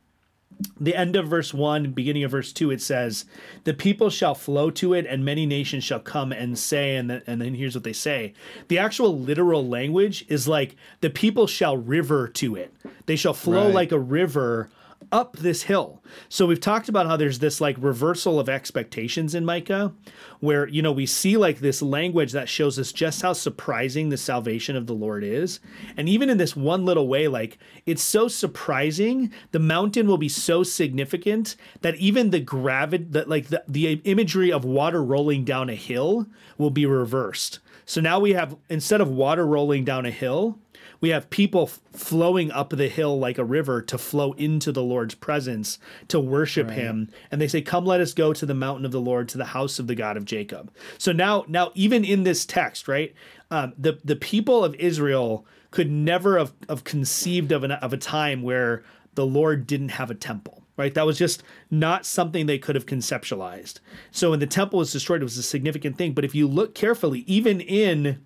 the 0.81 0.95
end 0.95 1.17
of 1.17 1.27
verse 1.27 1.53
1 1.53 1.93
beginning 1.93 2.23
of 2.25 2.31
verse 2.31 2.53
2 2.53 2.71
it 2.71 2.81
says 2.81 3.25
the 3.64 3.75
people 3.75 4.09
shall 4.11 4.35
flow 4.35 4.71
to 4.71 4.95
it 4.95 5.05
and 5.07 5.25
many 5.25 5.47
nations 5.47 5.83
shall 5.85 5.99
come 6.01 6.31
and 6.33 6.59
say 6.59 6.97
and 6.97 7.11
then, 7.11 7.23
and 7.27 7.40
then 7.40 7.55
here's 7.55 7.75
what 7.75 7.85
they 7.85 7.93
say 7.93 8.33
the 8.69 8.79
actual 8.79 9.19
literal 9.19 9.67
language 9.67 10.25
is 10.29 10.47
like 10.47 10.77
the 11.01 11.11
people 11.11 11.47
shall 11.47 11.77
river 11.77 12.29
to 12.29 12.55
it 12.55 12.73
they 13.07 13.17
shall 13.17 13.35
flow 13.35 13.67
Right. 13.67 13.75
like 13.75 13.93
a 13.93 13.99
river 13.99 14.71
up 15.14 15.37
this 15.37 15.62
hill. 15.62 16.03
So 16.28 16.45
we've 16.45 16.61
talked 16.61 16.89
about 16.89 17.07
how 17.07 17.16
there's 17.16 17.39
this 17.39 17.61
like 17.61 17.76
reversal 17.78 18.41
of 18.41 18.49
expectations 18.49 19.32
in 19.32 19.45
micah 19.45 19.95
where 20.41 20.66
you 20.66 20.82
know 20.82 20.91
we 20.91 21.07
see 21.07 21.36
like 21.36 21.61
this 21.61 21.80
language 21.80 22.32
that 22.32 22.49
shows 22.49 22.80
us 22.80 22.91
just 22.91 23.22
how 23.22 23.32
surprising 23.32 24.09
the 24.09 24.16
salvation 24.16 24.74
of 24.74 24.89
the 24.89 24.93
lord 24.93 25.22
is. 25.22 25.61
And 25.97 26.09
even 26.09 26.28
in 26.28 26.39
this 26.39 26.57
one 26.57 26.84
little 26.84 27.07
way 27.07 27.28
like 27.28 27.59
it's 27.86 28.03
so 28.03 28.26
surprising 28.26 29.32
the 29.53 29.61
mountain 29.61 30.09
will 30.09 30.18
be 30.18 30.28
so 30.28 30.64
significant 30.64 31.55
that 31.82 31.95
even 31.95 32.30
the 32.30 32.41
gravity 32.41 33.07
that 33.11 33.28
like 33.28 33.47
the, 33.47 33.62
the 33.68 33.93
imagery 34.05 34.51
of 34.51 34.64
water 34.64 35.03
rolling 35.03 35.45
down 35.45 35.70
a 35.70 35.76
hill 35.76 36.26
will 36.59 36.70
be 36.70 36.86
reversed. 36.86 37.61
So 37.86 38.01
now 38.01 38.18
we 38.18 38.32
have 38.32 38.57
instead 38.68 39.01
of 39.01 39.09
water 39.09 39.47
rolling 39.47 39.84
down 39.84 40.07
a 40.07 40.11
hill 40.11 40.59
We 41.05 41.11
have 41.11 41.28
people 41.28 41.64
f- 41.64 41.80
flowing 41.92 42.50
up 42.50 42.70
the 42.70 42.88
hill 42.88 43.18
like 43.18 43.36
a 43.36 43.44
river 43.44 43.82
to 43.82 43.98
flow 43.98 44.32
into 44.32 44.72
the 44.72 44.82
Lord's 44.82 45.14
presence 45.14 45.78
to 46.09 46.18
worship 46.18 46.70
him. 46.70 47.11
And 47.30 47.42
they 47.42 47.46
say, 47.46 47.61
Come, 47.61 47.84
let 47.84 48.00
us 48.00 48.14
go 48.14 48.32
to 48.32 48.46
the 48.46 48.55
mountain 48.55 48.86
of 48.86 48.90
the 48.90 49.02
Lord, 49.02 49.28
to 49.28 49.36
the 49.36 49.44
house 49.44 49.78
of 49.78 49.86
the 49.86 49.94
God 49.94 50.16
of 50.16 50.24
Jacob. 50.24 50.72
So 50.96 51.12
now, 51.12 51.44
now 51.46 51.72
even 51.74 52.07
in 52.07 52.22
this 52.22 52.46
text, 52.46 52.88
right, 52.88 53.14
um, 53.50 53.74
the, 53.76 53.98
the 54.02 54.16
people 54.16 54.64
of 54.64 54.74
Israel 54.76 55.44
could 55.70 55.90
never 55.90 56.38
have, 56.38 56.55
have 56.70 56.84
conceived 56.84 57.52
of, 57.52 57.64
an, 57.64 57.72
of 57.72 57.92
a 57.92 57.98
time 57.98 58.40
where 58.40 58.82
the 59.14 59.26
Lord 59.26 59.66
didn't 59.66 59.90
have 59.90 60.11
a 60.11 60.14
temple 60.14 60.62
right? 60.78 60.94
That 60.94 61.07
was 61.07 61.18
just 61.18 61.42
not 61.70 62.05
something 62.05 62.46
they 62.46 62.59
could 62.59 62.74
have 62.74 62.86
conceptualized. 62.86 63.78
So 64.11 64.30
when 64.30 64.40
the 64.40 64.46
temple 64.46 64.80
was 64.80 64.90
destroyed, 64.90 65.20
it 65.20 65.24
was 65.24 65.38
a 65.38 65.42
significant 65.44 65.96
thing. 65.96 66.14
But 66.14 66.24
if 66.24 66.34
you 66.34 66.48
look 66.48 66.74
carefully, 66.74 67.20
even 67.28 67.61
in 67.61 68.24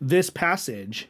this 0.00 0.28
passage, 0.28 1.08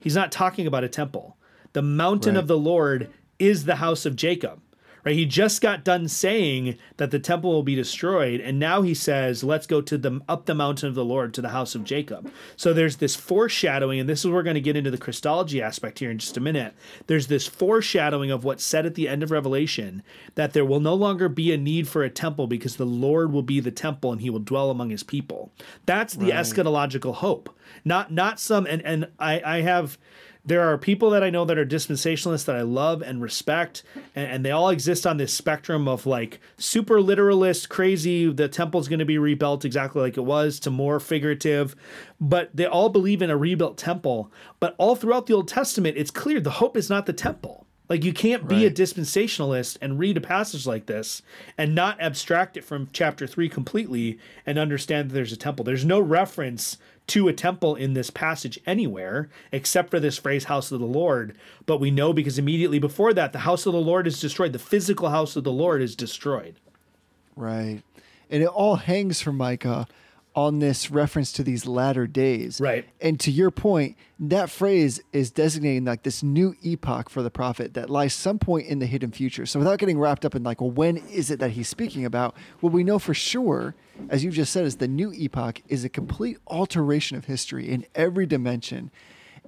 he's 0.00 0.14
not 0.14 0.32
talking 0.32 0.66
about 0.66 0.84
a 0.84 0.88
temple. 0.88 1.36
The 1.72 1.82
mountain 1.82 2.34
Right. 2.34 2.40
of 2.40 2.46
the 2.48 2.58
Lord 2.58 3.10
is 3.38 3.64
the 3.64 3.76
house 3.76 4.06
of 4.06 4.16
Jacob. 4.16 4.60
Right? 5.08 5.16
He 5.16 5.24
just 5.24 5.62
got 5.62 5.84
done 5.84 6.06
saying 6.06 6.76
that 6.98 7.10
the 7.10 7.18
temple 7.18 7.50
will 7.50 7.62
be 7.62 7.74
destroyed, 7.74 8.40
and 8.40 8.58
now 8.58 8.82
he 8.82 8.92
says, 8.92 9.42
"Let's 9.42 9.66
go 9.66 9.80
to 9.80 9.96
the 9.96 10.20
up 10.28 10.44
the 10.44 10.54
mountain 10.54 10.86
of 10.86 10.94
the 10.94 11.04
Lord 11.04 11.32
to 11.32 11.40
the 11.40 11.48
house 11.48 11.74
of 11.74 11.82
Jacob." 11.82 12.30
So 12.56 12.74
there's 12.74 12.96
this 12.96 13.16
foreshadowing, 13.16 14.00
and 14.00 14.06
this 14.06 14.18
is 14.18 14.26
where 14.26 14.34
we're 14.34 14.42
going 14.42 14.52
to 14.56 14.60
get 14.60 14.76
into 14.76 14.90
the 14.90 14.98
Christology 14.98 15.62
aspect 15.62 16.00
here 16.00 16.10
in 16.10 16.18
just 16.18 16.36
a 16.36 16.40
minute. 16.40 16.74
There's 17.06 17.28
this 17.28 17.46
foreshadowing 17.46 18.30
of 18.30 18.44
what's 18.44 18.62
said 18.62 18.84
at 18.84 18.96
the 18.96 19.08
end 19.08 19.22
of 19.22 19.30
Revelation 19.30 20.02
that 20.34 20.52
there 20.52 20.66
will 20.66 20.78
no 20.78 20.92
longer 20.92 21.30
be 21.30 21.54
a 21.54 21.56
need 21.56 21.88
for 21.88 22.02
a 22.02 22.10
temple 22.10 22.46
because 22.46 22.76
the 22.76 22.84
Lord 22.84 23.32
will 23.32 23.42
be 23.42 23.60
the 23.60 23.70
temple 23.70 24.12
and 24.12 24.20
He 24.20 24.28
will 24.28 24.40
dwell 24.40 24.70
among 24.70 24.90
His 24.90 25.02
people. 25.02 25.50
That's 25.86 26.12
the 26.16 26.32
eschatological 26.32 27.14
hope, 27.14 27.48
not 27.82 28.12
not 28.12 28.38
some. 28.38 28.66
And 28.66 28.82
and 28.82 29.08
I 29.18 29.40
I 29.42 29.60
have 29.62 29.96
there 30.48 30.62
are 30.62 30.78
people 30.78 31.10
that 31.10 31.22
I 31.22 31.28
know 31.28 31.44
that 31.44 31.58
are 31.58 31.66
dispensationalists 31.66 32.46
that 32.46 32.56
I 32.56 32.62
love 32.62 33.02
and 33.02 33.20
respect, 33.20 33.82
and, 34.16 34.30
and 34.30 34.44
they 34.44 34.50
all 34.50 34.70
exist 34.70 35.06
on 35.06 35.18
this 35.18 35.32
spectrum 35.32 35.86
of 35.86 36.06
like 36.06 36.40
super 36.56 37.02
literalist, 37.02 37.68
crazy, 37.68 38.32
the 38.32 38.48
temple's 38.48 38.88
going 38.88 38.98
to 38.98 39.04
be 39.04 39.18
rebuilt 39.18 39.66
exactly 39.66 40.00
like 40.00 40.16
it 40.16 40.22
was, 40.22 40.58
to 40.60 40.70
more 40.70 41.00
figurative, 41.00 41.76
but 42.18 42.50
they 42.54 42.66
all 42.66 42.88
believe 42.88 43.20
in 43.20 43.30
a 43.30 43.36
rebuilt 43.36 43.76
temple. 43.76 44.32
But 44.58 44.74
all 44.78 44.96
throughout 44.96 45.26
the 45.26 45.34
Old 45.34 45.48
Testament, 45.48 45.98
it's 45.98 46.10
clear 46.10 46.40
the 46.40 46.50
hope 46.52 46.76
is 46.76 46.88
not 46.88 47.04
the 47.04 47.12
temple. 47.12 47.66
Like 47.88 48.04
you 48.04 48.12
can't 48.12 48.46
be 48.46 48.66
a 48.66 48.70
dispensationalist 48.70 49.78
and 49.80 49.98
read 49.98 50.18
a 50.18 50.20
passage 50.20 50.66
like 50.66 50.86
this 50.86 51.22
and 51.56 51.74
not 51.74 51.98
abstract 52.00 52.58
it 52.58 52.64
from 52.64 52.90
chapter 52.92 53.26
3 53.26 53.48
completely 53.48 54.18
and 54.44 54.58
understand 54.58 55.08
that 55.08 55.14
there's 55.14 55.32
a 55.32 55.38
temple. 55.38 55.64
There's 55.64 55.86
no 55.86 55.98
reference 55.98 56.76
to 57.08 57.28
a 57.28 57.32
temple 57.32 57.74
in 57.74 57.94
this 57.94 58.10
passage 58.10 58.58
anywhere 58.66 59.28
except 59.52 59.90
for 59.90 59.98
this 60.00 60.18
phrase 60.18 60.44
house 60.44 60.70
of 60.70 60.80
the 60.80 60.86
Lord, 60.86 61.36
but 61.66 61.80
we 61.80 61.90
know 61.90 62.12
because 62.12 62.38
immediately 62.38 62.78
before 62.78 63.12
that 63.14 63.32
the 63.32 63.40
house 63.40 63.66
of 63.66 63.72
the 63.72 63.80
Lord 63.80 64.06
is 64.06 64.20
destroyed. 64.20 64.52
The 64.52 64.58
physical 64.58 65.10
house 65.10 65.36
of 65.36 65.44
the 65.44 65.52
Lord 65.52 65.82
is 65.82 65.96
destroyed. 65.96 66.56
Right. 67.34 67.82
And 68.30 68.42
it 68.42 68.48
all 68.48 68.76
hangs 68.76 69.20
from 69.20 69.36
Micah 69.36 69.88
on 70.38 70.60
this 70.60 70.88
reference 70.88 71.32
to 71.32 71.42
these 71.42 71.66
latter 71.66 72.06
days. 72.06 72.60
Right. 72.60 72.88
And 73.00 73.18
to 73.18 73.30
your 73.32 73.50
point, 73.50 73.96
that 74.20 74.48
phrase 74.48 75.00
is 75.12 75.32
designating 75.32 75.84
like 75.84 76.04
this 76.04 76.22
new 76.22 76.54
epoch 76.62 77.10
for 77.10 77.24
the 77.24 77.30
prophet 77.30 77.74
that 77.74 77.90
lies 77.90 78.14
some 78.14 78.38
point 78.38 78.68
in 78.68 78.78
the 78.78 78.86
hidden 78.86 79.10
future. 79.10 79.46
So 79.46 79.58
without 79.58 79.80
getting 79.80 79.98
wrapped 79.98 80.24
up 80.24 80.36
in 80.36 80.44
like, 80.44 80.60
well, 80.60 80.70
when 80.70 80.98
is 80.98 81.32
it 81.32 81.40
that 81.40 81.50
he's 81.50 81.68
speaking 81.68 82.04
about? 82.04 82.36
What 82.60 82.72
we 82.72 82.84
know 82.84 83.00
for 83.00 83.14
sure, 83.14 83.74
as 84.10 84.22
you 84.22 84.30
just 84.30 84.52
said, 84.52 84.64
is 84.64 84.76
the 84.76 84.86
new 84.86 85.12
epoch 85.12 85.60
is 85.66 85.84
a 85.84 85.88
complete 85.88 86.38
alteration 86.46 87.16
of 87.16 87.24
history 87.24 87.68
in 87.68 87.84
every 87.96 88.24
dimension. 88.24 88.92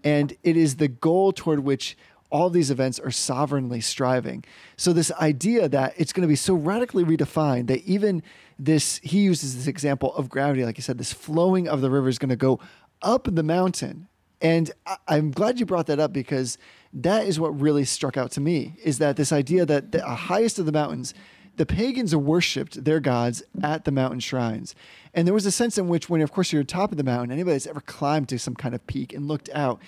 And 0.02 0.36
it 0.42 0.56
is 0.56 0.76
the 0.76 0.88
goal 0.88 1.30
toward 1.30 1.60
which 1.60 1.96
all 2.30 2.50
these 2.50 2.70
events 2.72 2.98
are 2.98 3.12
sovereignly 3.12 3.80
striving. 3.80 4.44
So 4.76 4.92
this 4.92 5.12
idea 5.12 5.68
that 5.68 5.94
it's 5.96 6.12
going 6.12 6.22
to 6.22 6.28
be 6.28 6.36
so 6.36 6.54
radically 6.54 7.04
redefined 7.04 7.68
that 7.68 7.84
even 7.84 8.24
this 8.64 9.00
he 9.02 9.20
uses 9.20 9.56
this 9.56 9.66
example 9.66 10.14
of 10.14 10.28
gravity, 10.28 10.64
like 10.64 10.76
you 10.76 10.82
said, 10.82 10.98
this 10.98 11.12
flowing 11.12 11.66
of 11.66 11.80
the 11.80 11.90
river 11.90 12.08
is 12.08 12.18
going 12.18 12.28
to 12.28 12.36
go 12.36 12.60
up 13.02 13.26
the 13.30 13.42
mountain. 13.42 14.08
And 14.42 14.70
I- 14.86 14.98
I'm 15.08 15.30
glad 15.30 15.58
you 15.58 15.66
brought 15.66 15.86
that 15.86 15.98
up 15.98 16.12
because 16.12 16.58
that 16.92 17.26
is 17.26 17.40
what 17.40 17.58
really 17.58 17.84
struck 17.84 18.16
out 18.16 18.30
to 18.32 18.40
me 18.40 18.76
is 18.84 18.98
that 18.98 19.16
this 19.16 19.32
idea 19.32 19.64
that 19.64 19.92
the 19.92 20.04
highest 20.04 20.58
of 20.58 20.66
the 20.66 20.72
mountains, 20.72 21.14
the 21.56 21.64
pagans 21.64 22.14
worshipped 22.14 22.84
their 22.84 23.00
gods 23.00 23.42
at 23.62 23.84
the 23.84 23.92
mountain 23.92 24.20
shrines. 24.20 24.74
And 25.14 25.26
there 25.26 25.34
was 25.34 25.46
a 25.46 25.52
sense 25.52 25.78
in 25.78 25.88
which, 25.88 26.10
when 26.10 26.20
of 26.20 26.32
course 26.32 26.52
you're 26.52 26.62
top 26.64 26.90
of 26.90 26.98
the 26.98 27.04
mountain, 27.04 27.32
anybody 27.32 27.54
that's 27.54 27.66
ever 27.66 27.80
climbed 27.80 28.28
to 28.28 28.38
some 28.38 28.54
kind 28.54 28.74
of 28.74 28.86
peak 28.86 29.14
and 29.14 29.26
looked 29.26 29.48
out 29.54 29.80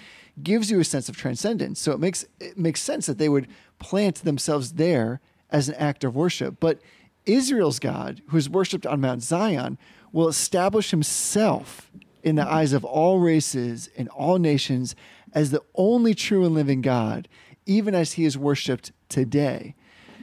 gives 0.42 0.70
you 0.70 0.80
a 0.80 0.84
sense 0.84 1.10
of 1.10 1.16
transcendence. 1.16 1.78
So 1.78 1.92
it 1.92 2.00
makes 2.00 2.24
it 2.40 2.56
makes 2.56 2.80
sense 2.80 3.04
that 3.06 3.18
they 3.18 3.28
would 3.28 3.48
plant 3.78 4.16
themselves 4.16 4.72
there 4.72 5.20
as 5.50 5.68
an 5.68 5.74
act 5.74 6.04
of 6.04 6.16
worship. 6.16 6.56
But 6.58 6.80
Israel's 7.26 7.78
God, 7.78 8.22
who 8.28 8.36
is 8.36 8.50
worshipped 8.50 8.86
on 8.86 9.00
Mount 9.00 9.22
Zion, 9.22 9.78
will 10.12 10.28
establish 10.28 10.90
himself 10.90 11.90
in 12.22 12.36
the 12.36 12.46
eyes 12.46 12.72
of 12.72 12.84
all 12.84 13.18
races 13.18 13.88
and 13.96 14.08
all 14.10 14.38
nations 14.38 14.94
as 15.32 15.50
the 15.50 15.62
only 15.74 16.14
true 16.14 16.44
and 16.44 16.54
living 16.54 16.82
God, 16.82 17.28
even 17.66 17.94
as 17.94 18.12
he 18.12 18.24
is 18.24 18.36
worshipped 18.36 18.92
today. 19.08 19.74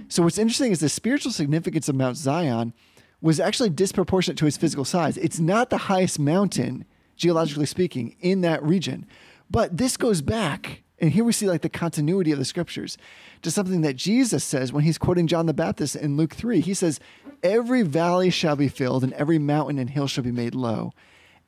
So 0.08 0.24
what's 0.24 0.38
interesting 0.38 0.72
is 0.72 0.80
the 0.80 0.90
spiritual 0.90 1.32
significance 1.32 1.90
of 1.90 1.96
Mount 1.96 2.18
Zion 2.18 2.74
was 3.22 3.40
actually 3.40 3.70
disproportionate 3.70 4.38
to 4.38 4.48
its 4.48 4.58
physical 4.58 4.86
size. 4.86 5.18
It's 5.18 5.40
not 5.40 5.70
the 5.70 5.78
highest 5.78 6.20
mountain, 6.20 6.86
geologically 7.16 7.66
speaking, 7.66 8.16
in 8.22 8.42
that 8.42 8.64
region. 8.64 9.06
But 9.52 9.78
this 9.78 9.98
goes 9.98 10.22
back, 10.22 10.84
and 11.02 11.12
here 11.12 11.24
we 11.24 11.32
see 11.32 11.48
like 11.48 11.62
the 11.62 11.70
continuity 11.70 12.32
of 12.32 12.40
the 12.40 12.46
scriptures 12.46 12.98
to 13.42 13.52
something 13.52 13.82
that 13.82 13.96
Jesus 13.96 14.44
says 14.44 14.74
when 14.74 14.84
he's 14.84 14.98
quoting 14.98 15.28
John 15.28 15.46
the 15.46 15.54
Baptist 15.54 15.96
in 15.96 16.18
Luke 16.18 16.34
3. 16.34 16.62
He 16.62 16.74
says, 16.74 17.00
Every 17.42 17.84
valley 17.84 18.30
shall 18.30 18.56
be 18.56 18.68
filled, 18.68 19.04
and 19.04 19.14
every 19.14 19.40
mountain 19.40 19.80
and 19.80 19.90
hill 19.90 20.08
shall 20.08 20.24
be 20.24 20.32
made 20.32 20.56
low, 20.56 20.92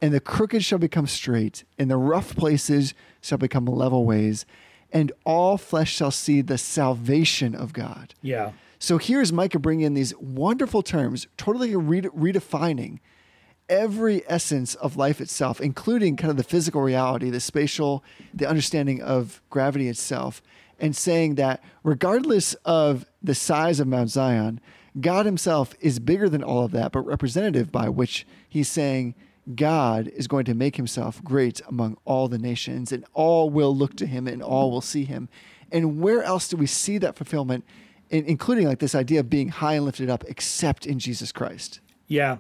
and 0.02 0.14
the 0.14 0.20
crooked 0.20 0.64
shall 0.64 0.80
become 0.80 1.08
straight, 1.08 1.64
and 1.78 1.92
the 1.92 1.98
rough 1.98 2.36
places 2.36 2.94
shall 3.22 3.38
become 3.38 3.66
level 3.66 4.06
ways, 4.06 4.46
and 4.92 5.12
all 5.26 5.58
flesh 5.58 5.94
shall 5.94 6.12
see 6.12 6.42
the 6.42 6.58
salvation 6.58 7.54
of 7.54 7.74
God. 7.74 8.14
Yeah. 8.22 8.52
So 8.80 8.98
here's 8.98 9.32
Micah 9.32 9.60
bringing 9.60 9.86
in 9.86 9.94
these 9.94 10.16
wonderful 10.18 10.82
terms, 10.82 11.28
totally 11.38 11.76
re- 11.76 12.02
redefining 12.02 13.00
every 13.70 14.24
essence 14.28 14.76
of 14.76 14.98
life 14.98 15.22
itself, 15.22 15.62
including 15.62 16.18
kind 16.18 16.32
of 16.32 16.38
the 16.38 16.44
physical 16.44 16.82
reality, 16.82 17.30
the 17.30 17.40
spatial, 17.40 18.04
the 18.34 18.48
understanding 18.48 19.02
of 19.02 19.42
gravity 19.50 19.88
itself, 19.88 20.42
and 20.80 20.96
saying 20.96 21.36
that 21.36 21.64
regardless 21.84 22.54
of 22.66 23.06
the 23.22 23.36
size 23.36 23.80
of 23.80 23.88
Mount 23.88 24.10
Zion, 24.10 24.60
God 25.00 25.26
Himself 25.26 25.74
is 25.80 26.00
bigger 26.00 26.28
than 26.28 26.44
all 26.44 26.66
of 26.66 26.72
that, 26.72 26.92
but 26.92 27.02
representative 27.02 27.72
by 27.72 27.88
which 27.88 28.26
He's 28.50 28.68
saying 28.68 29.16
God 29.56 30.08
is 30.10 30.28
going 30.28 30.46
to 30.46 30.54
make 30.54 30.76
Himself 30.76 31.24
great 31.24 31.62
among 31.68 31.98
all 32.04 32.28
the 32.28 32.38
nations, 32.38 32.92
and 32.92 33.06
all 33.14 33.50
will 33.50 33.76
look 33.76 33.96
to 33.98 34.06
Him, 34.06 34.28
and 34.28 34.44
all 34.44 34.72
will 34.72 34.82
see 34.82 35.06
Him. 35.06 35.30
And 35.72 36.02
where 36.02 36.24
else 36.24 36.50
do 36.50 36.58
we 36.58 36.68
see 36.68 36.98
that 36.98 37.16
fulfillment? 37.16 37.64
in- 38.12 38.26
including 38.26 38.68
like 38.68 38.80
this 38.80 38.94
idea 38.94 39.22
of 39.22 39.30
being 39.30 39.50
high 39.50 39.74
and 39.74 39.86
lifted 39.86 40.10
up, 40.10 40.24
except 40.28 40.86
in 40.86 41.00
Jesus 41.00 41.32
Christ. 41.32 41.80
Yeah. 42.08 42.38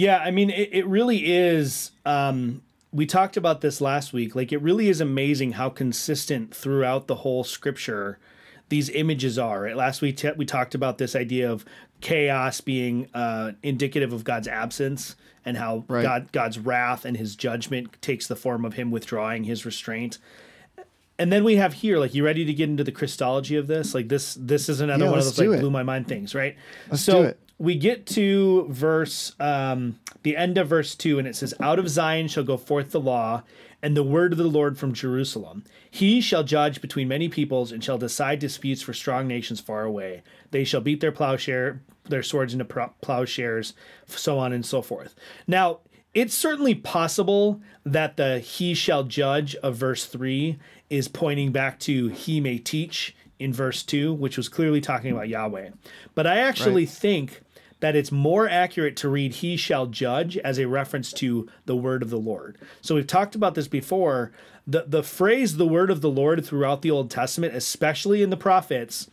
Yeah. 0.00 0.18
I 0.18 0.30
mean, 0.30 0.50
it, 0.50 0.70
it 0.72 0.86
really 0.86 1.30
is. 1.32 1.90
Um, 2.04 2.62
we 2.92 3.06
talked 3.06 3.36
about 3.36 3.60
this 3.60 3.80
last 3.80 4.12
week. 4.12 4.34
Like, 4.34 4.50
it 4.52 4.60
really 4.62 4.88
is 4.88 5.00
amazing 5.00 5.52
how 5.52 5.68
consistent 5.68 6.54
throughout 6.54 7.06
the 7.06 7.16
whole 7.16 7.44
scripture 7.44 8.18
these 8.68 8.88
images 8.90 9.38
are. 9.38 9.62
Right? 9.62 9.76
Last 9.76 10.00
week, 10.02 10.16
t- 10.16 10.32
we 10.36 10.44
talked 10.46 10.74
about 10.74 10.98
this 10.98 11.14
idea 11.14 11.50
of 11.50 11.64
chaos 12.00 12.60
being 12.60 13.08
uh, 13.14 13.52
indicative 13.62 14.12
of 14.12 14.24
God's 14.24 14.48
absence 14.48 15.16
and 15.44 15.56
how 15.56 15.84
Right. 15.88 16.02
God, 16.02 16.32
God's 16.32 16.58
wrath 16.58 17.04
and 17.04 17.16
his 17.16 17.36
judgment 17.36 18.00
takes 18.02 18.26
the 18.26 18.36
form 18.36 18.64
of 18.64 18.74
him 18.74 18.90
withdrawing 18.90 19.44
his 19.44 19.64
restraint. 19.64 20.18
And 21.18 21.30
then 21.30 21.44
we 21.44 21.56
have 21.56 21.74
here, 21.74 21.98
like, 21.98 22.14
you 22.14 22.24
ready 22.24 22.44
to 22.46 22.52
get 22.54 22.68
into 22.70 22.82
the 22.84 22.92
Christology 22.92 23.56
of 23.56 23.66
this? 23.66 23.94
Like, 23.94 24.08
this 24.08 24.36
this 24.40 24.68
is 24.68 24.80
another 24.80 25.04
Yeah, 25.04 25.10
one 25.10 25.18
of 25.18 25.24
those 25.26 25.38
like 25.38 25.50
it. 25.50 25.60
blew 25.60 25.70
my 25.70 25.82
mind 25.82 26.08
things, 26.08 26.34
right? 26.34 26.56
Let's 26.90 27.02
so 27.02 27.22
do 27.22 27.28
it. 27.28 27.38
We 27.60 27.76
get 27.76 28.06
to 28.06 28.66
verse 28.70 29.36
um, 29.38 30.00
the 30.22 30.34
end 30.34 30.56
of 30.56 30.66
verse 30.66 30.94
two, 30.94 31.18
and 31.18 31.28
it 31.28 31.36
says, 31.36 31.54
"Out 31.60 31.78
of 31.78 31.90
Zion 31.90 32.26
shall 32.26 32.42
go 32.42 32.56
forth 32.56 32.90
the 32.90 33.00
law, 33.00 33.42
and 33.82 33.94
the 33.94 34.02
word 34.02 34.32
of 34.32 34.38
the 34.38 34.44
Lord 34.44 34.78
from 34.78 34.94
Jerusalem. 34.94 35.64
He 35.90 36.22
shall 36.22 36.42
judge 36.42 36.80
between 36.80 37.06
many 37.06 37.28
peoples, 37.28 37.70
and 37.70 37.84
shall 37.84 37.98
decide 37.98 38.38
disputes 38.38 38.80
for 38.80 38.94
strong 38.94 39.28
nations 39.28 39.60
far 39.60 39.84
away. 39.84 40.22
They 40.52 40.64
shall 40.64 40.80
beat 40.80 41.00
their 41.00 41.12
plowshare, 41.12 41.82
their 42.08 42.22
swords 42.22 42.54
into 42.54 42.64
plowshares, 43.02 43.74
so 44.06 44.38
on 44.38 44.54
and 44.54 44.64
so 44.64 44.80
forth." 44.80 45.14
Now, 45.46 45.80
it's 46.14 46.34
certainly 46.34 46.74
possible 46.74 47.60
that 47.84 48.16
the 48.16 48.38
"He 48.38 48.72
shall 48.72 49.04
judge" 49.04 49.54
of 49.56 49.76
verse 49.76 50.06
three 50.06 50.58
is 50.88 51.08
pointing 51.08 51.52
back 51.52 51.78
to 51.80 52.08
"He 52.08 52.40
may 52.40 52.56
teach." 52.56 53.14
In 53.38 53.54
verse 53.54 53.82
2, 53.82 54.12
which 54.12 54.36
was 54.36 54.50
clearly 54.50 54.82
talking 54.82 55.12
about 55.12 55.30
Yahweh. 55.30 55.70
But 56.14 56.26
I 56.26 56.40
actually 56.40 56.82
Right. 56.84 56.90
think 56.90 57.40
that 57.80 57.96
it's 57.96 58.12
more 58.12 58.48
accurate 58.48 58.96
to 58.96 59.08
read 59.08 59.34
he 59.34 59.56
shall 59.56 59.86
judge 59.86 60.36
as 60.38 60.58
a 60.58 60.68
reference 60.68 61.12
to 61.14 61.48
the 61.66 61.76
word 61.76 62.02
of 62.02 62.10
the 62.10 62.18
Lord. 62.18 62.58
So 62.80 62.94
we've 62.94 63.06
talked 63.06 63.34
about 63.34 63.54
this 63.54 63.68
before. 63.68 64.32
The 64.66 64.84
the 64.86 65.02
phrase 65.02 65.56
the 65.56 65.66
word 65.66 65.90
of 65.90 66.00
the 66.00 66.10
Lord 66.10 66.44
throughout 66.44 66.82
the 66.82 66.90
Old 66.90 67.10
Testament, 67.10 67.54
especially 67.54 68.22
in 68.22 68.30
the 68.30 68.36
prophets, 68.36 69.08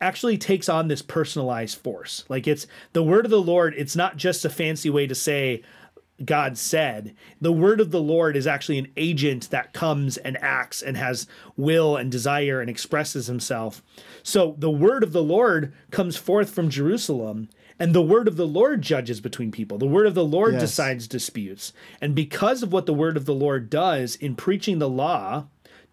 actually 0.00 0.38
takes 0.38 0.68
on 0.68 0.88
this 0.88 1.02
personalized 1.02 1.78
force. 1.78 2.24
Like 2.28 2.46
it's 2.46 2.66
the 2.92 3.02
word 3.02 3.24
of 3.24 3.30
the 3.30 3.40
Lord, 3.40 3.74
it's 3.76 3.96
not 3.96 4.16
just 4.16 4.44
a 4.44 4.50
fancy 4.50 4.90
way 4.90 5.06
to 5.06 5.14
say 5.14 5.62
God 6.24 6.58
said. 6.58 7.14
The 7.40 7.52
word 7.52 7.80
of 7.80 7.90
the 7.90 8.00
Lord 8.00 8.36
is 8.36 8.46
actually 8.46 8.78
an 8.78 8.92
agent 8.96 9.50
that 9.50 9.72
comes 9.72 10.16
and 10.18 10.36
acts 10.42 10.82
and 10.82 10.96
has 10.96 11.26
will 11.56 11.96
and 11.96 12.10
desire 12.10 12.60
and 12.60 12.68
expresses 12.68 13.26
himself. 13.26 13.82
So 14.22 14.54
the 14.58 14.70
word 14.70 15.02
of 15.02 15.12
the 15.12 15.22
Lord 15.22 15.72
comes 15.90 16.16
forth 16.16 16.50
from 16.50 16.68
Jerusalem. 16.68 17.48
And 17.80 17.94
the 17.94 18.02
word 18.02 18.28
of 18.28 18.36
the 18.36 18.46
Lord 18.46 18.82
judges 18.82 19.20
between 19.20 19.50
people. 19.50 19.78
The 19.78 19.86
word 19.86 20.06
of 20.06 20.14
the 20.14 20.24
Lord 20.24 20.52
Yes. 20.52 20.62
decides 20.62 21.08
disputes. 21.08 21.72
And 22.00 22.14
because 22.14 22.62
of 22.62 22.72
what 22.72 22.86
the 22.86 22.94
word 22.94 23.16
of 23.16 23.24
the 23.24 23.34
Lord 23.34 23.70
does 23.70 24.14
in 24.16 24.36
preaching 24.36 24.78
the 24.78 24.88
law, 24.88 25.46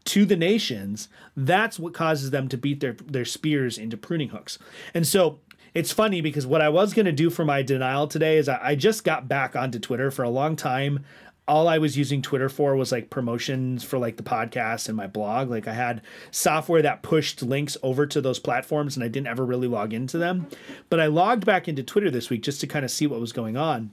to 0.05 0.25
the 0.25 0.37
nations, 0.37 1.09
that's 1.35 1.77
what 1.79 1.93
causes 1.93 2.31
them 2.31 2.47
to 2.49 2.57
beat 2.57 2.79
their 2.79 2.93
their 3.05 3.25
spears 3.25 3.77
into 3.77 3.97
pruning 3.97 4.29
hooks. 4.29 4.57
And 4.93 5.05
so 5.05 5.39
it's 5.73 5.91
funny 5.91 6.21
because 6.21 6.47
what 6.47 6.61
I 6.61 6.69
was 6.69 6.93
going 6.93 7.05
to 7.07 7.11
do 7.11 7.29
for 7.29 7.43
my 7.45 7.61
denial 7.61 8.07
today 8.07 8.37
is 8.37 8.47
I, 8.47 8.59
I 8.61 8.75
just 8.75 9.03
got 9.03 9.27
back 9.27 9.55
onto 9.55 9.79
Twitter 9.79 10.09
for 10.09 10.23
a 10.23 10.29
long 10.29 10.55
time. 10.55 11.03
All 11.47 11.67
I 11.67 11.77
was 11.77 11.97
using 11.97 12.21
Twitter 12.21 12.49
for 12.49 12.75
was 12.75 12.91
like 12.91 13.09
promotions 13.09 13.83
for 13.83 13.97
like 13.97 14.17
the 14.17 14.23
podcast 14.23 14.87
and 14.87 14.97
my 14.97 15.07
blog. 15.07 15.49
Like 15.49 15.67
I 15.67 15.73
had 15.73 16.01
software 16.29 16.81
that 16.81 17.03
pushed 17.03 17.41
links 17.41 17.77
over 17.81 18.05
to 18.05 18.19
those 18.19 18.39
platforms 18.39 18.97
and 18.97 19.03
I 19.03 19.07
didn't 19.07 19.27
ever 19.27 19.45
really 19.45 19.67
log 19.67 19.93
into 19.93 20.17
them. 20.17 20.47
But 20.89 20.99
I 20.99 21.05
logged 21.05 21.45
back 21.45 21.67
into 21.67 21.83
Twitter 21.83 22.11
this 22.11 22.29
week 22.29 22.43
just 22.43 22.59
to 22.61 22.67
kind 22.67 22.83
of 22.83 22.91
see 22.91 23.07
what 23.07 23.21
was 23.21 23.31
going 23.31 23.55
on. 23.55 23.91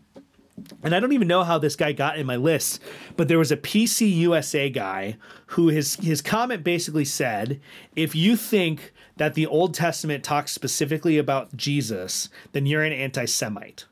And 0.83 0.95
I 0.95 1.01
don't 1.01 1.13
even 1.13 1.29
know 1.29 1.43
how 1.43 1.59
this 1.59 1.77
guy 1.77 1.93
got 1.93 2.19
in 2.19 2.27
my 2.27 2.37
list, 2.37 2.81
but 3.17 3.29
there 3.29 3.39
was 3.39 3.51
a 3.51 3.57
PC 3.57 4.13
USA 4.17 4.71
guy 4.71 5.17
who 5.47 5.69
his 5.69 5.97
his 5.97 6.23
comment 6.23 6.63
basically 6.63 7.05
said, 7.05 7.61
if 7.97 8.15
you 8.15 8.37
think 8.37 8.93
that 9.17 9.35
the 9.35 9.47
Old 9.47 9.75
Testament 9.75 10.23
talks 10.23 10.53
specifically 10.53 11.19
about 11.19 11.57
Jesus, 11.57 12.29
then 12.53 12.67
you're 12.67 12.85
an 12.85 12.93
anti-Semite. 12.93 13.87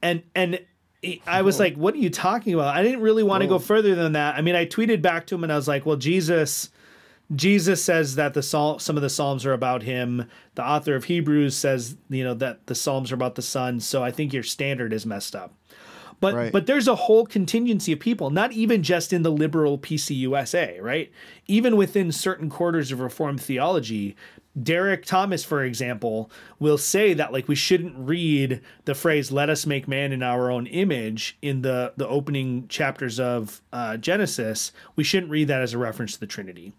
And 0.00 0.22
and 0.34 0.60
I 1.26 1.42
was 1.42 1.58
like, 1.58 1.74
what 1.74 1.94
are 1.94 1.98
you 1.98 2.10
talking 2.10 2.54
about? 2.54 2.76
I 2.76 2.82
didn't 2.82 3.00
really 3.00 3.22
want 3.22 3.42
to 3.42 3.48
go 3.48 3.58
further 3.58 3.94
than 3.94 4.12
that. 4.12 4.36
I 4.36 4.40
mean, 4.40 4.54
I 4.54 4.66
tweeted 4.66 5.02
back 5.02 5.26
to 5.26 5.34
him 5.34 5.42
and 5.42 5.52
I 5.52 5.56
was 5.56 5.66
like, 5.66 5.84
well, 5.84 5.96
Jesus 5.96 6.70
Jesus 7.34 7.82
says 7.82 8.16
that 8.16 8.34
the 8.34 8.42
psalm, 8.42 8.78
some 8.78 8.96
of 8.96 9.02
the 9.02 9.08
psalms 9.08 9.46
are 9.46 9.52
about 9.52 9.82
him. 9.82 10.28
The 10.54 10.66
author 10.66 10.94
of 10.94 11.04
Hebrews 11.04 11.56
says, 11.56 11.96
you 12.10 12.24
know, 12.24 12.34
that 12.34 12.66
the 12.66 12.74
psalms 12.74 13.10
are 13.10 13.14
about 13.14 13.36
the 13.36 13.42
son. 13.42 13.80
So 13.80 14.02
I 14.04 14.10
think 14.10 14.32
your 14.32 14.42
standard 14.42 14.92
is 14.92 15.06
messed 15.06 15.34
up. 15.34 15.54
But 16.22 16.34
Right. 16.34 16.52
but 16.52 16.66
there's 16.66 16.86
a 16.86 16.94
whole 16.94 17.26
contingency 17.26 17.92
of 17.92 17.98
people, 17.98 18.30
not 18.30 18.52
even 18.52 18.84
just 18.84 19.12
in 19.12 19.24
the 19.24 19.32
liberal 19.32 19.76
PCUSA, 19.76 20.80
right? 20.80 21.10
Even 21.48 21.76
within 21.76 22.12
certain 22.12 22.48
quarters 22.48 22.92
of 22.92 23.00
Reformed 23.00 23.40
theology, 23.40 24.14
Derek 24.62 25.04
Thomas, 25.04 25.42
for 25.42 25.64
example, 25.64 26.30
will 26.60 26.78
say 26.78 27.12
that 27.12 27.32
like 27.32 27.48
we 27.48 27.56
shouldn't 27.56 27.96
read 27.98 28.60
the 28.84 28.94
phrase 28.94 29.32
"Let 29.32 29.50
us 29.50 29.66
make 29.66 29.88
man 29.88 30.12
in 30.12 30.22
our 30.22 30.48
own 30.48 30.68
image" 30.68 31.36
in 31.42 31.62
the 31.62 31.92
the 31.96 32.06
opening 32.06 32.68
chapters 32.68 33.18
of 33.18 33.60
uh, 33.72 33.96
Genesis. 33.96 34.70
We 34.94 35.02
shouldn't 35.02 35.32
read 35.32 35.48
that 35.48 35.60
as 35.60 35.74
a 35.74 35.78
reference 35.78 36.12
to 36.14 36.20
the 36.20 36.28
Trinity. 36.28 36.72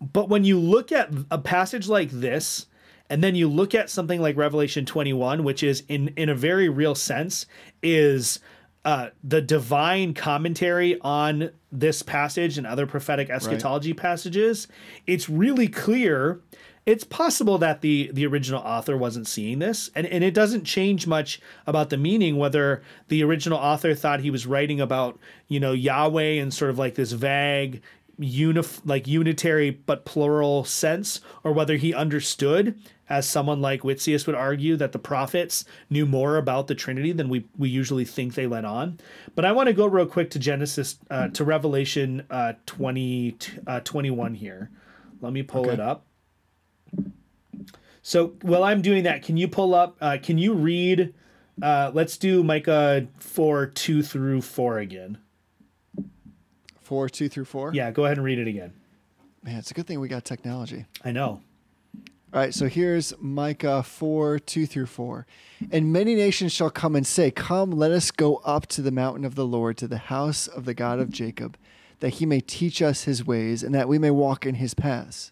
But 0.00 0.28
when 0.28 0.42
you 0.42 0.58
look 0.58 0.90
at 0.90 1.12
a 1.30 1.38
passage 1.38 1.86
like 1.86 2.10
this, 2.10 2.66
and 3.08 3.22
then 3.22 3.36
you 3.36 3.48
look 3.48 3.72
at 3.72 3.88
something 3.88 4.20
like 4.20 4.36
Revelation 4.36 4.84
21, 4.84 5.44
which 5.44 5.62
is 5.62 5.84
in 5.86 6.08
in 6.16 6.28
a 6.28 6.34
very 6.34 6.68
real 6.68 6.96
sense 6.96 7.46
is 7.84 8.40
uh, 8.84 9.10
the 9.22 9.42
divine 9.42 10.14
commentary 10.14 10.98
on 11.00 11.50
this 11.70 12.02
passage 12.02 12.56
and 12.56 12.66
other 12.66 12.86
prophetic 12.86 13.28
eschatology 13.28 13.92
passages, 13.92 14.68
it's 15.06 15.28
really 15.28 15.68
clear. 15.68 16.40
It's 16.86 17.04
possible 17.04 17.58
that 17.58 17.82
the 17.82 18.10
the 18.12 18.24
original 18.26 18.62
author 18.62 18.96
wasn't 18.96 19.28
seeing 19.28 19.58
this, 19.58 19.90
and, 19.94 20.06
and 20.06 20.24
it 20.24 20.32
doesn't 20.32 20.64
change 20.64 21.06
much 21.06 21.40
about 21.66 21.90
the 21.90 21.98
meaning 21.98 22.36
whether 22.36 22.82
the 23.08 23.22
original 23.22 23.58
author 23.58 23.94
thought 23.94 24.20
he 24.20 24.30
was 24.30 24.46
writing 24.46 24.80
about 24.80 25.18
you 25.46 25.60
know 25.60 25.72
Yahweh 25.72 26.40
and 26.40 26.52
sort 26.52 26.70
of 26.70 26.78
like 26.78 26.94
this 26.94 27.12
vague 27.12 27.82
unif- 28.20 28.80
like 28.84 29.06
unitary 29.08 29.70
but 29.70 30.04
plural 30.04 30.64
sense, 30.64 31.20
or 31.42 31.52
whether 31.52 31.76
he 31.76 31.94
understood, 31.94 32.78
as 33.08 33.28
someone 33.28 33.60
like 33.60 33.80
Witsius 33.82 34.26
would 34.26 34.36
argue, 34.36 34.76
that 34.76 34.92
the 34.92 34.98
prophets 34.98 35.64
knew 35.88 36.06
more 36.06 36.36
about 36.36 36.66
the 36.68 36.74
Trinity 36.74 37.12
than 37.12 37.28
we 37.28 37.46
we 37.58 37.68
usually 37.68 38.04
think 38.04 38.34
they 38.34 38.46
let 38.46 38.64
on. 38.64 38.98
But 39.34 39.44
I 39.44 39.52
want 39.52 39.66
to 39.68 39.72
go 39.72 39.86
real 39.86 40.06
quick 40.06 40.30
to 40.30 40.38
Genesis 40.38 40.98
uh, 41.10 41.28
to 41.28 41.44
Revelation 41.44 42.24
uh, 42.30 42.52
20, 42.66 43.36
uh, 43.66 43.80
21 43.80 44.34
here. 44.34 44.70
Let 45.20 45.32
me 45.32 45.42
pull 45.42 45.62
Okay. 45.62 45.72
it 45.74 45.80
up. 45.80 46.06
So 48.02 48.34
while 48.42 48.64
I'm 48.64 48.80
doing 48.82 49.04
that, 49.04 49.22
can 49.22 49.36
you 49.36 49.48
pull 49.48 49.74
up? 49.74 49.96
Uh, 50.00 50.18
can 50.22 50.38
you 50.38 50.54
read? 50.54 51.12
Uh, 51.62 51.90
let's 51.92 52.16
do 52.16 52.42
Micah 52.42 53.06
four 53.18 53.66
two 53.66 54.02
through 54.02 54.40
four 54.40 54.78
again. 54.78 55.18
Four, 56.90 57.08
two 57.08 57.28
through 57.28 57.44
four. 57.44 57.70
Yeah, 57.72 57.92
go 57.92 58.04
ahead 58.04 58.16
and 58.16 58.24
read 58.24 58.40
it 58.40 58.48
again. 58.48 58.72
Man, 59.44 59.58
it's 59.58 59.70
a 59.70 59.74
good 59.74 59.86
thing 59.86 60.00
we 60.00 60.08
got 60.08 60.24
technology. 60.24 60.86
I 61.04 61.12
know. 61.12 61.40
All 61.94 62.40
right, 62.40 62.52
so 62.52 62.66
here's 62.66 63.14
Micah 63.20 63.84
4, 63.84 64.40
2 64.40 64.66
through 64.66 64.86
4. 64.86 65.24
And 65.70 65.92
many 65.92 66.16
nations 66.16 66.50
shall 66.50 66.68
come 66.68 66.96
and 66.96 67.06
say, 67.06 67.30
Come, 67.30 67.70
let 67.70 67.92
us 67.92 68.10
go 68.10 68.38
up 68.38 68.66
to 68.66 68.82
the 68.82 68.90
mountain 68.90 69.24
of 69.24 69.36
the 69.36 69.46
Lord, 69.46 69.76
to 69.76 69.86
the 69.86 69.98
house 69.98 70.48
of 70.48 70.64
the 70.64 70.74
God 70.74 70.98
of 70.98 71.10
Jacob, 71.12 71.56
that 72.00 72.14
he 72.14 72.26
may 72.26 72.40
teach 72.40 72.82
us 72.82 73.04
his 73.04 73.24
ways, 73.24 73.62
and 73.62 73.72
that 73.72 73.86
we 73.86 73.96
may 73.96 74.10
walk 74.10 74.44
in 74.44 74.56
his 74.56 74.74
paths. 74.74 75.30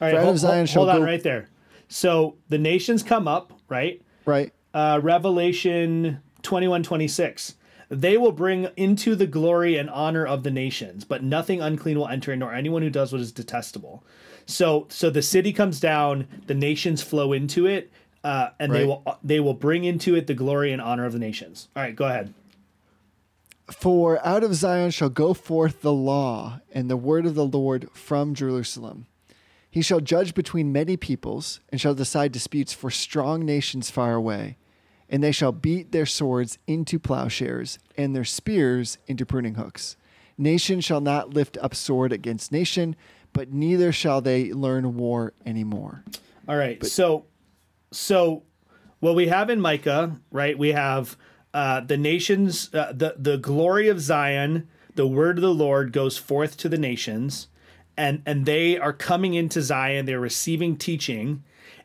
All 0.00 0.06
right, 0.06 0.16
hold, 0.16 0.34
of 0.36 0.38
Zion 0.38 0.68
hold- 0.68 0.86
hold 0.86 0.88
on 0.90 0.98
go- 0.98 1.06
right 1.06 1.22
there. 1.24 1.48
So 1.88 2.36
the 2.50 2.58
nations 2.58 3.02
come 3.02 3.26
up, 3.26 3.52
right? 3.68 4.00
Right? 4.26 4.52
Uh, 4.72 5.00
Revelation 5.02 6.20
21 6.42 6.84
26. 6.84 7.56
They 7.90 8.16
will 8.16 8.32
bring 8.32 8.68
into 8.76 9.16
the 9.16 9.26
glory 9.26 9.76
and 9.76 9.90
honor 9.90 10.24
of 10.24 10.44
the 10.44 10.50
nations, 10.50 11.04
but 11.04 11.24
nothing 11.24 11.60
unclean 11.60 11.98
will 11.98 12.08
enter, 12.08 12.32
in, 12.32 12.38
nor 12.38 12.54
anyone 12.54 12.82
who 12.82 12.90
does 12.90 13.12
what 13.12 13.20
is 13.20 13.32
detestable. 13.32 14.04
So, 14.46 14.86
so 14.88 15.10
the 15.10 15.22
city 15.22 15.52
comes 15.52 15.80
down, 15.80 16.28
the 16.46 16.54
nations 16.54 17.02
flow 17.02 17.32
into 17.32 17.66
it, 17.66 17.90
uh, 18.22 18.50
and 18.60 18.72
they 18.72 18.84
will 18.84 19.18
they 19.24 19.40
will 19.40 19.54
bring 19.54 19.84
into 19.84 20.14
it 20.14 20.26
the 20.26 20.34
glory 20.34 20.72
and 20.72 20.80
honor 20.80 21.04
of 21.04 21.12
the 21.12 21.18
nations. 21.18 21.68
All 21.74 21.82
right, 21.82 21.96
go 21.96 22.04
ahead. 22.04 22.32
For 23.72 24.24
out 24.26 24.44
of 24.44 24.54
Zion 24.54 24.90
shall 24.90 25.08
go 25.08 25.34
forth 25.34 25.82
the 25.82 25.92
law 25.92 26.60
and 26.72 26.90
the 26.90 26.96
word 26.96 27.26
of 27.26 27.34
the 27.34 27.46
Lord 27.46 27.88
from 27.92 28.34
Jerusalem. 28.34 29.06
He 29.70 29.82
shall 29.82 30.00
judge 30.00 30.34
between 30.34 30.72
many 30.72 30.96
peoples 30.96 31.60
and 31.70 31.80
shall 31.80 31.94
decide 31.94 32.32
disputes 32.32 32.72
for 32.72 32.90
strong 32.90 33.44
nations 33.44 33.90
far 33.90 34.14
away. 34.14 34.56
And 35.10 35.22
they 35.22 35.32
shall 35.32 35.52
beat 35.52 35.92
their 35.92 36.06
swords 36.06 36.58
into 36.66 36.98
plowshares 36.98 37.78
and 37.96 38.14
their 38.14 38.24
spears 38.24 38.96
into 39.06 39.26
pruning 39.26 39.56
hooks. 39.56 39.96
Nation 40.38 40.80
shall 40.80 41.00
not 41.02 41.34
lift 41.34 41.58
up 41.60 41.74
sword 41.74 42.12
against 42.12 42.52
nation, 42.52 42.96
but 43.32 43.52
neither 43.52 43.92
shall 43.92 44.20
they 44.20 44.52
learn 44.52 44.96
war 44.96 45.34
anymore. 45.44 46.04
All 46.48 46.56
right. 46.56 46.84
so, 46.86 47.26
so 47.90 48.44
what 49.00 49.14
we 49.14 49.28
have 49.28 49.50
in 49.50 49.60
Micah, 49.60 50.18
right? 50.30 50.56
We 50.56 50.72
have 50.72 51.16
uh, 51.52 51.80
the 51.80 51.96
nations, 51.96 52.72
uh, 52.72 52.92
the 52.94 53.16
the 53.18 53.36
glory 53.36 53.88
of 53.88 54.00
Zion. 54.00 54.68
The 54.94 55.06
word 55.06 55.38
of 55.38 55.42
the 55.42 55.54
Lord 55.54 55.92
goes 55.92 56.16
forth 56.16 56.56
to 56.58 56.68
the 56.68 56.78
nations, 56.78 57.48
and 57.96 58.22
and 58.24 58.46
they 58.46 58.78
are 58.78 58.92
coming 58.92 59.34
into 59.34 59.62
Zion. 59.62 60.06
They're 60.06 60.20
receiving 60.20 60.76
teaching. 60.76 61.42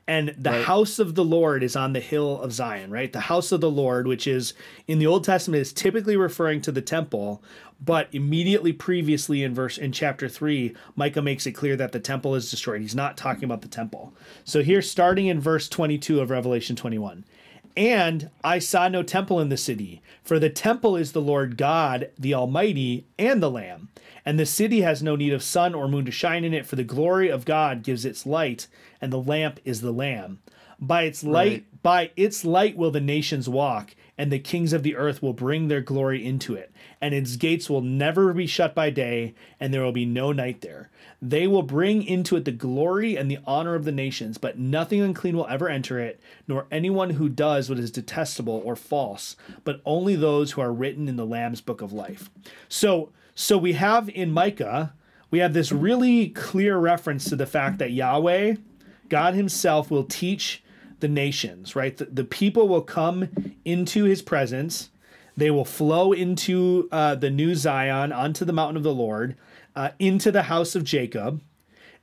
And 0.08 0.36
the 0.38 0.64
house 0.64 1.00
of 1.00 1.16
the 1.16 1.26
Lord 1.26 1.64
is 1.64 1.76
on 1.76 1.94
the 1.94 2.00
hill 2.00 2.40
of 2.40 2.54
Zion, 2.54 2.92
right? 2.92 3.12
The 3.12 3.22
house 3.22 3.52
of 3.52 3.60
the 3.60 3.72
Lord, 3.72 4.08
which 4.08 4.28
is 4.28 4.54
in 4.88 5.00
the 5.00 5.08
Old 5.08 5.24
Testament, 5.24 5.62
is 5.62 5.74
typically 5.74 6.16
referring 6.16 6.62
to 6.62 6.72
the 6.72 6.82
temple, 6.82 7.42
but 7.84 8.08
immediately 8.12 8.72
previously 8.72 9.42
in 9.42 9.56
verse 9.56 9.80
in 9.80 9.92
chapter 9.92 10.30
three, 10.30 10.76
Micah 10.96 11.24
makes 11.24 11.48
it 11.48 11.54
clear 11.54 11.76
that 11.78 11.92
the 11.92 12.00
temple 12.00 12.36
is 12.36 12.52
destroyed. 12.52 12.82
He's 12.82 12.94
not 12.94 13.18
talking 13.18 13.46
about 13.46 13.64
the 13.64 13.68
temple. 13.68 14.14
So 14.44 14.62
here, 14.62 14.84
starting 14.84 15.26
in 15.26 15.40
verse 15.40 15.68
22 15.68 16.20
of 16.20 16.30
Revelation 16.30 16.76
21. 16.76 17.26
And 17.76 18.30
I 18.44 18.60
saw 18.60 18.88
no 18.88 19.04
temple 19.04 19.40
in 19.42 19.50
the 19.50 19.58
city, 19.58 20.02
for 20.24 20.40
the 20.40 20.50
temple 20.50 20.96
is 20.96 21.12
the 21.12 21.22
Lord 21.22 21.58
God, 21.58 22.10
the 22.18 22.34
Almighty, 22.34 23.06
and 23.18 23.42
the 23.42 23.52
Lamb. 23.52 23.90
And 24.26 24.40
the 24.40 24.46
city 24.46 24.82
has 24.82 25.04
no 25.04 25.16
need 25.16 25.34
of 25.34 25.44
sun 25.44 25.76
or 25.76 25.88
moon 25.88 26.06
to 26.06 26.12
shine 26.12 26.44
in 26.44 26.54
it, 26.54 26.66
for 26.66 26.76
the 26.76 26.84
glory 26.84 27.30
of 27.30 27.46
God 27.46 27.84
gives 27.84 28.06
its 28.06 28.26
light, 28.26 28.68
and 29.00 29.14
the 29.14 29.22
lamp 29.22 29.60
is 29.64 29.82
the 29.82 29.92
Lamb. 29.92 30.40
By 30.80 31.04
its 31.04 31.24
light, 31.24 31.66
by 31.84 32.12
its 32.18 32.44
light 32.44 32.76
will 32.76 32.92
the 32.92 33.00
nations 33.00 33.48
walk, 33.48 33.96
and 34.18 34.32
the 34.32 34.40
kings 34.40 34.74
of 34.74 34.84
the 34.84 34.96
earth 34.96 35.22
will 35.22 35.34
bring 35.34 35.68
their 35.68 35.82
glory 35.82 36.26
into 36.26 36.56
it, 36.56 36.72
and 37.00 37.14
its 37.14 37.36
gates 37.36 37.70
will 37.70 37.82
never 37.82 38.34
be 38.34 38.48
shut 38.48 38.74
by 38.74 38.90
day, 38.90 39.36
and 39.60 39.74
there 39.74 39.84
will 39.84 39.92
be 39.92 40.06
no 40.06 40.32
night 40.32 40.62
there. 40.62 40.90
They 41.22 41.48
will 41.48 41.62
bring 41.62 42.04
into 42.04 42.36
it 42.36 42.46
the 42.46 42.52
glory 42.52 43.16
and 43.16 43.30
the 43.30 43.40
honor 43.46 43.76
of 43.76 43.86
the 43.86 43.92
nations, 43.92 44.38
but 44.38 44.60
nothing 44.60 45.02
unclean 45.02 45.38
will 45.38 45.48
ever 45.48 45.70
enter 45.70 46.00
it, 46.00 46.20
nor 46.48 46.68
anyone 46.72 47.12
who 47.12 47.30
does 47.30 47.70
what 47.70 47.80
is 47.80 47.92
detestable 47.92 48.62
or 48.66 48.76
false, 48.76 49.36
but 49.64 49.82
only 49.86 50.16
those 50.16 50.52
who 50.52 50.62
are 50.62 50.74
written 50.74 51.08
in 51.08 51.16
the 51.16 51.26
Lamb's 51.26 51.62
book 51.62 51.82
of 51.82 51.94
life. 51.94 52.30
So, 52.68 53.12
so 53.36 53.58
we 53.58 53.74
have 53.74 54.10
in 54.10 54.32
Micah, 54.32 54.94
we 55.30 55.40
have 55.40 55.54
this 55.54 55.72
really 55.72 56.30
clear 56.30 56.78
reference 56.78 57.26
to 57.26 57.36
the 57.36 57.46
fact 57.46 57.78
that 57.80 57.92
Yahweh, 57.92 58.56
God 59.10 59.34
Himself, 59.34 59.92
will 59.92 60.06
teach 60.06 60.64
the 61.02 61.10
nations, 61.10 61.76
right? 61.76 61.96
The, 61.98 62.06
the 62.06 62.24
people 62.24 62.70
will 62.70 62.82
come 62.82 63.30
into 63.66 64.06
His 64.06 64.22
presence. 64.22 64.90
They 65.36 65.52
will 65.52 65.66
flow 65.66 66.14
into 66.14 66.88
uh, 66.92 67.16
the 67.16 67.30
new 67.30 67.56
Zion, 67.56 68.14
onto 68.14 68.46
the 68.46 68.54
mountain 68.54 68.78
of 68.78 68.84
the 68.84 68.94
Lord, 68.94 69.36
uh, 69.76 69.90
into 70.00 70.32
the 70.32 70.44
house 70.44 70.74
of 70.74 70.86
Jacob, 70.86 71.42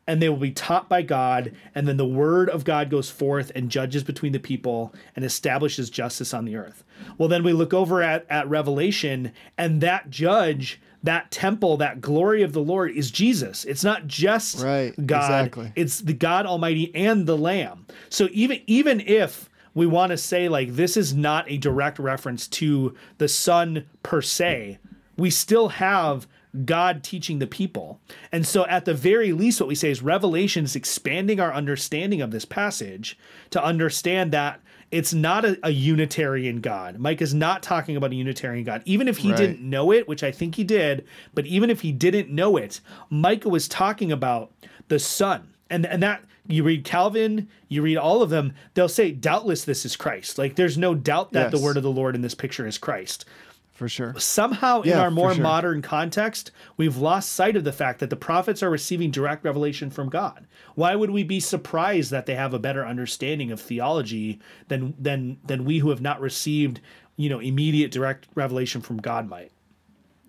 and 0.06 0.20
they 0.20 0.28
will 0.28 0.36
be 0.36 0.50
taught 0.50 0.88
by 0.90 1.00
God. 1.00 1.54
And 1.74 1.88
then 1.88 1.96
the 1.96 2.04
word 2.04 2.50
of 2.50 2.64
God 2.64 2.90
goes 2.90 3.08
forth 3.08 3.50
and 3.54 3.70
judges 3.70 4.04
between 4.04 4.32
the 4.32 4.38
people 4.38 4.94
and 5.16 5.24
establishes 5.24 5.88
justice 5.88 6.34
on 6.34 6.44
the 6.44 6.56
earth. 6.56 6.84
Well, 7.16 7.28
then 7.30 7.44
we 7.44 7.54
look 7.54 7.72
over 7.72 8.02
at, 8.02 8.26
at 8.28 8.48
Revelation, 8.50 9.32
and 9.56 9.80
that 9.80 10.10
judge, 10.10 10.80
that 11.02 11.30
temple, 11.30 11.76
that 11.78 12.00
glory 12.00 12.42
of 12.42 12.52
the 12.52 12.62
Lord 12.62 12.92
is 12.92 13.10
Jesus. 13.10 13.64
It's 13.64 13.84
not 13.84 14.06
just 14.06 14.62
Right, 14.62 14.94
God, 15.06 15.46
exactly. 15.46 15.72
it's 15.74 16.00
the 16.00 16.12
God 16.12 16.46
Almighty 16.46 16.94
and 16.94 17.26
the 17.26 17.36
Lamb. 17.36 17.86
So 18.08 18.28
even 18.32 18.60
even 18.66 19.00
if 19.00 19.48
we 19.74 19.86
want 19.86 20.10
to 20.10 20.18
say 20.18 20.48
like 20.48 20.74
this 20.74 20.96
is 20.96 21.14
not 21.14 21.50
a 21.50 21.56
direct 21.56 21.98
reference 21.98 22.46
to 22.48 22.94
the 23.18 23.28
Son 23.28 23.86
per 24.02 24.22
se, 24.22 24.78
we 25.16 25.30
still 25.30 25.68
have 25.70 26.26
God 26.64 27.02
teaching 27.02 27.38
the 27.38 27.46
people. 27.46 28.00
And 28.30 28.46
so 28.46 28.66
at 28.66 28.84
the 28.84 28.94
very 28.94 29.32
least 29.32 29.60
what 29.60 29.68
we 29.68 29.74
say 29.74 29.90
is 29.90 30.02
revelation 30.02 30.64
is 30.64 30.76
expanding 30.76 31.40
our 31.40 31.52
understanding 31.52 32.20
of 32.20 32.30
this 32.30 32.44
passage 32.44 33.18
to 33.50 33.64
understand 33.64 34.32
that 34.32 34.60
it's 34.92 35.12
not 35.12 35.44
a, 35.44 35.58
a 35.64 35.70
Unitarian 35.70 36.60
God. 36.60 36.98
Micah 36.98 37.24
is 37.24 37.34
not 37.34 37.62
talking 37.62 37.96
about 37.96 38.12
a 38.12 38.14
Unitarian 38.14 38.62
God. 38.64 38.82
Even 38.84 39.08
if 39.08 39.16
he 39.18 39.30
Right. 39.30 39.36
didn't 39.38 39.60
know 39.62 39.90
it, 39.90 40.06
which 40.06 40.22
I 40.22 40.30
think 40.30 40.54
he 40.54 40.64
did, 40.64 41.04
but 41.34 41.46
even 41.46 41.70
if 41.70 41.80
he 41.80 41.90
didn't 41.92 42.28
know 42.30 42.56
it, 42.56 42.80
Micah 43.10 43.48
was 43.48 43.66
talking 43.66 44.12
about 44.12 44.52
the 44.88 44.98
Son. 45.00 45.48
And 45.70 45.86
and 45.86 46.02
that 46.02 46.22
you 46.46 46.62
read 46.64 46.84
Calvin, 46.84 47.48
you 47.68 47.82
read 47.82 47.96
all 47.96 48.20
of 48.22 48.28
them, 48.30 48.52
they'll 48.74 48.88
say, 48.88 49.12
doubtless 49.12 49.64
this 49.64 49.84
is 49.86 49.96
Christ. 49.96 50.36
Like 50.38 50.56
there's 50.56 50.76
no 50.76 50.94
doubt 50.94 51.32
that 51.32 51.50
the 51.50 51.58
word 51.58 51.76
of 51.76 51.82
the 51.82 51.90
Lord 51.90 52.14
in 52.14 52.20
this 52.20 52.34
picture 52.34 52.66
is 52.66 52.78
Christ. 52.78 53.24
for 53.72 53.88
sure. 53.88 54.14
Somehow, 54.18 54.82
in 54.82 54.92
our 54.92 55.10
more 55.10 55.32
sure. 55.34 55.42
modern 55.42 55.82
context, 55.82 56.50
we've 56.76 56.98
lost 56.98 57.32
sight 57.32 57.56
of 57.56 57.64
the 57.64 57.72
fact 57.72 57.98
that 58.00 58.10
the 58.10 58.16
prophets 58.16 58.62
are 58.62 58.70
receiving 58.70 59.10
direct 59.10 59.44
revelation 59.44 59.88
from 59.90 60.08
God. 60.08 60.46
Why 60.74 60.94
would 60.94 61.10
we 61.10 61.22
be 61.22 61.40
surprised 61.40 62.10
that 62.10 62.26
they 62.26 62.34
have 62.34 62.54
a 62.54 62.58
better 62.58 62.86
understanding 62.86 63.50
of 63.50 63.60
theology 63.60 64.40
than 64.68 64.94
than 64.98 65.38
than 65.44 65.64
we 65.64 65.78
who 65.78 65.90
have 65.90 66.00
not 66.00 66.20
received, 66.20 66.80
you 67.16 67.28
know, 67.28 67.38
immediate 67.38 67.90
direct 67.90 68.28
revelation 68.34 68.80
from 68.80 68.98
God 68.98 69.28
might? 69.28 69.52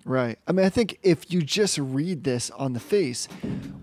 Right. 0.06 0.38
I 0.48 0.52
mean, 0.52 0.66
I 0.66 0.70
think 0.70 1.00
if 1.02 1.32
you 1.32 1.42
just 1.42 1.78
read 1.78 2.24
this 2.24 2.52
on 2.52 2.74
the 2.74 2.80
face, 2.80 3.28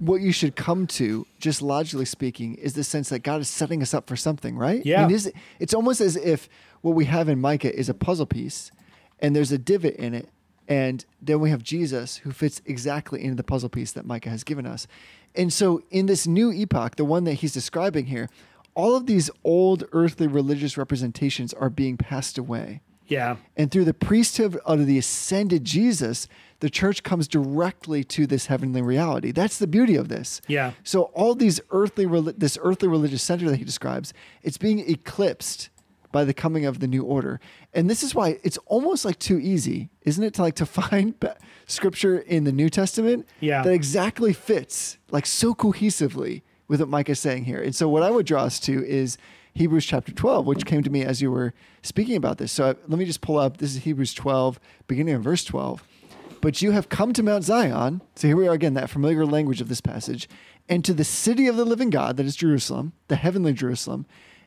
what 0.01 0.21
you 0.21 0.33
should 0.33 0.55
come 0.55 0.87
to, 0.89 1.27
just 1.39 1.63
logically 1.63 2.05
speaking, 2.05 2.57
is 2.57 2.75
the 2.75 2.85
sense 2.85 3.09
that 3.09 3.21
God 3.21 3.41
is 3.41 3.49
setting 3.49 3.81
us 3.81 3.95
up 3.95 4.07
for 4.07 4.17
something, 4.17 4.57
right? 4.57 4.85
Yeah. 4.85 5.05
I 5.05 5.07
mean, 5.07 5.17
is, 5.17 5.33
it's 5.59 5.73
almost 5.73 6.01
as 6.01 6.17
if 6.17 6.49
what 6.83 6.95
we 6.95 7.07
have 7.07 7.29
in 7.29 7.41
Micah 7.41 7.75
is 7.75 7.89
a 7.89 7.95
puzzle 7.95 8.27
piece 8.27 8.71
and 9.19 9.35
there's 9.35 9.53
a 9.53 9.59
divot 9.59 9.97
in 9.97 10.15
it. 10.15 10.29
And 10.71 11.05
then 11.21 11.41
we 11.41 11.51
have 11.51 11.65
Jesus 11.65 12.19
who 12.19 12.31
fits 12.31 12.63
exactly 12.65 13.23
into 13.23 13.35
the 13.35 13.43
puzzle 13.43 13.69
piece 13.69 13.91
that 13.93 14.07
Micah 14.07 14.31
has 14.31 14.45
given 14.45 14.67
us. 14.67 14.87
And 15.35 15.53
so 15.53 15.83
in 15.91 16.07
this 16.07 16.29
new 16.29 16.53
epoch, 16.53 16.95
the 16.95 17.05
one 17.05 17.25
that 17.25 17.35
he's 17.35 17.53
describing 17.53 18.07
here, 18.07 18.29
all 18.75 18.95
of 18.95 19.07
these 19.07 19.31
old 19.43 19.85
earthly 19.93 20.29
religious 20.29 20.79
representations 20.79 21.53
are 21.53 21.71
being 21.71 21.97
passed 21.97 22.39
away. 22.39 22.81
Yeah. 23.09 23.37
And 23.57 23.73
through 23.73 23.87
the 23.87 23.95
priesthood 23.95 24.57
of 24.65 24.87
the 24.87 24.97
ascended 24.97 25.65
Jesus, 25.65 26.29
the 26.61 26.71
church 26.71 27.03
comes 27.03 27.27
directly 27.27 28.05
to 28.05 28.29
this 28.29 28.47
heavenly 28.47 28.83
reality. 28.83 29.33
That's 29.33 29.59
the 29.59 29.67
beauty 29.67 29.97
of 29.97 30.09
this. 30.09 30.41
Yeah. 30.47 30.73
So 30.85 31.05
all 31.15 31.35
these 31.35 31.61
earthly, 31.71 32.07
this 32.37 32.57
earthly 32.63 32.87
religious 32.87 33.25
center 33.25 33.51
that 33.51 33.57
he 33.57 33.65
describes, 33.65 34.15
it's 34.45 34.59
being 34.59 34.79
eclipsed 34.89 35.70
by 36.13 36.25
the 36.25 36.35
coming 36.35 36.65
of 36.67 36.81
the 36.81 36.87
new 36.89 37.03
order. 37.05 37.41
And 37.73 37.89
this 37.89 38.03
is 38.03 38.15
why 38.15 38.39
it's 38.43 38.59
almost 38.67 39.05
like 39.05 39.19
too 39.19 39.39
easy, 39.39 39.91
isn't 40.03 40.23
it, 40.25 40.35
to 40.35 40.43
like 40.43 40.55
to 40.57 40.67
find 40.81 41.15
scripture 41.67 42.19
in 42.19 42.45
the 42.45 42.53
New 42.53 42.69
Testament 42.69 43.27
Yeah. 43.41 43.63
that 43.63 43.73
exactly 43.73 44.33
fits 44.33 44.99
like 45.11 45.27
so 45.27 45.55
cohesively 45.55 46.43
with 46.69 46.81
what 46.81 46.89
Micah 46.89 47.13
is 47.13 47.21
saying 47.21 47.45
here. 47.45 47.61
And 47.63 47.75
so 47.75 47.89
what 47.89 48.03
I 48.03 48.11
would 48.11 48.27
draw 48.27 48.43
us 48.45 48.61
to 48.61 48.85
is 48.85 49.19
Hebrews 49.55 49.85
chapter 49.87 50.13
12, 50.13 50.47
which 50.47 50.65
came 50.65 50.83
to 50.85 50.91
me 50.91 51.03
as 51.05 51.21
you 51.21 51.31
were 51.31 51.53
speaking 51.83 52.17
about 52.17 52.39
this. 52.39 52.53
So 52.53 52.65
I, 52.65 52.75
let 52.89 52.99
me 52.99 53.05
just 53.05 53.21
pull 53.21 53.39
up. 53.39 53.57
This 53.57 53.75
is 53.77 53.83
Hebrews 53.83 54.15
12, 54.15 54.61
beginning 54.87 55.15
of 55.15 55.23
verse 55.23 55.45
12. 55.45 55.83
But 56.41 56.63
you 56.63 56.71
have 56.71 56.89
come 56.89 57.13
to 57.13 57.23
Mount 57.23 57.45
Zion. 57.45 58.01
So 58.15 58.29
here 58.29 58.37
we 58.37 58.49
are 58.49 58.55
again, 58.55 58.75
that 58.75 58.89
familiar 58.89 59.27
language 59.27 59.61
of 59.61 59.69
this 59.69 59.81
passage, 59.81 60.29
and 60.69 60.85
to 60.85 60.95
the 60.95 61.05
city 61.05 61.49
of 61.49 61.57
the 61.57 61.65
living 61.65 61.91
God, 61.91 62.17
that 62.17 62.25
is 62.27 62.37
Jerusalem, 62.37 62.93
the 63.09 63.17
heavenly 63.17 63.53
Jerusalem, 63.53 64.07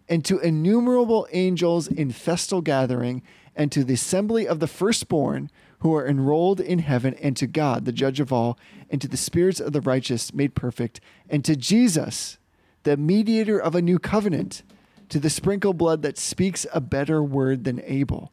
and 0.09 0.23
to 0.25 0.39
innumerable 0.39 1.27
angels 1.31 1.87
in 1.87 2.11
festal 2.11 2.61
gathering, 2.61 3.21
and 3.55 3.71
to 3.71 3.83
the 3.83 3.93
assembly 3.93 4.47
of 4.47 4.59
the 4.59 4.67
firstborn 4.67 5.49
who 5.79 5.93
are 5.95 6.07
enrolled 6.07 6.59
in 6.59 6.79
heaven, 6.79 7.13
and 7.21 7.35
to 7.37 7.45
God, 7.45 7.85
the 7.85 7.91
judge 7.91 8.19
of 8.19 8.31
all, 8.31 8.57
and 8.89 9.01
to 9.01 9.07
the 9.07 9.17
spirits 9.17 9.59
of 9.59 9.73
the 9.73 9.81
righteous 9.81 10.33
made 10.33 10.55
perfect, 10.55 11.01
and 11.29 11.43
to 11.45 11.55
Jesus, 11.55 12.37
the 12.83 12.97
mediator 12.97 13.59
of 13.59 13.75
a 13.75 13.81
new 13.81 13.99
covenant, 13.99 14.63
to 15.09 15.19
the 15.19 15.29
sprinkled 15.29 15.77
blood 15.77 16.01
that 16.01 16.17
speaks 16.17 16.65
a 16.73 16.81
better 16.81 17.21
word 17.21 17.65
than 17.65 17.81
Abel. 17.85 18.31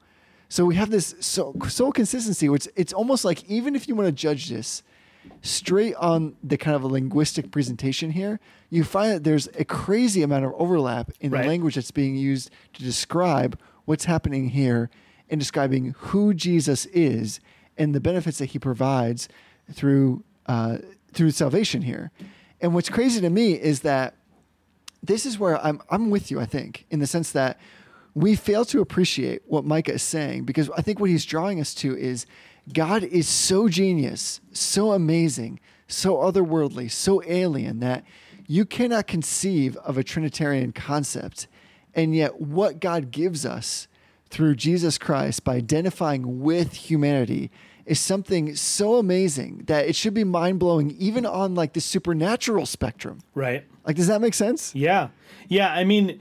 So 0.49 0.65
we 0.65 0.77
have 0.77 0.91
this 0.91 1.15
so 1.21 1.55
soul 1.69 1.93
consistency, 1.93 2.49
which 2.49 2.69
it's 2.75 2.93
almost 2.93 3.25
like 3.25 3.45
even 3.45 3.77
if 3.77 3.87
you 3.87 3.95
want 3.95 4.09
to 4.09 4.13
judge 4.13 4.49
this 4.49 4.83
straight 5.43 5.95
on 5.97 6.37
the 6.43 6.57
kind 6.57 6.75
of 6.77 6.83
a 6.83 6.87
linguistic 6.87 7.51
presentation 7.51 8.11
here, 8.11 8.41
you 8.69 8.85
find 8.85 9.13
that 9.13 9.25
there's 9.25 9.49
a 9.59 9.65
crazy 9.65 10.23
amount 10.23 10.45
of 10.45 10.53
overlap 10.57 11.11
in 11.21 11.31
Right. 11.31 11.43
the 11.43 11.49
language 11.49 11.75
that's 11.75 11.91
being 11.91 12.17
used 12.17 12.51
to 12.75 12.83
describe 12.83 13.59
what's 13.85 14.05
happening 14.05 14.51
here 14.51 14.91
and 15.29 15.41
describing 15.41 15.95
who 15.99 16.35
Jesus 16.35 16.87
is 16.87 17.41
and 17.79 17.95
the 17.95 18.01
benefits 18.01 18.39
that 18.39 18.47
he 18.47 18.59
provides 18.59 19.29
through 19.73 20.23
uh, 20.47 20.79
through 21.13 21.31
salvation 21.31 21.83
here. 21.83 22.11
And 22.61 22.75
what's 22.75 22.89
crazy 22.89 23.21
to 23.21 23.31
me 23.31 23.53
is 23.53 23.81
that 23.81 24.17
this 25.03 25.25
is 25.25 25.39
where 25.39 25.65
I'm 25.65 25.81
I'm 25.91 26.11
with 26.11 26.31
you, 26.31 26.41
I 26.41 26.47
think, 26.47 26.87
in 26.91 26.99
the 27.01 27.07
sense 27.07 27.33
that 27.33 27.59
we 28.15 28.35
fail 28.35 28.65
to 28.67 28.81
appreciate 28.81 29.43
what 29.47 29.65
Micah 29.65 29.95
is 29.95 30.03
saying 30.03 30.45
because 30.45 30.69
I 30.77 30.83
think 30.83 30.99
what 31.01 31.11
he's 31.11 31.25
drawing 31.25 31.61
us 31.61 31.75
to 31.77 31.97
is 31.97 32.27
God 32.73 33.03
is 33.03 33.29
so 33.29 33.69
genius, 33.69 34.41
so 34.53 34.93
amazing, 34.93 35.61
so 35.87 36.17
otherworldly, 36.17 36.91
so 36.91 37.23
alien 37.27 37.81
that 37.81 38.05
you 38.47 38.65
cannot 38.65 39.07
conceive 39.07 39.77
of 39.79 39.97
a 39.97 40.05
Trinitarian 40.05 40.73
concept. 40.73 41.47
And 41.95 42.15
yet, 42.15 42.41
what 42.41 42.81
God 42.81 43.11
gives 43.11 43.45
us 43.45 43.89
through 44.29 44.55
Jesus 44.57 44.99
Christ 44.99 45.45
by 45.45 45.57
identifying 45.57 46.41
with 46.41 46.73
humanity 46.75 47.51
is 47.87 47.99
something 47.99 48.55
so 48.55 48.97
amazing 48.97 49.65
that 49.67 49.87
it 49.87 49.97
should 49.97 50.15
be 50.15 50.25
mind 50.25 50.61
blowing, 50.61 50.93
even 50.93 51.27
on 51.27 51.55
like 51.55 51.73
the 51.73 51.81
supernatural 51.81 52.67
spectrum. 52.67 53.19
Right. 53.35 53.65
Like, 53.85 53.97
does 53.97 54.07
that 54.07 54.21
make 54.21 54.35
sense? 54.35 54.75
Yeah. 54.75 55.09
Yeah. 55.49 55.73
I 55.73 55.85
mean, 55.85 56.21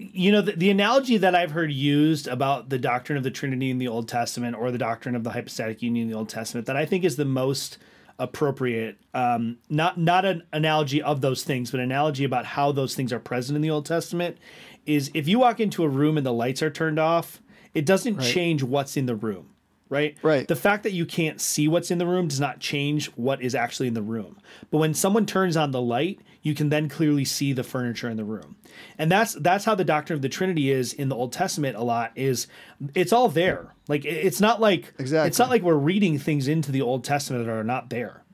you 0.00 0.32
know, 0.32 0.40
the, 0.40 0.52
the 0.52 0.70
analogy 0.70 1.18
that 1.18 1.34
I've 1.34 1.50
heard 1.50 1.70
used 1.70 2.26
about 2.26 2.70
the 2.70 2.78
doctrine 2.78 3.18
of 3.18 3.24
the 3.24 3.30
Trinity 3.30 3.70
in 3.70 3.78
the 3.78 3.88
Old 3.88 4.08
Testament 4.08 4.56
or 4.56 4.70
the 4.70 4.78
doctrine 4.78 5.14
of 5.14 5.24
the 5.24 5.30
hypostatic 5.30 5.82
union 5.82 6.04
in 6.04 6.10
the 6.10 6.16
Old 6.16 6.30
Testament 6.30 6.66
that 6.66 6.76
I 6.76 6.86
think 6.86 7.04
is 7.04 7.16
the 7.16 7.24
most 7.26 7.76
appropriate, 8.18 8.96
um, 9.14 9.58
not 9.68 9.98
not 9.98 10.24
an 10.24 10.42
analogy 10.52 11.02
of 11.02 11.20
those 11.20 11.42
things, 11.44 11.70
but 11.70 11.80
an 11.80 11.84
analogy 11.84 12.24
about 12.24 12.44
how 12.44 12.72
those 12.72 12.94
things 12.94 13.12
are 13.12 13.18
present 13.20 13.56
in 13.56 13.62
the 13.62 13.70
Old 13.70 13.86
Testament, 13.86 14.38
is 14.86 15.10
if 15.14 15.28
you 15.28 15.38
walk 15.38 15.60
into 15.60 15.84
a 15.84 15.88
room 15.88 16.16
and 16.16 16.24
the 16.24 16.32
lights 16.32 16.62
are 16.62 16.70
turned 16.70 16.98
off, 16.98 17.40
it 17.74 17.84
doesn't 17.84 18.16
Right. 18.16 18.32
change 18.32 18.62
what's 18.62 18.96
in 18.96 19.06
the 19.06 19.14
room. 19.14 19.50
Right? 19.88 20.16
Right. 20.22 20.46
The 20.46 20.54
fact 20.56 20.84
that 20.84 20.92
you 20.92 21.04
can't 21.04 21.40
see 21.40 21.66
what's 21.66 21.90
in 21.90 21.98
the 21.98 22.06
room 22.06 22.28
does 22.28 22.38
not 22.38 22.60
change 22.60 23.06
what 23.16 23.42
is 23.42 23.56
actually 23.56 23.88
in 23.88 23.94
the 23.94 24.02
room. 24.02 24.38
But 24.70 24.78
when 24.78 24.94
someone 24.94 25.26
turns 25.26 25.56
on 25.56 25.72
the 25.72 25.82
light, 25.82 26.20
you 26.42 26.54
can 26.54 26.70
then 26.70 26.88
clearly 26.88 27.24
see 27.24 27.52
the 27.52 27.62
furniture 27.62 28.08
in 28.08 28.16
the 28.16 28.24
room. 28.24 28.56
And 28.98 29.10
that's 29.12 29.34
that's 29.34 29.64
how 29.64 29.74
the 29.74 29.84
doctrine 29.84 30.14
of 30.16 30.22
the 30.22 30.28
Trinity 30.28 30.70
is 30.70 30.92
in 30.92 31.08
the 31.08 31.16
Old 31.16 31.32
Testament 31.32 31.76
a 31.76 31.82
lot 31.82 32.12
is 32.16 32.46
it's 32.94 33.12
all 33.12 33.28
there. 33.28 33.74
Like 33.88 34.04
it's 34.04 34.40
not 34.40 34.60
like 34.60 34.94
Exactly. 34.98 35.28
it's 35.28 35.38
not 35.38 35.50
like 35.50 35.62
we're 35.62 35.74
reading 35.74 36.18
things 36.18 36.48
into 36.48 36.72
the 36.72 36.80
Old 36.82 37.04
Testament 37.04 37.44
that 37.46 37.52
are 37.52 37.64
not 37.64 37.90
there. 37.90 38.24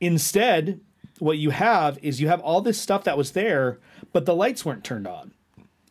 Instead, 0.00 0.80
what 1.18 1.38
you 1.38 1.50
have 1.50 1.98
is 2.02 2.20
you 2.20 2.28
have 2.28 2.40
all 2.40 2.60
this 2.60 2.78
stuff 2.80 3.04
that 3.04 3.16
was 3.16 3.32
there, 3.32 3.78
but 4.12 4.26
the 4.26 4.34
lights 4.34 4.64
weren't 4.64 4.84
turned 4.84 5.06
on. 5.06 5.32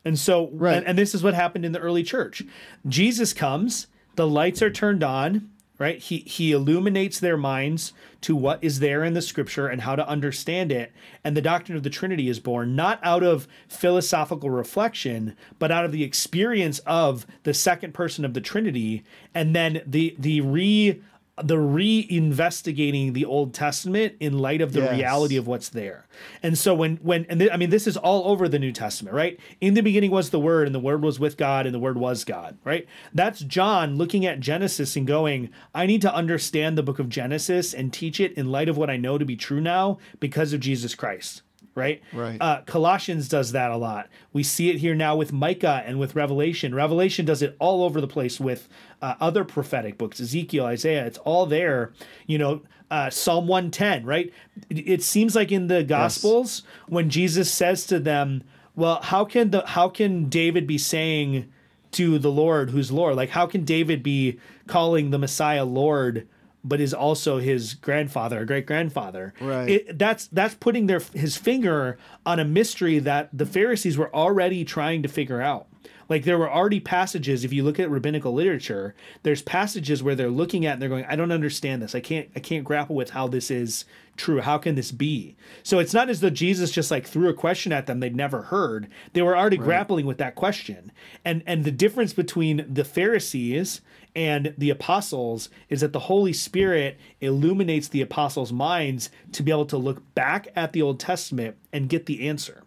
And 0.03 0.20
so, 0.20 0.49
Right. 0.53 0.78
and, 0.78 0.86
and 0.86 0.97
this 0.97 1.16
is 1.16 1.24
what 1.24 1.34
happened 1.34 1.66
in 1.66 1.72
the 1.72 1.80
early 1.80 2.03
church. 2.03 2.43
Jesus 2.88 3.34
comes, 3.34 3.88
the 4.16 4.28
lights 4.28 4.61
are 4.61 4.70
turned 4.70 5.03
on, 5.03 5.49
right? 5.78 6.00
He 6.00 6.20
he 6.20 6.52
illuminates 6.52 7.20
their 7.20 7.38
minds 7.38 7.94
to 8.22 8.36
what 8.36 8.64
is 8.64 8.80
there 8.80 9.04
in 9.04 9.14
the 9.14 9.22
scripture 9.22 9.68
and 9.68 9.82
how 9.82 9.96
to 9.96 10.08
understand 10.08 10.72
it. 10.72 10.92
And 11.24 11.36
the 11.36 11.42
doctrine 11.42 11.78
of 11.78 11.84
the 11.84 11.90
Trinity 11.90 12.30
is 12.30 12.40
born 12.40 12.76
not 12.76 13.00
out 13.04 13.24
of 13.24 13.48
philosophical 13.68 14.50
reflection, 14.50 15.36
but 15.60 15.72
out 15.72 15.86
of 15.86 15.92
the 15.92 16.04
experience 16.04 16.80
of 16.80 17.28
the 17.44 17.54
second 17.54 17.94
person 17.94 18.26
of 18.26 18.34
the 18.34 18.42
Trinity, 18.42 19.04
and 19.34 19.56
then 19.56 19.82
the 19.86 20.16
the 20.18 20.42
re 20.42 21.02
the 21.44 21.58
reinvestigating 21.58 23.14
the 23.14 23.26
Old 23.26 23.54
Testament 23.54 24.16
in 24.20 24.40
light 24.40 24.62
of 24.62 24.72
the 24.74 24.80
Yes. 24.80 24.92
reality 24.98 25.36
of 25.36 25.48
what's 25.48 25.68
there. 25.70 26.08
And 26.42 26.58
so 26.58 26.74
when 26.74 26.96
when 26.98 27.26
and 27.30 27.40
th- 27.40 27.52
I 27.54 27.58
mean 27.58 27.70
this 27.70 27.88
is 27.88 27.98
all 27.98 28.30
over 28.30 28.48
the 28.48 28.60
New 28.60 28.72
Testament, 28.72 29.14
right? 29.16 29.38
In 29.60 29.74
the 29.74 29.82
beginning 29.82 30.12
was 30.12 30.30
the 30.30 30.40
word 30.40 30.66
and 30.66 30.74
the 30.74 30.80
word 30.80 31.04
was 31.04 31.20
with 31.20 31.36
God 31.38 31.66
and 31.66 31.76
the 31.76 31.80
word 31.80 31.98
was 31.98 32.24
God, 32.24 32.58
right? 32.64 32.88
That's 33.14 33.42
John 33.42 33.98
looking 33.98 34.26
at 34.26 34.40
Genesis 34.40 34.96
and 34.96 35.06
going, 35.06 35.50
I 35.74 35.86
need 35.86 36.02
to 36.04 36.14
understand 36.14 36.78
the 36.78 36.84
book 36.84 37.00
of 37.00 37.10
Genesis 37.10 37.74
and 37.74 37.92
teach 37.92 38.20
it 38.20 38.34
in 38.34 38.52
light 38.52 38.70
of 38.70 38.78
what 38.78 38.90
I 38.90 38.96
know 38.98 39.18
to 39.18 39.26
be 39.26 39.36
true 39.36 39.60
now 39.62 39.98
because 40.20 40.54
of 40.54 40.62
Jesus 40.62 40.96
Christ. 40.96 41.42
Right. 41.76 42.02
Right. 42.14 42.38
Uh, 42.42 42.62
Colossians 42.62 43.28
does 43.28 43.52
that 43.52 43.70
a 43.70 43.76
lot. 43.76 44.08
We 44.32 44.44
see 44.44 44.70
it 44.70 44.78
here 44.78 44.96
now 44.96 45.18
with 45.18 45.34
Micah 45.34 45.84
and 45.86 46.00
with 46.00 46.16
Revelation. 46.16 46.74
Revelation 46.74 47.26
does 47.26 47.42
it 47.42 47.56
all 47.60 47.84
over 47.84 48.00
the 48.00 48.08
place 48.08 48.40
with 48.40 48.70
uh, 49.02 49.16
other 49.20 49.44
prophetic 49.44 49.98
books, 49.98 50.22
Ezekiel, 50.22 50.66
Isaiah. 50.66 51.06
It's 51.06 51.18
all 51.20 51.46
there. 51.46 51.92
You 52.28 52.38
know, 52.38 52.62
uh, 52.90 53.10
Psalm 53.10 53.48
110, 53.48 54.06
right? 54.06 54.32
It, 54.70 54.88
it 54.88 55.04
seems 55.04 55.36
like 55.36 55.52
in 55.52 55.68
the 55.68 55.84
Gospels 55.84 56.64
when 56.88 57.10
Jesus 57.10 57.52
says 57.52 57.86
to 57.88 58.00
them, 58.00 58.44
"Well, 58.76 59.02
how 59.02 59.26
can 59.26 59.52
the 59.52 59.66
how 59.66 59.90
can 59.90 60.30
David 60.30 60.66
be 60.66 60.78
saying 60.78 61.52
to 61.92 62.18
the 62.20 62.32
Lord, 62.32 62.70
who's 62.70 62.92
Lord? 62.92 63.16
Like, 63.16 63.30
how 63.32 63.48
can 63.48 63.66
David 63.66 64.02
be 64.02 64.40
calling 64.68 65.10
the 65.10 65.20
Messiah 65.20 65.66
Lord?" 65.66 66.28
But 66.68 66.82
is 66.82 66.93
also 66.93 67.38
his 67.38 67.76
grandfather, 67.76 68.41
or 68.41 68.45
great 68.45 68.66
grandfather. 68.66 69.34
Right. 69.39 69.70
It, 69.70 69.99
that's 69.99 70.28
that's 70.28 70.55
putting 70.55 70.88
their 70.88 70.99
his 71.13 71.38
finger 71.38 71.99
on 72.26 72.39
a 72.39 72.45
mystery 72.45 72.97
that 72.99 73.30
the 73.32 73.45
Pharisees 73.45 73.97
were 73.97 74.13
already 74.13 74.66
trying 74.66 75.03
to 75.03 75.07
figure 75.07 75.41
out. 75.41 75.68
Like 76.09 76.24
there 76.24 76.38
were 76.38 76.51
already 76.51 76.80
passages. 76.80 77.43
If 77.43 77.53
you 77.53 77.63
look 77.63 77.80
at 77.80 77.89
rabbinical 77.89 78.34
literature, 78.34 78.95
there's 79.24 79.41
passages 79.41 80.03
where 80.03 80.16
they're 80.16 80.30
looking 80.30 80.66
at 80.66 80.74
and 80.74 80.82
they're 80.82 80.89
going, 80.89 81.05
"I 81.05 81.16
don't 81.16 81.32
understand 81.32 81.82
this. 81.82 81.95
I 81.95 81.99
can't. 81.99 82.30
I 82.36 82.39
can't 82.39 82.63
grapple 82.63 82.95
with 82.95 83.11
how 83.11 83.28
this 83.28 83.49
is 83.49 83.86
true. 84.16 84.41
How 84.41 84.57
can 84.57 84.76
this 84.76 84.91
be?" 84.91 85.36
So 85.63 85.80
it's 85.80 85.93
not 85.93 86.09
as 86.09 86.20
though 86.22 86.30
Jesus 86.30 86.72
just 86.72 86.91
like 86.91 87.07
threw 87.07 87.30
a 87.30 87.34
question 87.34 87.72
at 87.72 87.86
them 87.88 87.99
they'd 87.99 88.16
never 88.16 88.43
heard. 88.43 88.88
They 89.13 89.22
were 89.22 89.38
already 89.38 89.57
grappling 89.57 90.05
with 90.05 90.18
that 90.20 90.36
question. 90.36 90.91
And 91.24 91.41
and 91.47 91.63
the 91.63 91.72
difference 91.72 92.13
between 92.13 92.66
the 92.72 92.86
Pharisees 92.86 93.82
and 94.16 94.53
the 94.57 94.70
apostles 94.70 95.49
is 95.70 95.82
that 95.82 95.91
the 95.93 95.99
Holy 95.99 96.32
Spirit 96.34 96.97
illuminates 97.20 97.88
the 97.89 98.01
apostles' 98.01 98.53
minds 98.53 99.09
to 99.34 99.43
be 99.43 99.51
able 99.51 99.66
to 99.66 99.78
look 99.78 100.13
back 100.16 100.47
at 100.55 100.72
the 100.74 100.82
Old 100.82 100.99
Testament 100.99 101.57
and 101.74 101.89
get 101.89 102.05
the 102.05 102.28
answer. 102.28 102.63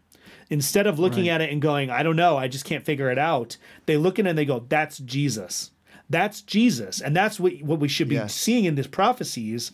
Instead 0.50 0.86
of 0.86 0.98
looking 0.98 1.28
at 1.28 1.40
it 1.40 1.50
and 1.50 1.60
going, 1.60 1.90
I 1.90 2.02
don't 2.02 2.16
know, 2.16 2.36
I 2.36 2.48
just 2.48 2.64
can't 2.64 2.84
figure 2.84 3.10
it 3.10 3.18
out, 3.18 3.56
they 3.86 3.96
look 3.96 4.18
at 4.18 4.26
it 4.26 4.30
and 4.30 4.38
they 4.38 4.44
go, 4.44 4.64
That's 4.68 4.98
Jesus. 4.98 5.70
That's 6.10 6.40
Jesus. 6.40 7.00
And 7.02 7.14
that's 7.14 7.38
what, 7.38 7.60
what 7.62 7.80
we 7.80 7.88
should 7.88 8.08
be 8.08 8.14
Yes. 8.14 8.34
seeing 8.34 8.64
in 8.64 8.74
these 8.74 8.86
prophecies. 8.86 9.72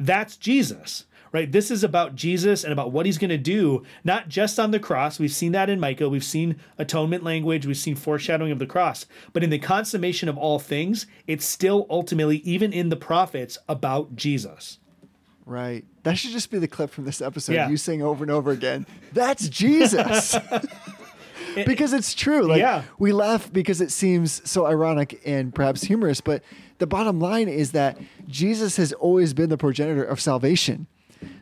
That's 0.00 0.36
Jesus. 0.36 1.04
Right? 1.32 1.50
This 1.50 1.70
is 1.70 1.84
about 1.84 2.14
Jesus 2.14 2.64
and 2.64 2.72
about 2.72 2.92
what 2.92 3.04
he's 3.06 3.18
going 3.18 3.30
to 3.30 3.36
do, 3.38 3.82
not 4.04 4.28
just 4.28 4.58
on 4.58 4.70
the 4.70 4.78
cross. 4.80 5.18
We've 5.18 5.32
seen 5.32 5.52
that 5.52 5.68
in 5.68 5.78
Micah. 5.80 6.08
We've 6.08 6.24
seen 6.24 6.56
atonement 6.78 7.24
language. 7.24 7.66
We've 7.66 7.76
seen 7.76 7.96
foreshadowing 7.96 8.52
of 8.52 8.58
the 8.58 8.66
cross. 8.66 9.06
But 9.32 9.42
in 9.44 9.50
the 9.50 9.58
consummation 9.58 10.28
of 10.28 10.38
all 10.38 10.58
things, 10.58 11.06
it's 11.26 11.44
still 11.44 11.86
ultimately, 11.90 12.38
even 12.38 12.72
in 12.72 12.88
the 12.88 12.96
prophets, 12.96 13.58
about 13.68 14.16
Jesus. 14.16 14.78
Right. 15.44 15.84
That 16.02 16.18
should 16.18 16.32
just 16.32 16.50
be 16.50 16.58
the 16.58 16.68
clip 16.68 16.90
from 16.90 17.04
this 17.04 17.20
episode. 17.20 17.52
Yeah. 17.54 17.68
You 17.68 17.76
saying 17.76 18.02
over 18.02 18.24
and 18.24 18.30
over 18.30 18.50
again, 18.50 18.86
"That's 19.12 19.48
Jesus." 19.48 20.36
because 21.54 21.92
it's 21.92 22.14
true. 22.14 22.42
Like 22.42 22.60
Yeah. 22.60 22.82
we 22.98 23.12
laugh 23.12 23.52
because 23.52 23.80
it 23.80 23.90
seems 23.90 24.48
so 24.48 24.66
ironic 24.66 25.20
and 25.24 25.54
perhaps 25.54 25.82
humorous, 25.82 26.20
but 26.20 26.42
the 26.78 26.86
bottom 26.86 27.20
line 27.20 27.48
is 27.48 27.72
that 27.72 27.96
Jesus 28.28 28.76
has 28.76 28.92
always 28.94 29.32
been 29.34 29.48
the 29.48 29.56
progenitor 29.56 30.04
of 30.04 30.20
salvation. 30.20 30.86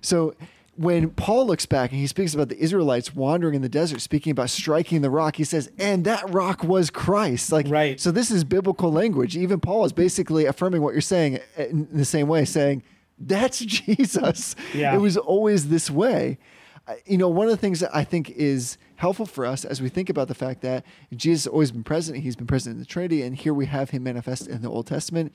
So 0.01 0.35
when 0.77 1.11
Paul 1.11 1.47
looks 1.47 1.66
back 1.66 1.91
and 1.91 2.01
he 2.01 2.07
speaks 2.07 2.35
about 2.35 2.49
the 2.49 2.59
Israelites 2.59 3.14
wandering 3.14 3.55
in 3.55 3.62
the 3.62 3.68
desert, 3.68 4.01
speaking 4.01 4.33
about 4.33 4.51
striking 4.51 5.03
the 5.03 5.11
rock, 5.11 5.37
he 5.37 5.45
says, 5.45 5.70
"And 5.79 6.05
that 6.05 6.29
rock 6.33 6.64
was 6.64 6.91
Christ." 6.91 7.53
Like, 7.53 7.66
Right. 7.68 8.01
So 8.01 8.11
this 8.11 8.31
is 8.31 8.45
biblical 8.45 8.91
language. 8.91 9.37
Even 9.37 9.61
Paul 9.61 9.85
is 9.85 9.93
basically 9.93 10.47
affirming 10.47 10.83
what 10.83 10.93
you're 10.93 11.01
saying 11.01 11.39
eh, 11.57 11.66
in 11.66 11.89
the 11.93 12.05
same 12.05 12.27
way, 12.27 12.45
saying, 12.45 12.83
"That's 13.18 13.59
Jesus." 13.64 14.57
Yeah. 14.75 14.95
It 14.95 14.99
was 14.99 15.16
always 15.16 15.68
this 15.68 15.91
way. 15.91 16.39
Uh, 16.87 16.95
you 17.07 17.16
know, 17.16 17.29
one 17.29 17.47
of 17.47 17.51
the 17.51 17.57
things 17.57 17.81
that 17.81 17.95
I 17.95 18.05
think 18.05 18.31
is 18.31 18.77
helpful 18.97 19.27
for 19.27 19.47
us 19.47 19.64
as 19.64 19.81
we 19.81 19.89
think 19.89 20.11
about 20.11 20.29
the 20.29 20.35
fact 20.35 20.61
that 20.62 20.85
Jesus 21.14 21.45
has 21.45 21.53
always 21.53 21.70
been 21.70 21.85
present, 21.85 22.18
he's 22.18 22.37
been 22.37 22.47
present 22.47 22.75
in 22.75 22.81
the 22.81 22.87
Trinity, 22.87 23.22
and 23.22 23.35
here 23.35 23.55
we 23.55 23.66
have 23.66 23.91
him 23.91 24.03
manifest 24.03 24.47
in 24.47 24.61
the 24.61 24.68
Old 24.68 24.87
Testament, 24.87 25.33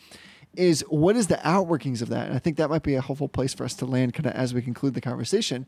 is 0.55 0.81
what 0.89 1.15
is 1.15 1.27
the 1.27 1.35
outworkings 1.35 2.01
of 2.01 2.09
that? 2.09 2.27
And 2.27 2.35
I 2.35 2.39
think 2.39 2.57
that 2.57 2.69
might 2.69 2.83
be 2.83 2.95
a 2.95 3.01
helpful 3.01 3.29
place 3.29 3.53
for 3.53 3.63
us 3.63 3.73
to 3.75 3.85
land 3.85 4.13
kind 4.13 4.25
of 4.25 4.33
as 4.33 4.53
we 4.53 4.61
conclude 4.61 4.93
the 4.93 5.01
conversation. 5.01 5.65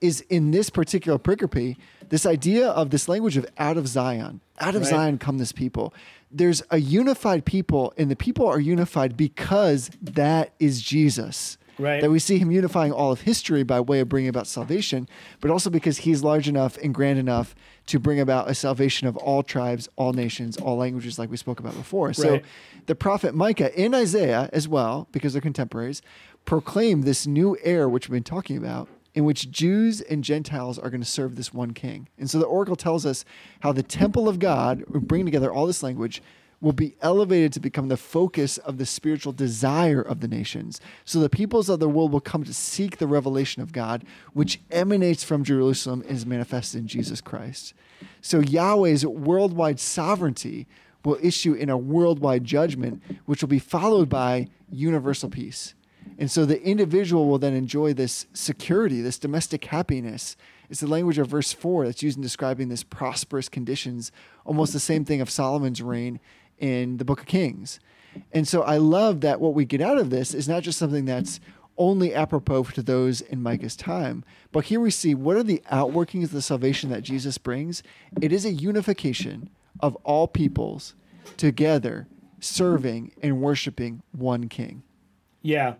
Is 0.00 0.20
in 0.28 0.52
this 0.52 0.70
particular 0.70 1.18
pericope, 1.18 1.76
this 2.08 2.24
idea 2.24 2.68
of 2.68 2.90
this 2.90 3.08
language 3.08 3.36
of 3.36 3.46
out 3.58 3.76
of 3.76 3.88
Zion, 3.88 4.40
out 4.60 4.76
of 4.76 4.82
Right. 4.82 4.90
Zion 4.90 5.18
come 5.18 5.38
this 5.38 5.50
people. 5.50 5.92
There's 6.30 6.62
a 6.70 6.78
unified 6.78 7.44
people, 7.44 7.92
and 7.96 8.08
the 8.08 8.14
people 8.14 8.46
are 8.46 8.60
unified 8.60 9.16
because 9.16 9.90
that 10.00 10.52
is 10.60 10.82
Jesus 10.82 11.58
Right. 11.78 12.00
that 12.00 12.10
we 12.10 12.18
see 12.18 12.38
him 12.38 12.50
unifying 12.50 12.92
all 12.92 13.12
of 13.12 13.20
history 13.22 13.62
by 13.62 13.80
way 13.80 14.00
of 14.00 14.08
bringing 14.08 14.28
about 14.28 14.46
salvation, 14.46 15.08
but 15.40 15.50
also 15.50 15.70
because 15.70 15.98
he's 15.98 16.24
large 16.24 16.48
enough 16.48 16.76
and 16.78 16.92
grand 16.94 17.18
enough 17.18 17.54
to 17.86 17.98
bring 17.98 18.18
about 18.20 18.50
a 18.50 18.54
salvation 18.54 19.06
of 19.06 19.16
all 19.16 19.42
tribes, 19.42 19.88
all 19.96 20.12
nations, 20.12 20.56
all 20.56 20.76
languages, 20.76 21.18
like 21.18 21.30
we 21.30 21.36
spoke 21.36 21.60
about 21.60 21.74
before. 21.74 22.12
So 22.12 22.32
Right. 22.32 22.44
the 22.86 22.94
prophet 22.94 23.34
Micah 23.34 23.76
and 23.78 23.94
Isaiah 23.94 24.50
as 24.52 24.66
well, 24.66 25.08
because 25.12 25.32
they're 25.32 25.42
contemporaries, 25.42 26.02
proclaim 26.44 27.02
this 27.02 27.26
new 27.26 27.56
era, 27.62 27.88
which 27.88 28.08
we've 28.08 28.16
been 28.16 28.22
talking 28.24 28.56
about, 28.56 28.88
in 29.14 29.24
which 29.24 29.50
Jews 29.50 30.00
and 30.00 30.22
Gentiles 30.22 30.78
are 30.78 30.90
going 30.90 31.00
to 31.00 31.06
serve 31.06 31.36
this 31.36 31.52
one 31.52 31.72
king. 31.72 32.08
And 32.18 32.28
so 32.30 32.38
the 32.38 32.44
oracle 32.46 32.76
tells 32.76 33.04
us 33.06 33.24
how 33.60 33.72
the 33.72 33.82
temple 33.82 34.28
of 34.28 34.38
God, 34.38 34.84
bringing 34.86 35.26
together 35.26 35.52
all 35.52 35.66
this 35.66 35.82
language, 35.82 36.22
will 36.60 36.72
be 36.72 36.96
elevated 37.00 37.52
to 37.52 37.60
become 37.60 37.88
the 37.88 37.96
focus 37.96 38.58
of 38.58 38.78
the 38.78 38.86
spiritual 38.86 39.32
desire 39.32 40.00
of 40.00 40.20
the 40.20 40.28
nations. 40.28 40.80
So 41.04 41.20
the 41.20 41.30
peoples 41.30 41.68
of 41.68 41.78
the 41.78 41.88
world 41.88 42.12
will 42.12 42.20
come 42.20 42.42
to 42.44 42.54
seek 42.54 42.98
the 42.98 43.06
revelation 43.06 43.62
of 43.62 43.72
God, 43.72 44.04
which 44.32 44.60
emanates 44.70 45.22
from 45.22 45.44
Jerusalem 45.44 46.02
and 46.02 46.16
is 46.16 46.26
manifested 46.26 46.80
in 46.80 46.88
Jesus 46.88 47.20
Christ. 47.20 47.74
So 48.20 48.40
Yahweh's 48.40 49.06
worldwide 49.06 49.78
sovereignty 49.78 50.66
will 51.04 51.18
issue 51.22 51.54
in 51.54 51.70
a 51.70 51.78
worldwide 51.78 52.44
judgment, 52.44 53.02
which 53.24 53.40
will 53.40 53.48
be 53.48 53.60
followed 53.60 54.08
by 54.08 54.48
universal 54.70 55.30
peace. 55.30 55.74
And 56.18 56.30
so 56.30 56.44
the 56.44 56.60
individual 56.62 57.28
will 57.28 57.38
then 57.38 57.54
enjoy 57.54 57.92
this 57.92 58.26
security, 58.32 59.00
this 59.00 59.18
domestic 59.18 59.64
happiness. 59.66 60.36
It's 60.68 60.80
the 60.80 60.88
language 60.88 61.18
of 61.18 61.28
verse 61.28 61.52
4 61.52 61.86
that's 61.86 62.02
used 62.02 62.16
in 62.16 62.22
describing 62.22 62.68
this 62.68 62.82
prosperous 62.82 63.48
conditions, 63.48 64.10
almost 64.44 64.72
the 64.72 64.80
same 64.80 65.04
thing 65.04 65.20
of 65.20 65.30
Solomon's 65.30 65.80
reign 65.80 66.18
in 66.58 66.96
the 66.98 67.04
book 67.04 67.20
of 67.20 67.26
Kings. 67.26 67.80
And 68.32 68.46
so 68.48 68.62
I 68.62 68.78
love 68.78 69.20
that 69.20 69.40
what 69.40 69.54
we 69.54 69.64
get 69.64 69.80
out 69.80 69.98
of 69.98 70.10
this 70.10 70.34
is 70.34 70.48
not 70.48 70.62
just 70.62 70.78
something 70.78 71.04
that's 71.04 71.40
only 71.76 72.12
apropos 72.12 72.64
to 72.64 72.82
those 72.82 73.20
in 73.20 73.42
Micah's 73.42 73.76
time, 73.76 74.24
but 74.50 74.64
here 74.64 74.80
we 74.80 74.90
see 74.90 75.14
what 75.14 75.36
are 75.36 75.44
the 75.44 75.62
outworkings 75.70 76.24
of 76.24 76.32
the 76.32 76.42
salvation 76.42 76.90
that 76.90 77.02
Jesus 77.02 77.38
brings. 77.38 77.82
It 78.20 78.32
is 78.32 78.44
a 78.44 78.52
unification 78.52 79.48
of 79.80 79.94
all 79.96 80.26
peoples 80.26 80.94
together, 81.36 82.08
serving 82.40 83.12
and 83.22 83.40
worshiping 83.40 84.02
one 84.12 84.48
king. 84.48 84.82
Yeah, 85.48 85.76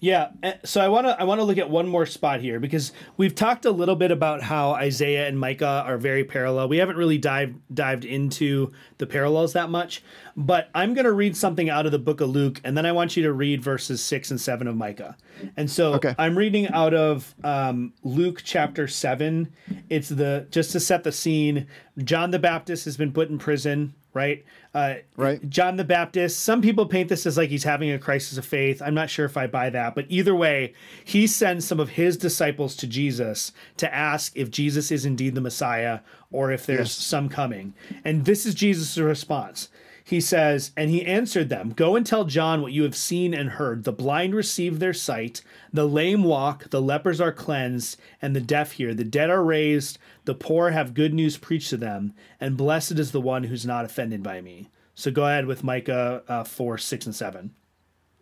yeah. 0.00 0.30
Eh, 0.42 0.54
So 0.64 0.80
I 0.80 0.88
want 0.88 1.06
to 1.06 1.20
I 1.20 1.24
want 1.24 1.40
to 1.40 1.44
look 1.44 1.58
at 1.58 1.68
one 1.68 1.86
more 1.86 2.06
spot 2.06 2.40
here 2.40 2.58
because 2.58 2.92
we've 3.18 3.34
talked 3.34 3.66
a 3.66 3.70
little 3.70 3.94
bit 3.96 4.10
about 4.10 4.40
how 4.42 4.70
Isaiah 4.72 5.28
and 5.28 5.38
Micah 5.38 5.84
are 5.86 5.98
very 5.98 6.24
parallel. 6.24 6.70
We 6.70 6.78
haven't 6.78 6.96
really 6.96 7.18
dived 7.18 7.60
dived 7.74 8.06
into 8.06 8.72
the 8.96 9.06
parallels 9.06 9.52
that 9.52 9.68
much, 9.68 10.02
but 10.38 10.70
I'm 10.74 10.94
going 10.94 11.04
to 11.04 11.12
read 11.12 11.36
something 11.36 11.68
out 11.68 11.84
of 11.84 11.92
the 11.92 11.98
book 11.98 12.22
of 12.22 12.30
Luke, 12.30 12.62
and 12.64 12.74
then 12.78 12.86
I 12.86 12.92
want 12.92 13.14
you 13.14 13.22
to 13.24 13.32
read 13.34 13.62
verses 13.62 14.02
six 14.02 14.30
and 14.30 14.40
seven 14.40 14.66
of 14.66 14.74
Micah. 14.74 15.18
And 15.54 15.70
so 15.70 15.92
Okay. 15.94 16.14
I'm 16.18 16.36
reading 16.38 16.68
out 16.68 16.94
of 16.94 17.34
um, 17.44 17.92
Luke 18.02 18.40
chapter 18.42 18.88
seven. 18.88 19.52
It's 19.90 20.08
the 20.08 20.46
just 20.50 20.72
to 20.72 20.80
set 20.80 21.04
the 21.04 21.12
scene. 21.12 21.66
John 22.02 22.30
the 22.30 22.38
Baptist 22.38 22.86
has 22.86 22.96
been 22.96 23.12
put 23.12 23.28
in 23.28 23.36
prison 23.36 23.92
right? 24.14 24.44
Uh, 24.74 24.94
Right. 25.16 25.48
John 25.50 25.76
the 25.76 25.84
Baptist. 25.84 26.40
Some 26.40 26.62
people 26.62 26.86
paint 26.86 27.08
this 27.08 27.26
as 27.26 27.36
like 27.36 27.50
he's 27.50 27.64
having 27.64 27.90
a 27.90 27.98
crisis 27.98 28.38
of 28.38 28.44
faith. 28.44 28.80
I'm 28.82 28.94
not 28.94 29.10
sure 29.10 29.24
if 29.26 29.36
I 29.36 29.46
buy 29.46 29.70
that, 29.70 29.94
but 29.94 30.06
either 30.08 30.34
way, 30.34 30.74
he 31.04 31.26
sends 31.26 31.64
some 31.66 31.80
of 31.80 31.90
his 31.90 32.16
disciples 32.16 32.74
to 32.76 32.86
Jesus 32.86 33.52
to 33.78 33.92
ask 33.94 34.32
if 34.36 34.50
Jesus 34.50 34.90
is 34.90 35.04
indeed 35.04 35.34
the 35.34 35.40
Messiah 35.40 36.00
or 36.32 36.50
if 36.52 36.66
there's 36.66 36.78
Yes. 36.80 36.92
some 36.92 37.28
coming. 37.28 37.74
And 38.04 38.24
this 38.24 38.46
is 38.46 38.54
Jesus' 38.54 38.96
response. 38.98 39.68
He 40.10 40.20
says, 40.20 40.72
And 40.76 40.90
he 40.90 41.06
answered 41.06 41.50
them, 41.50 41.70
Go 41.70 41.94
and 41.94 42.04
tell 42.04 42.24
John 42.24 42.62
what 42.62 42.72
you 42.72 42.82
have 42.82 42.96
seen 42.96 43.32
and 43.32 43.50
heard. 43.50 43.84
The 43.84 43.92
blind 43.92 44.34
receive 44.34 44.80
their 44.80 44.92
sight, 44.92 45.40
the 45.72 45.86
lame 45.86 46.24
walk, 46.24 46.68
the 46.70 46.82
lepers 46.82 47.20
are 47.20 47.30
cleansed, 47.30 47.96
and 48.20 48.34
the 48.34 48.40
deaf 48.40 48.72
hear. 48.72 48.92
The 48.92 49.04
dead 49.04 49.30
are 49.30 49.44
raised, 49.44 49.98
the 50.24 50.34
poor 50.34 50.70
have 50.70 50.94
good 50.94 51.14
news 51.14 51.36
preached 51.36 51.70
to 51.70 51.76
them, 51.76 52.12
and 52.40 52.56
blessed 52.56 52.98
is 52.98 53.12
the 53.12 53.20
one 53.20 53.44
who's 53.44 53.64
not 53.64 53.84
offended 53.84 54.20
by 54.20 54.40
me. 54.40 54.68
So 54.96 55.12
go 55.12 55.26
ahead 55.26 55.46
with 55.46 55.62
Micah 55.62 56.24
uh, 56.26 56.42
4, 56.42 56.76
6, 56.76 57.06
and 57.06 57.14
7. 57.14 57.54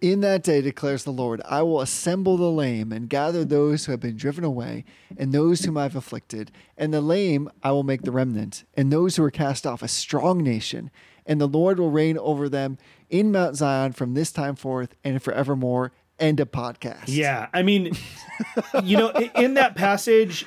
In 0.00 0.20
that 0.20 0.44
day, 0.44 0.60
declares 0.60 1.02
the 1.02 1.10
Lord, 1.10 1.40
I 1.44 1.62
will 1.62 1.80
assemble 1.80 2.36
the 2.36 2.52
lame 2.52 2.92
and 2.92 3.08
gather 3.08 3.44
those 3.44 3.86
who 3.86 3.92
have 3.92 4.00
been 4.00 4.16
driven 4.16 4.44
away, 4.44 4.84
and 5.16 5.32
those 5.32 5.64
whom 5.64 5.76
I 5.76 5.84
have 5.84 5.96
afflicted. 5.96 6.52
And 6.76 6.94
the 6.94 7.00
lame 7.00 7.50
I 7.64 7.72
will 7.72 7.82
make 7.82 8.02
the 8.02 8.12
remnant, 8.12 8.64
and 8.74 8.92
those 8.92 9.16
who 9.16 9.24
are 9.24 9.30
cast 9.30 9.66
off 9.66 9.82
a 9.82 9.88
strong 9.88 10.38
nation. 10.42 10.92
And 11.28 11.40
the 11.40 11.46
Lord 11.46 11.78
will 11.78 11.90
reign 11.90 12.18
over 12.18 12.48
them 12.48 12.78
in 13.08 13.30
Mount 13.30 13.54
Zion 13.54 13.92
from 13.92 14.14
this 14.14 14.32
time 14.32 14.56
forth 14.56 14.96
and 15.04 15.22
forevermore. 15.22 15.92
End 16.18 16.40
of 16.40 16.50
podcast. 16.50 17.04
Yeah, 17.06 17.46
I 17.54 17.62
mean, 17.62 17.92
you 18.82 18.96
know, 18.96 19.10
in 19.36 19.54
that 19.54 19.76
passage, 19.76 20.44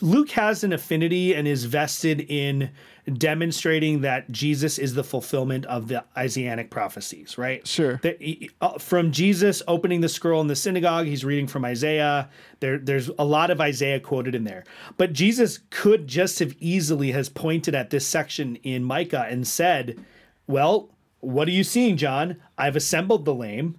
Luke 0.00 0.30
has 0.30 0.64
an 0.64 0.72
affinity 0.72 1.32
and 1.32 1.46
is 1.46 1.64
vested 1.66 2.20
in 2.20 2.72
demonstrating 3.12 4.00
that 4.00 4.30
Jesus 4.30 4.78
is 4.78 4.94
the 4.94 5.04
fulfillment 5.04 5.66
of 5.66 5.88
the 5.88 6.04
Isaianic 6.16 6.70
prophecies, 6.70 7.36
right? 7.36 7.66
Sure. 7.66 7.98
That 8.02 8.20
he- 8.20 8.50
uh, 8.60 8.78
from 8.78 9.12
Jesus 9.12 9.62
opening 9.68 10.00
the 10.00 10.08
scroll 10.08 10.40
in 10.40 10.46
the 10.46 10.56
synagogue, 10.56 11.06
he's 11.06 11.24
reading 11.24 11.46
from 11.46 11.64
Isaiah. 11.64 12.30
There, 12.60 12.78
there's 12.78 13.10
a 13.18 13.24
lot 13.24 13.50
of 13.50 13.60
Isaiah 13.60 14.00
quoted 14.00 14.34
in 14.34 14.44
there, 14.44 14.64
but 14.96 15.12
Jesus 15.12 15.60
could 15.70 16.06
just 16.06 16.38
have 16.38 16.54
easily 16.60 17.12
has 17.12 17.28
pointed 17.28 17.74
at 17.74 17.90
this 17.90 18.06
section 18.06 18.56
in 18.56 18.84
Micah 18.84 19.26
and 19.28 19.46
said, 19.46 19.98
"Well, 20.46 20.90
what 21.20 21.46
are 21.48 21.52
you 21.52 21.64
seeing, 21.64 21.96
John? 21.96 22.36
I've 22.56 22.76
assembled 22.76 23.24
the 23.24 23.34
lame." 23.34 23.76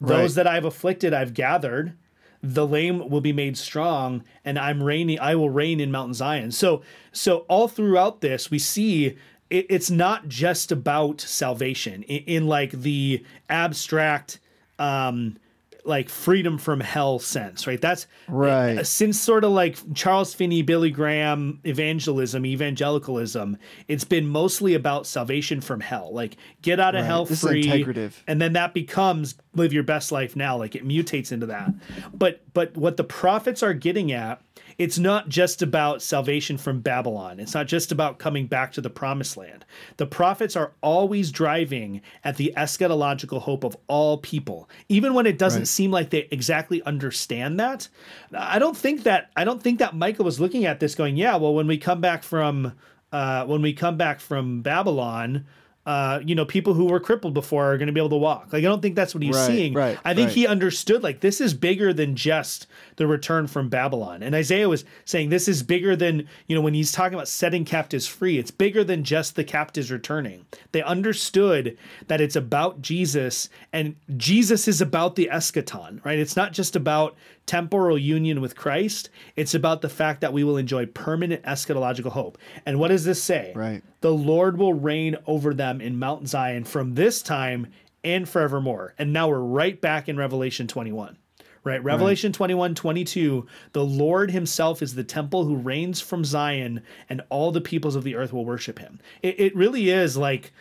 Those 0.00 0.36
Right. 0.36 0.44
that 0.44 0.46
I've 0.52 0.64
afflicted, 0.64 1.12
I've 1.14 1.32
gathered. 1.34 1.94
The 2.42 2.66
lame 2.66 3.08
will 3.08 3.20
be 3.20 3.32
made 3.32 3.56
strong, 3.56 4.24
and 4.44 4.58
I'm 4.58 4.82
reigning. 4.82 5.20
I 5.20 5.36
will 5.36 5.50
reign 5.50 5.78
in 5.78 5.92
Mount 5.92 6.16
Zion. 6.16 6.50
So, 6.50 6.82
so 7.12 7.38
all 7.48 7.68
throughout 7.68 8.20
this, 8.20 8.50
we 8.50 8.58
see 8.58 9.16
it, 9.48 9.66
it's 9.68 9.90
not 9.90 10.28
just 10.28 10.72
about 10.72 11.20
salvation 11.20 12.02
in, 12.04 12.22
in 12.24 12.46
like 12.46 12.72
the 12.72 13.24
abstract, 13.48 14.40
um, 14.78 15.36
like 15.84 16.08
freedom 16.08 16.58
from 16.58 16.78
hell 16.80 17.18
sense, 17.18 17.66
right? 17.66 17.80
That's 17.80 18.06
Right. 18.28 18.78
uh, 18.78 18.84
since 18.84 19.20
sort 19.20 19.42
of 19.44 19.50
like 19.50 19.76
Charles 19.94 20.32
Finney, 20.32 20.62
Billy 20.62 20.90
Graham, 20.90 21.58
evangelism, 21.64 22.46
evangelicalism, 22.46 23.56
it's 23.88 24.04
been 24.04 24.26
mostly 24.26 24.74
about 24.74 25.06
salvation 25.06 25.60
from 25.60 25.80
hell. 25.80 26.10
Like 26.12 26.36
get 26.62 26.78
out 26.78 26.94
of 26.94 27.00
Right. 27.00 27.06
hell 27.06 27.24
This 27.24 27.40
free. 27.40 27.64
integrative. 27.64 28.12
And 28.28 28.40
then 28.40 28.52
that 28.52 28.74
becomes 28.74 29.34
live 29.54 29.72
your 29.72 29.82
best 29.82 30.12
life 30.12 30.36
now. 30.36 30.56
Like 30.56 30.74
it 30.74 30.86
mutates 30.86 31.32
into 31.32 31.46
that. 31.46 31.72
But 32.14 32.42
but 32.54 32.76
what 32.76 32.96
the 32.96 33.04
prophets 33.04 33.62
are 33.62 33.74
getting 33.74 34.12
at, 34.12 34.40
it's 34.78 34.98
not 34.98 35.28
just 35.28 35.62
about 35.62 36.02
salvation 36.02 36.58
from 36.58 36.80
Babylon. 36.80 37.40
It's 37.40 37.54
not 37.54 37.66
just 37.66 37.92
about 37.92 38.18
coming 38.18 38.46
back 38.46 38.72
to 38.72 38.80
the 38.80 38.90
promised 38.90 39.36
land. 39.36 39.64
The 39.96 40.06
prophets 40.06 40.56
are 40.56 40.72
always 40.80 41.30
driving 41.30 42.00
at 42.24 42.36
the 42.36 42.52
eschatological 42.56 43.40
hope 43.42 43.64
of 43.64 43.76
all 43.88 44.18
people, 44.18 44.68
even 44.88 45.14
when 45.14 45.26
it 45.26 45.38
doesn't 45.38 45.60
Right. 45.62 45.68
seem 45.68 45.90
like 45.90 46.10
they 46.10 46.28
exactly 46.30 46.82
understand 46.84 47.58
that. 47.60 47.88
I 48.36 48.58
don't 48.58 48.76
think 48.76 49.02
that 49.04 49.30
I 49.36 49.44
don't 49.44 49.62
think 49.62 49.78
that 49.78 49.94
Micah 49.94 50.22
was 50.22 50.40
looking 50.40 50.64
at 50.64 50.80
this 50.80 50.94
going, 50.94 51.16
yeah, 51.16 51.36
well, 51.36 51.54
when 51.54 51.66
we 51.66 51.78
come 51.78 52.00
back 52.00 52.22
from 52.22 52.72
uh, 53.12 53.44
when 53.44 53.60
we 53.60 53.72
come 53.74 53.96
back 53.98 54.20
from 54.20 54.62
Babylon, 54.62 55.44
uh, 55.84 56.20
you 56.24 56.34
know, 56.34 56.44
people 56.44 56.74
who 56.74 56.84
were 56.84 57.00
crippled 57.00 57.34
before 57.34 57.72
are 57.72 57.76
going 57.76 57.88
to 57.88 57.92
be 57.92 57.98
able 57.98 58.08
to 58.10 58.16
walk. 58.16 58.52
Like, 58.52 58.60
I 58.60 58.68
don't 58.68 58.80
think 58.80 58.94
that's 58.94 59.14
what 59.14 59.22
he's 59.24 59.34
Right, 59.34 59.46
seeing. 59.46 59.74
right, 59.74 59.98
I 60.04 60.14
think 60.14 60.28
right. 60.28 60.34
he 60.34 60.46
understood 60.46 61.02
like 61.02 61.20
this 61.20 61.40
is 61.40 61.54
bigger 61.54 61.92
than 61.92 62.14
just 62.14 62.68
the 62.96 63.06
return 63.08 63.48
from 63.48 63.68
Babylon. 63.68 64.22
And 64.22 64.32
Isaiah 64.34 64.68
was 64.68 64.84
saying 65.04 65.30
this 65.30 65.48
is 65.48 65.64
bigger 65.64 65.96
than, 65.96 66.28
you 66.46 66.54
know, 66.54 66.62
when 66.62 66.74
he's 66.74 66.92
talking 66.92 67.14
about 67.14 67.26
setting 67.26 67.64
captives 67.64 68.06
free, 68.06 68.38
it's 68.38 68.52
bigger 68.52 68.84
than 68.84 69.02
just 69.02 69.34
the 69.34 69.42
captives 69.42 69.90
returning. 69.90 70.46
They 70.70 70.82
understood 70.82 71.76
that 72.06 72.20
it's 72.20 72.36
about 72.36 72.80
Jesus 72.80 73.48
and 73.72 73.96
Jesus 74.16 74.68
is 74.68 74.80
about 74.80 75.16
the 75.16 75.30
eschaton, 75.32 76.04
right? 76.04 76.18
It's 76.18 76.36
not 76.36 76.52
just 76.52 76.76
about 76.76 77.16
temporal 77.46 77.98
union 77.98 78.40
with 78.40 78.56
Christ, 78.56 79.10
it's 79.36 79.54
about 79.54 79.82
the 79.82 79.88
fact 79.88 80.20
that 80.20 80.32
we 80.32 80.44
will 80.44 80.56
enjoy 80.56 80.86
permanent 80.86 81.42
eschatological 81.42 82.12
hope. 82.12 82.38
And 82.66 82.78
what 82.78 82.88
does 82.88 83.04
this 83.04 83.22
say? 83.22 83.52
Right. 83.54 83.82
The 84.00 84.12
Lord 84.12 84.58
will 84.58 84.74
reign 84.74 85.16
over 85.26 85.54
them 85.54 85.80
in 85.80 85.98
Mount 85.98 86.28
Zion 86.28 86.64
from 86.64 86.94
this 86.94 87.22
time 87.22 87.68
and 88.04 88.28
forevermore. 88.28 88.94
And 88.98 89.12
now 89.12 89.28
we're 89.28 89.38
right 89.38 89.80
back 89.80 90.08
in 90.08 90.16
Revelation 90.16 90.66
21. 90.66 91.18
Right? 91.64 91.82
Revelation 91.82 92.32
21, 92.32 92.74
22. 92.74 93.46
The 93.72 93.84
Lord 93.84 94.32
himself 94.32 94.82
is 94.82 94.96
the 94.96 95.04
temple 95.04 95.44
who 95.44 95.54
reigns 95.54 96.00
from 96.00 96.24
Zion, 96.24 96.82
and 97.08 97.22
all 97.28 97.52
the 97.52 97.60
peoples 97.60 97.94
of 97.94 98.02
the 98.02 98.16
earth 98.16 98.32
will 98.32 98.44
worship 98.44 98.80
him. 98.80 98.98
It, 99.22 99.38
it 99.38 99.54
really 99.54 99.88
is 99.88 100.16
like 100.16 100.52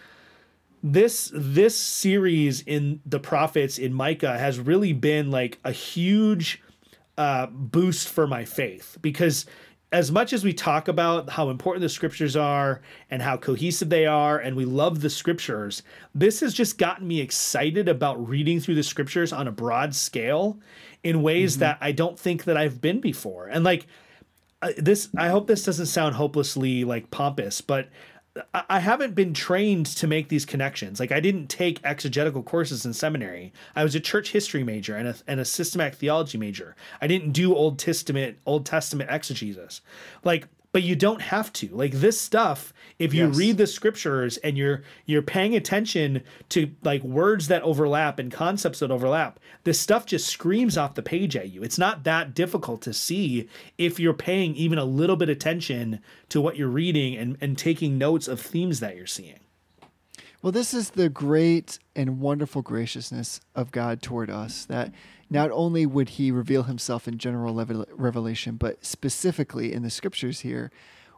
this 0.83 1.31
this 1.33 1.77
series 1.77 2.61
in 2.61 3.01
the 3.05 3.19
prophets 3.19 3.79
in 3.79 3.93
Micah 3.93 4.37
has 4.37 4.59
really 4.59 4.93
been 4.93 5.31
like 5.31 5.59
a 5.63 5.71
huge 5.71 6.61
uh, 7.21 7.45
boost 7.45 8.09
for 8.09 8.25
my 8.25 8.43
faith. 8.43 8.97
Because 8.99 9.45
as 9.91 10.11
much 10.11 10.33
as 10.33 10.43
we 10.43 10.53
talk 10.53 10.87
about 10.87 11.29
how 11.29 11.51
important 11.51 11.81
the 11.81 11.89
scriptures 11.89 12.35
are 12.35 12.81
and 13.11 13.21
how 13.21 13.37
cohesive 13.37 13.89
they 13.89 14.07
are 14.07 14.39
and 14.39 14.55
we 14.55 14.65
love 14.65 15.01
the 15.01 15.09
scriptures 15.09 15.83
this 16.15 16.39
has 16.39 16.53
just 16.53 16.77
gotten 16.77 17.05
me 17.05 17.19
excited 17.19 17.89
about 17.89 18.27
reading 18.27 18.59
through 18.61 18.73
the 18.73 18.81
scriptures 18.83 19.33
on 19.33 19.49
a 19.49 19.51
broad 19.51 19.93
scale 19.93 20.57
in 21.03 21.21
ways 21.21 21.57
that 21.57 21.77
i 21.81 21.91
don't 21.91 22.17
think 22.17 22.45
that 22.45 22.57
i've 22.57 22.81
been 22.81 23.01
before. 23.01 23.47
And 23.47 23.63
like 23.63 23.85
uh, 24.61 24.71
this 24.77 25.09
i 25.17 25.27
hope 25.27 25.45
this 25.45 25.65
doesn't 25.65 25.87
sound 25.87 26.15
hopelessly 26.15 26.85
like 26.85 27.11
pompous 27.11 27.61
but 27.61 27.89
I- 28.53 28.79
haven't 28.79 29.13
been 29.13 29.33
trained 29.33 29.85
to 29.87 30.07
make 30.07 30.29
these 30.29 30.45
connections. 30.45 30.99
Like 30.99 31.11
I 31.11 31.19
didn't 31.19 31.47
take 31.47 31.79
exegetical 31.83 32.43
courses 32.43 32.85
in 32.85 32.93
seminary. 32.93 33.51
I 33.75 33.83
was 33.83 33.93
a 33.95 33.99
church 33.99 34.31
history 34.31 34.63
major 34.63 34.95
and 34.95 35.09
a, 35.09 35.15
and 35.27 35.39
a 35.39 35.45
systematic 35.45 35.95
theology 35.95 36.37
major. 36.37 36.75
I 37.01 37.07
didn't 37.07 37.31
do 37.31 37.55
Old 37.55 37.77
Testament 37.77 38.37
Old 38.45 38.65
Testament 38.65 39.09
exegesis. 39.11 39.81
Like 40.23 40.47
but 40.73 40.83
you 40.83 40.95
don't 40.95 41.21
have 41.21 41.51
to. 41.53 41.67
Like 41.69 41.91
this 41.93 42.19
stuff, 42.19 42.73
if 42.97 43.13
you 43.13 43.27
Yes. 43.27 43.37
read 43.37 43.57
the 43.57 43.67
scriptures 43.67 44.37
and 44.37 44.57
you're 44.57 44.83
you're 45.05 45.21
paying 45.21 45.55
attention 45.55 46.23
to 46.49 46.71
like 46.83 47.03
words 47.03 47.47
that 47.47 47.61
overlap 47.63 48.19
and 48.19 48.31
concepts 48.31 48.79
that 48.79 48.91
overlap, 48.91 49.39
this 49.63 49.79
stuff 49.79 50.05
just 50.05 50.27
screams 50.27 50.77
off 50.77 50.95
the 50.95 51.01
page 51.03 51.35
at 51.35 51.51
you. 51.51 51.63
It's 51.63 51.77
not 51.77 52.03
that 52.05 52.33
difficult 52.33 52.81
to 52.83 52.93
see 52.93 53.49
if 53.77 53.99
you're 53.99 54.13
paying 54.13 54.55
even 54.55 54.77
a 54.77 54.85
little 54.85 55.15
bit 55.17 55.29
attention 55.29 55.99
to 56.29 56.39
what 56.39 56.55
you're 56.55 56.67
reading 56.69 57.15
and, 57.15 57.37
and 57.41 57.57
taking 57.57 57.97
notes 57.97 58.27
of 58.27 58.39
themes 58.39 58.79
that 58.79 58.95
you're 58.95 59.07
seeing. 59.07 59.39
Well, 60.41 60.51
this 60.51 60.73
is 60.73 60.91
the 60.91 61.07
great 61.09 61.77
and 61.95 62.19
wonderful 62.19 62.61
graciousness 62.63 63.41
of 63.55 63.71
God 63.71 64.01
toward 64.01 64.29
us 64.31 64.65
that 64.65 64.91
not 65.29 65.51
only 65.51 65.85
would 65.85 66.09
he 66.09 66.31
reveal 66.31 66.63
himself 66.63 67.07
in 67.07 67.19
general 67.19 67.53
revelation, 67.93 68.55
but 68.55 68.83
specifically 68.83 69.71
in 69.71 69.83
the 69.83 69.89
scriptures 69.91 70.39
here, 70.39 70.71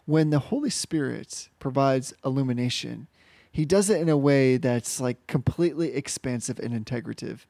when 0.05 0.29
the 0.29 0.39
Holy 0.39 0.69
Spirit 0.69 1.47
provides 1.59 2.13
illumination, 2.25 3.07
he 3.49 3.63
does 3.63 3.89
it 3.89 4.01
in 4.01 4.09
a 4.09 4.17
way 4.17 4.57
that's 4.57 4.99
like 4.99 5.25
completely 5.27 5.93
expansive 5.93 6.59
and 6.59 6.73
integrative. 6.85 7.45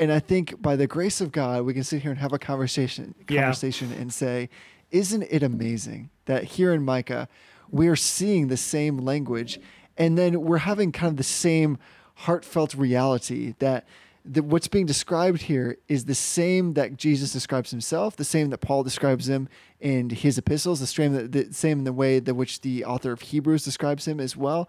And 0.00 0.10
I 0.10 0.18
think 0.18 0.60
by 0.60 0.74
the 0.74 0.88
grace 0.88 1.20
of 1.20 1.30
God, 1.30 1.64
we 1.64 1.74
can 1.74 1.84
sit 1.84 2.02
here 2.02 2.10
and 2.10 2.18
have 2.20 2.32
a 2.32 2.38
conversation 2.40 3.14
Yeah. 3.28 3.42
conversation 3.42 3.92
and 3.92 4.12
say, 4.12 4.48
isn't 4.90 5.22
it 5.30 5.44
amazing 5.44 6.10
that 6.24 6.42
here 6.44 6.72
in 6.72 6.82
Micah, 6.84 7.28
we 7.70 7.86
are 7.86 7.96
seeing 7.96 8.48
the 8.48 8.56
same 8.56 8.98
language 8.98 9.60
and 9.96 10.16
then 10.18 10.40
we're 10.42 10.58
having 10.58 10.92
kind 10.92 11.10
of 11.10 11.16
the 11.16 11.22
same 11.22 11.78
heartfelt 12.14 12.74
reality 12.74 13.54
that 13.58 13.86
the, 14.24 14.42
what's 14.42 14.68
being 14.68 14.86
described 14.86 15.42
here 15.42 15.76
is 15.88 16.06
the 16.06 16.14
same 16.14 16.72
that 16.74 16.96
Jesus 16.96 17.32
describes 17.32 17.70
himself, 17.70 18.16
the 18.16 18.24
same 18.24 18.50
that 18.50 18.58
Paul 18.58 18.82
describes 18.82 19.28
him 19.28 19.48
in 19.80 20.08
his 20.10 20.38
epistles, 20.38 20.80
the 20.80 20.86
same 20.86 21.12
that 21.12 21.32
the 21.32 21.52
same 21.52 21.80
in 21.80 21.84
the 21.84 21.92
way 21.92 22.18
that 22.20 22.34
which 22.34 22.62
the 22.62 22.84
author 22.84 23.12
of 23.12 23.20
Hebrews 23.20 23.64
describes 23.64 24.08
him 24.08 24.20
as 24.20 24.36
well. 24.36 24.68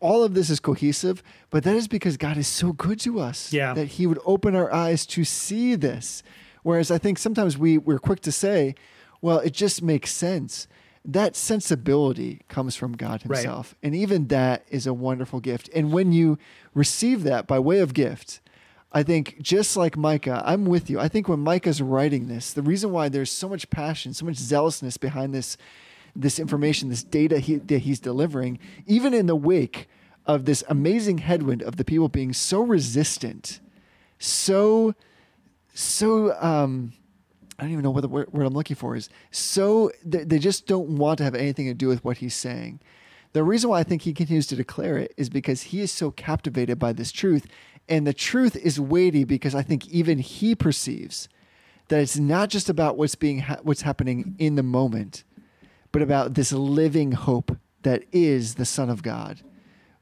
All 0.00 0.22
of 0.22 0.34
this 0.34 0.48
is 0.50 0.60
cohesive, 0.60 1.22
but 1.50 1.64
that 1.64 1.74
is 1.74 1.88
because 1.88 2.16
God 2.16 2.36
is 2.36 2.46
so 2.48 2.72
good 2.72 3.00
to 3.00 3.20
us 3.20 3.52
Yeah. 3.52 3.74
that 3.74 3.86
He 3.86 4.06
would 4.06 4.18
open 4.24 4.54
our 4.54 4.72
eyes 4.72 5.06
to 5.06 5.24
see 5.24 5.74
this. 5.74 6.22
Whereas 6.62 6.90
I 6.90 6.98
think 6.98 7.18
sometimes 7.18 7.56
we 7.56 7.78
we're 7.78 7.98
quick 8.00 8.20
to 8.20 8.32
say, 8.32 8.74
"Well, 9.20 9.38
it 9.38 9.52
just 9.54 9.82
makes 9.82 10.12
sense." 10.12 10.66
That 11.08 11.34
sensibility 11.34 12.42
comes 12.48 12.76
from 12.76 12.92
God 12.92 13.22
Right. 13.24 13.38
Himself. 13.38 13.74
And 13.82 13.94
even 13.96 14.28
that 14.28 14.64
is 14.68 14.86
a 14.86 14.92
wonderful 14.92 15.40
gift. 15.40 15.70
And 15.74 15.90
when 15.90 16.12
you 16.12 16.38
receive 16.74 17.22
that 17.24 17.46
by 17.46 17.58
way 17.58 17.78
of 17.80 17.94
gift, 17.94 18.40
I 18.92 19.02
think 19.02 19.40
just 19.40 19.76
like 19.76 19.96
Micah, 19.96 20.42
I'm 20.44 20.66
with 20.66 20.90
you. 20.90 21.00
I 21.00 21.08
think 21.08 21.26
when 21.26 21.40
Micah's 21.40 21.80
writing 21.80 22.28
this, 22.28 22.52
the 22.52 22.62
reason 22.62 22.92
why 22.92 23.08
there's 23.08 23.32
so 23.32 23.48
much 23.48 23.70
passion, 23.70 24.12
so 24.12 24.26
much 24.26 24.36
zealousness 24.36 24.96
behind 24.98 25.34
this 25.34 25.56
this 26.14 26.38
information, 26.38 26.88
this 26.88 27.04
data 27.04 27.38
he, 27.38 27.56
that 27.56 27.80
he's 27.80 28.00
delivering, 28.00 28.58
even 28.86 29.14
in 29.14 29.26
the 29.26 29.36
wake 29.36 29.88
of 30.26 30.46
this 30.46 30.64
amazing 30.68 31.18
headwind 31.18 31.62
of 31.62 31.76
the 31.76 31.84
people 31.84 32.08
being 32.08 32.32
so 32.32 32.60
resistant, 32.60 33.60
so 34.18 34.94
so 35.72 36.36
um 36.42 36.92
I 37.58 37.64
don't 37.64 37.72
even 37.72 37.82
know 37.82 37.90
what 37.90 38.02
the 38.02 38.08
word, 38.08 38.28
I'm 38.32 38.54
looking 38.54 38.76
for 38.76 38.94
is. 38.94 39.08
So 39.30 39.90
they, 40.04 40.22
they 40.24 40.38
just 40.38 40.66
don't 40.66 40.90
want 40.90 41.18
to 41.18 41.24
have 41.24 41.34
anything 41.34 41.66
to 41.66 41.74
do 41.74 41.88
with 41.88 42.04
what 42.04 42.18
he's 42.18 42.34
saying. 42.34 42.80
The 43.32 43.42
reason 43.42 43.68
why 43.68 43.80
I 43.80 43.82
think 43.82 44.02
he 44.02 44.14
continues 44.14 44.46
to 44.48 44.56
declare 44.56 44.96
it 44.96 45.12
is 45.16 45.28
because 45.28 45.62
he 45.62 45.80
is 45.80 45.90
so 45.92 46.10
captivated 46.12 46.78
by 46.78 46.92
this 46.92 47.10
truth. 47.12 47.46
And 47.88 48.06
the 48.06 48.14
truth 48.14 48.54
is 48.56 48.78
weighty 48.78 49.24
because 49.24 49.54
I 49.54 49.62
think 49.62 49.88
even 49.88 50.18
he 50.18 50.54
perceives 50.54 51.28
that 51.88 52.00
it's 52.00 52.18
not 52.18 52.48
just 52.48 52.68
about 52.68 52.96
what's 52.96 53.14
being 53.14 53.40
ha- 53.40 53.58
what's 53.62 53.82
happening 53.82 54.34
in 54.38 54.54
the 54.54 54.62
moment, 54.62 55.24
but 55.90 56.02
about 56.02 56.34
this 56.34 56.52
living 56.52 57.12
hope 57.12 57.56
that 57.82 58.04
is 58.12 58.54
the 58.54 58.66
Son 58.66 58.90
of 58.90 59.02
God. 59.02 59.40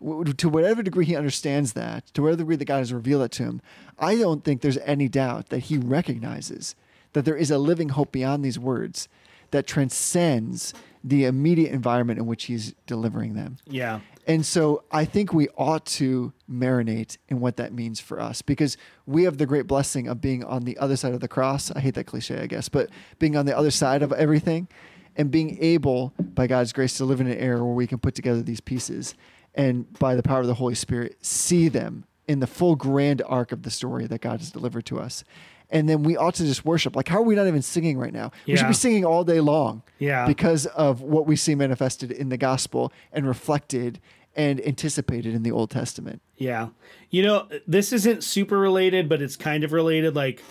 W- 0.01 0.25
To 0.25 0.49
whatever 0.49 0.83
degree 0.83 1.05
he 1.05 1.17
understands 1.17 1.73
that, 1.75 2.07
to 2.15 2.23
whatever 2.23 2.39
degree 2.39 2.57
that 2.57 2.65
God 2.65 2.79
has 2.79 2.93
revealed 2.93 3.23
it 3.23 3.31
to 3.33 3.45
him, 3.45 3.63
I 3.99 4.17
don't 4.17 4.45
think 4.45 4.61
there's 4.61 4.79
any 4.79 5.09
doubt 5.09 5.49
that 5.51 5.61
he 5.61 5.79
recognizes 5.79 6.75
that 7.17 7.25
there 7.25 7.35
is 7.35 7.51
a 7.51 7.57
living 7.57 7.89
hope 7.89 8.13
beyond 8.13 8.45
these 8.45 8.59
words 8.59 9.09
that 9.51 9.67
transcends 9.67 10.75
the 11.03 11.25
immediate 11.25 11.73
environment 11.73 12.19
in 12.19 12.27
which 12.27 12.45
he's 12.45 12.75
delivering 12.87 13.33
them. 13.33 13.57
Yeah. 13.67 14.01
And 14.27 14.45
so 14.45 14.85
I 14.93 15.07
think 15.07 15.33
we 15.33 15.49
ought 15.57 15.87
to 15.87 16.35
marinate 16.51 17.17
in 17.31 17.41
what 17.41 17.57
that 17.57 17.73
means 17.73 18.01
for 18.01 18.21
us 18.21 18.43
because 18.43 18.77
we 19.07 19.23
have 19.23 19.39
the 19.39 19.47
great 19.47 19.67
blessing 19.67 20.09
of 20.09 20.21
being 20.21 20.45
on 20.45 20.65
the 20.65 20.77
other 20.77 20.95
side 20.95 21.15
of 21.15 21.21
the 21.21 21.29
cross. 21.29 21.71
I 21.71 21.81
hate 21.81 21.95
that 21.95 22.05
cliche, 22.05 22.39
I 22.39 22.47
guess, 22.49 22.69
but 22.69 22.91
being 23.19 23.35
on 23.35 23.47
the 23.47 23.57
other 23.57 23.71
side 23.71 24.03
of 24.03 24.13
everything 24.13 24.69
and 25.17 25.31
being 25.31 25.57
able, 25.63 26.13
by 26.19 26.47
God's 26.47 26.75
grace, 26.75 26.99
to 26.99 27.07
live 27.07 27.23
in 27.23 27.29
an 27.29 27.39
era 27.39 27.65
where 27.65 27.73
we 27.73 27.87
can 27.87 27.97
put 27.97 28.15
together 28.15 28.43
these 28.43 28.61
pieces 28.61 29.15
and 29.55 29.91
by 29.99 30.17
the 30.17 30.23
power 30.23 30.41
of 30.41 30.49
the 30.49 30.55
Holy 30.55 30.75
Spirit, 30.75 31.17
see 31.25 31.71
them 31.71 32.05
in 32.29 32.41
the 32.41 32.47
full 32.47 32.77
grand 32.77 33.23
arc 33.27 33.53
of 33.53 33.63
the 33.63 33.71
story 33.71 34.07
that 34.07 34.21
God 34.21 34.41
has 34.41 34.51
delivered 34.51 34.85
to 34.85 35.01
us. 35.01 35.25
And 35.71 35.89
then 35.89 36.03
we 36.05 36.17
ought 36.17 36.35
to 36.37 36.45
just 36.45 36.65
worship. 36.65 36.95
Like, 36.95 37.09
how 37.09 37.19
are 37.19 37.23
we 37.23 37.35
not 37.35 37.47
even 37.49 37.61
singing 37.63 37.99
right 37.99 38.13
now? 38.13 38.31
We 38.47 38.57
should 38.57 38.69
be 38.69 38.73
singing 38.75 39.05
all 39.05 39.25
day 39.25 39.41
long 39.41 39.83
Yeah. 39.99 40.27
because 40.27 40.67
of 40.67 41.01
what 41.03 41.27
we 41.27 41.35
see 41.37 41.55
manifested 41.57 42.13
in 42.13 42.29
the 42.29 42.37
gospel 42.37 42.93
and 43.13 43.27
reflected 43.27 43.99
and 44.37 44.61
anticipated 44.67 45.35
in 45.35 45.43
the 45.43 45.51
Old 45.51 45.71
Testament. 45.71 46.21
Yeah. 46.37 46.69
You 47.11 47.23
know, 47.25 47.49
this 47.67 47.93
isn't 47.93 48.23
super 48.23 48.59
related, 48.59 49.09
but 49.09 49.21
it's 49.23 49.35
kind 49.35 49.65
of 49.65 49.73
related. 49.73 50.15
Like, 50.15 50.43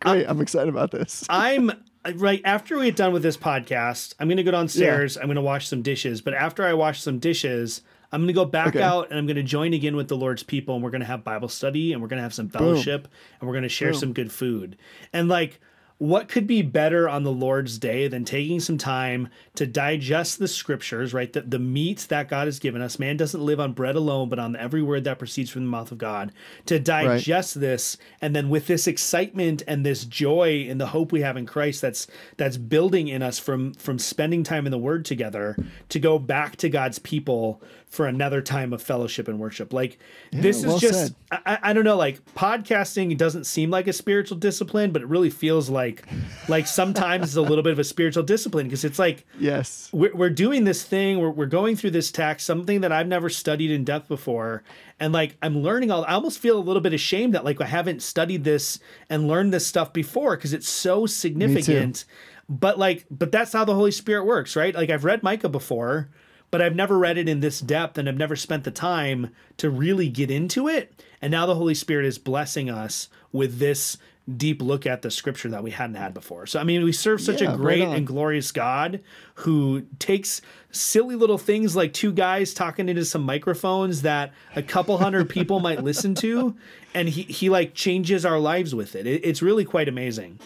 Great, 0.00 0.26
I'm 0.26 0.40
excited 0.40 0.68
about 0.68 0.90
this. 0.90 1.24
I'm 1.30 1.70
right 2.14 2.40
after 2.44 2.78
we 2.78 2.86
get 2.86 2.96
done 2.96 3.12
with 3.12 3.22
this 3.22 3.36
podcast, 3.36 4.14
I'm 4.18 4.28
going 4.28 4.36
to 4.36 4.42
go 4.44 4.50
downstairs. 4.50 5.16
I'm 5.16 5.24
going 5.24 5.36
to 5.36 5.42
wash 5.42 5.68
some 5.68 5.82
dishes. 5.82 6.20
But 6.20 6.34
after 6.34 6.64
I 6.64 6.72
wash 6.74 7.00
some 7.02 7.18
dishes, 7.18 7.82
I'm 8.12 8.20
going 8.20 8.28
to 8.28 8.32
go 8.34 8.44
back 8.44 8.68
Okay. 8.68 8.82
out 8.82 9.10
and 9.10 9.18
I'm 9.18 9.26
going 9.26 9.36
to 9.36 9.42
join 9.42 9.72
again 9.72 9.96
with 9.96 10.08
the 10.08 10.16
Lord's 10.16 10.42
people 10.42 10.74
and 10.74 10.84
we're 10.84 10.90
going 10.90 11.00
to 11.00 11.06
have 11.06 11.24
Bible 11.24 11.48
study 11.48 11.92
and 11.92 12.02
we're 12.02 12.08
going 12.08 12.18
to 12.18 12.22
have 12.24 12.34
some 12.34 12.48
fellowship 12.48 13.08
and 13.40 13.48
we're 13.48 13.54
going 13.54 13.62
to 13.62 13.68
share 13.68 13.92
Boom. 13.92 14.00
some 14.00 14.12
good 14.12 14.30
food. 14.32 14.76
And 15.12 15.28
like, 15.28 15.60
what 15.98 16.28
could 16.28 16.48
be 16.48 16.62
better 16.62 17.08
on 17.08 17.22
the 17.22 17.30
Lord's 17.30 17.78
day 17.78 18.08
than 18.08 18.24
taking 18.24 18.58
some 18.58 18.76
time 18.76 19.28
to 19.54 19.68
digest 19.68 20.40
the 20.40 20.48
scriptures, 20.48 21.14
right? 21.14 21.32
The, 21.32 21.42
the 21.42 21.60
meat 21.60 22.06
that 22.08 22.28
God 22.28 22.48
has 22.48 22.58
given 22.58 22.82
us. 22.82 22.98
Man 22.98 23.16
doesn't 23.16 23.40
live 23.40 23.60
on 23.60 23.72
bread 23.72 23.94
alone, 23.94 24.28
but 24.28 24.40
on 24.40 24.56
every 24.56 24.82
word 24.82 25.04
that 25.04 25.20
proceeds 25.20 25.50
from 25.50 25.62
the 25.62 25.70
mouth 25.70 25.92
of 25.92 25.98
God. 25.98 26.32
To 26.66 26.80
digest 26.80 27.60
this, 27.60 27.98
and 28.20 28.34
then 28.34 28.48
with 28.50 28.66
this 28.66 28.88
excitement 28.88 29.62
and 29.68 29.86
this 29.86 30.04
joy 30.04 30.66
and 30.68 30.80
the 30.80 30.88
hope 30.88 31.12
we 31.12 31.20
have 31.20 31.36
in 31.36 31.46
Christ 31.46 31.80
that's 31.82 32.08
that's 32.36 32.56
building 32.56 33.06
in 33.06 33.22
us 33.22 33.38
from 33.38 33.72
from 33.74 34.00
spending 34.00 34.42
time 34.42 34.66
in 34.66 34.72
the 34.72 34.78
Word 34.78 35.04
together, 35.04 35.56
to 35.90 36.00
go 36.00 36.18
back 36.18 36.56
to 36.56 36.68
God's 36.68 36.98
people 36.98 37.62
for 37.92 38.06
another 38.06 38.40
time 38.40 38.72
of 38.72 38.80
fellowship 38.82 39.28
and 39.28 39.38
worship. 39.38 39.70
Like 39.70 39.98
this 40.32 40.60
is 40.60 40.66
well 40.66 40.78
just—I 40.78 41.38
I- 41.44 41.58
I 41.62 41.72
don't 41.74 41.84
know, 41.84 41.96
like 41.98 42.24
podcasting 42.34 43.14
doesn't 43.18 43.44
seem 43.44 43.68
like 43.70 43.86
a 43.86 43.92
spiritual 43.92 44.38
discipline, 44.38 44.92
but 44.92 45.02
it 45.02 45.08
really 45.08 45.28
feels 45.28 45.68
like 45.68 46.02
like 46.48 46.66
sometimes 46.66 47.26
it's 47.26 47.36
a 47.36 47.42
little 47.42 47.62
bit 47.62 47.72
of 47.74 47.78
a 47.78 47.84
spiritual 47.84 48.22
discipline 48.22 48.66
because 48.66 48.82
it's 48.84 48.98
like 48.98 49.26
Yes. 49.38 49.90
we're, 49.92 50.14
we're 50.14 50.30
doing 50.30 50.64
this 50.64 50.82
thing 50.84 51.18
we're, 51.20 51.30
we're 51.30 51.46
going 51.46 51.76
through 51.76 51.90
this 51.90 52.10
text 52.10 52.46
something 52.46 52.80
that 52.80 52.90
i've 52.92 53.06
never 53.06 53.28
studied 53.28 53.70
in 53.70 53.84
depth 53.84 54.08
before 54.08 54.62
and 54.98 55.12
like 55.12 55.36
i'm 55.42 55.58
learning 55.62 55.90
all 55.90 56.04
i 56.06 56.12
almost 56.14 56.38
feel 56.38 56.58
a 56.58 56.60
little 56.60 56.80
bit 56.82 56.92
ashamed 56.94 57.34
that 57.34 57.44
like 57.44 57.60
i 57.60 57.66
haven't 57.66 58.02
studied 58.02 58.42
this 58.44 58.78
and 59.10 59.28
learned 59.28 59.52
this 59.52 59.66
stuff 59.66 59.92
before 59.92 60.36
because 60.36 60.52
it's 60.52 60.68
so 60.68 61.06
significant 61.06 62.04
but 62.48 62.78
like 62.78 63.04
but 63.10 63.30
that's 63.32 63.52
how 63.52 63.64
the 63.64 63.74
holy 63.74 63.90
spirit 63.92 64.24
works 64.24 64.56
right 64.56 64.74
like 64.74 64.90
i've 64.90 65.04
read 65.04 65.22
micah 65.22 65.48
before 65.48 66.08
but 66.52 66.62
i've 66.62 66.76
never 66.76 66.96
read 66.96 67.18
it 67.18 67.28
in 67.28 67.40
this 67.40 67.58
depth 67.60 67.98
and 67.98 68.08
i've 68.08 68.16
never 68.16 68.36
spent 68.36 68.62
the 68.62 68.70
time 68.70 69.30
to 69.56 69.68
really 69.68 70.08
get 70.08 70.30
into 70.30 70.68
it 70.68 71.02
and 71.20 71.32
now 71.32 71.44
the 71.46 71.56
holy 71.56 71.74
spirit 71.74 72.06
is 72.06 72.18
blessing 72.18 72.70
us 72.70 73.08
with 73.32 73.58
this 73.58 73.98
deep 74.36 74.62
look 74.62 74.86
at 74.86 75.02
the 75.02 75.10
scripture 75.10 75.48
that 75.48 75.64
we 75.64 75.72
hadn't 75.72 75.96
had 75.96 76.14
before 76.14 76.46
so 76.46 76.60
i 76.60 76.62
mean 76.62 76.84
we 76.84 76.92
serve 76.92 77.20
such 77.20 77.42
Yeah, 77.42 77.54
a 77.54 77.56
great 77.56 77.82
on. 77.82 77.96
and 77.96 78.06
glorious 78.06 78.52
God 78.52 79.00
who 79.36 79.82
takes 79.98 80.40
silly 80.70 81.16
little 81.16 81.38
things 81.38 81.74
like 81.74 81.92
two 81.92 82.12
guys 82.12 82.54
talking 82.54 82.88
into 82.88 83.04
some 83.04 83.22
microphones 83.22 84.02
that 84.02 84.32
a 84.54 84.62
couple 84.62 84.96
hundred 84.98 85.28
people 85.28 85.58
might 85.58 85.82
listen 85.82 86.14
to, 86.16 86.54
and 86.94 87.08
he, 87.08 87.22
he 87.22 87.50
like 87.50 87.74
changes 87.74 88.24
our 88.24 88.38
lives 88.38 88.74
with 88.74 88.94
it. 88.94 89.06
it. 89.06 89.24
It's 89.24 89.42
really 89.42 89.64
quite 89.64 89.88
amazing. 89.88 90.38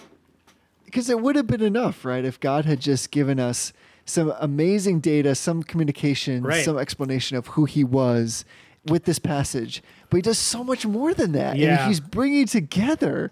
Because 0.85 1.11
it 1.11 1.21
would 1.21 1.37
have 1.37 1.47
been 1.47 1.63
enough, 1.63 2.05
right? 2.05 2.25
If 2.25 2.41
God 2.41 2.65
had 2.65 2.81
just 2.81 3.11
given 3.11 3.39
us 3.39 3.73
some 4.07 4.33
amazing 4.41 5.01
data, 5.01 5.35
some 5.35 5.63
communication, 5.63 6.43
Right. 6.45 6.65
some 6.65 6.79
explanation 6.79 7.37
of 7.37 7.49
who 7.49 7.65
he 7.67 7.85
was 7.85 8.45
with 8.87 9.05
this 9.05 9.19
passage. 9.19 9.83
But 10.09 10.19
he 10.19 10.23
does 10.23 10.39
so 10.39 10.63
much 10.65 10.87
more 10.87 11.13
than 11.13 11.33
that. 11.33 11.57
Yeah. 11.59 11.81
And 11.81 11.89
he's 11.89 12.01
bringing 12.01 12.47
together 12.47 13.31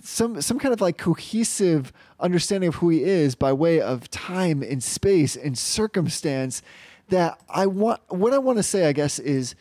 some 0.00 0.40
some 0.40 0.58
kind 0.58 0.72
of 0.72 0.80
like 0.80 0.96
cohesive 0.98 1.92
understanding 2.18 2.68
of 2.68 2.76
who 2.76 2.88
he 2.88 3.02
is 3.04 3.34
by 3.34 3.52
way 3.52 3.80
of 3.80 4.10
time 4.10 4.62
and 4.62 4.82
space 4.82 5.36
and 5.36 5.56
circumstance 5.58 6.62
that 7.08 7.38
I 7.48 7.66
want 7.66 8.00
what 8.08 8.32
I 8.32 8.38
want 8.38 8.58
to 8.58 8.62
say 8.64 8.86
I 8.88 8.92
guess 8.92 9.18
is 9.20 9.54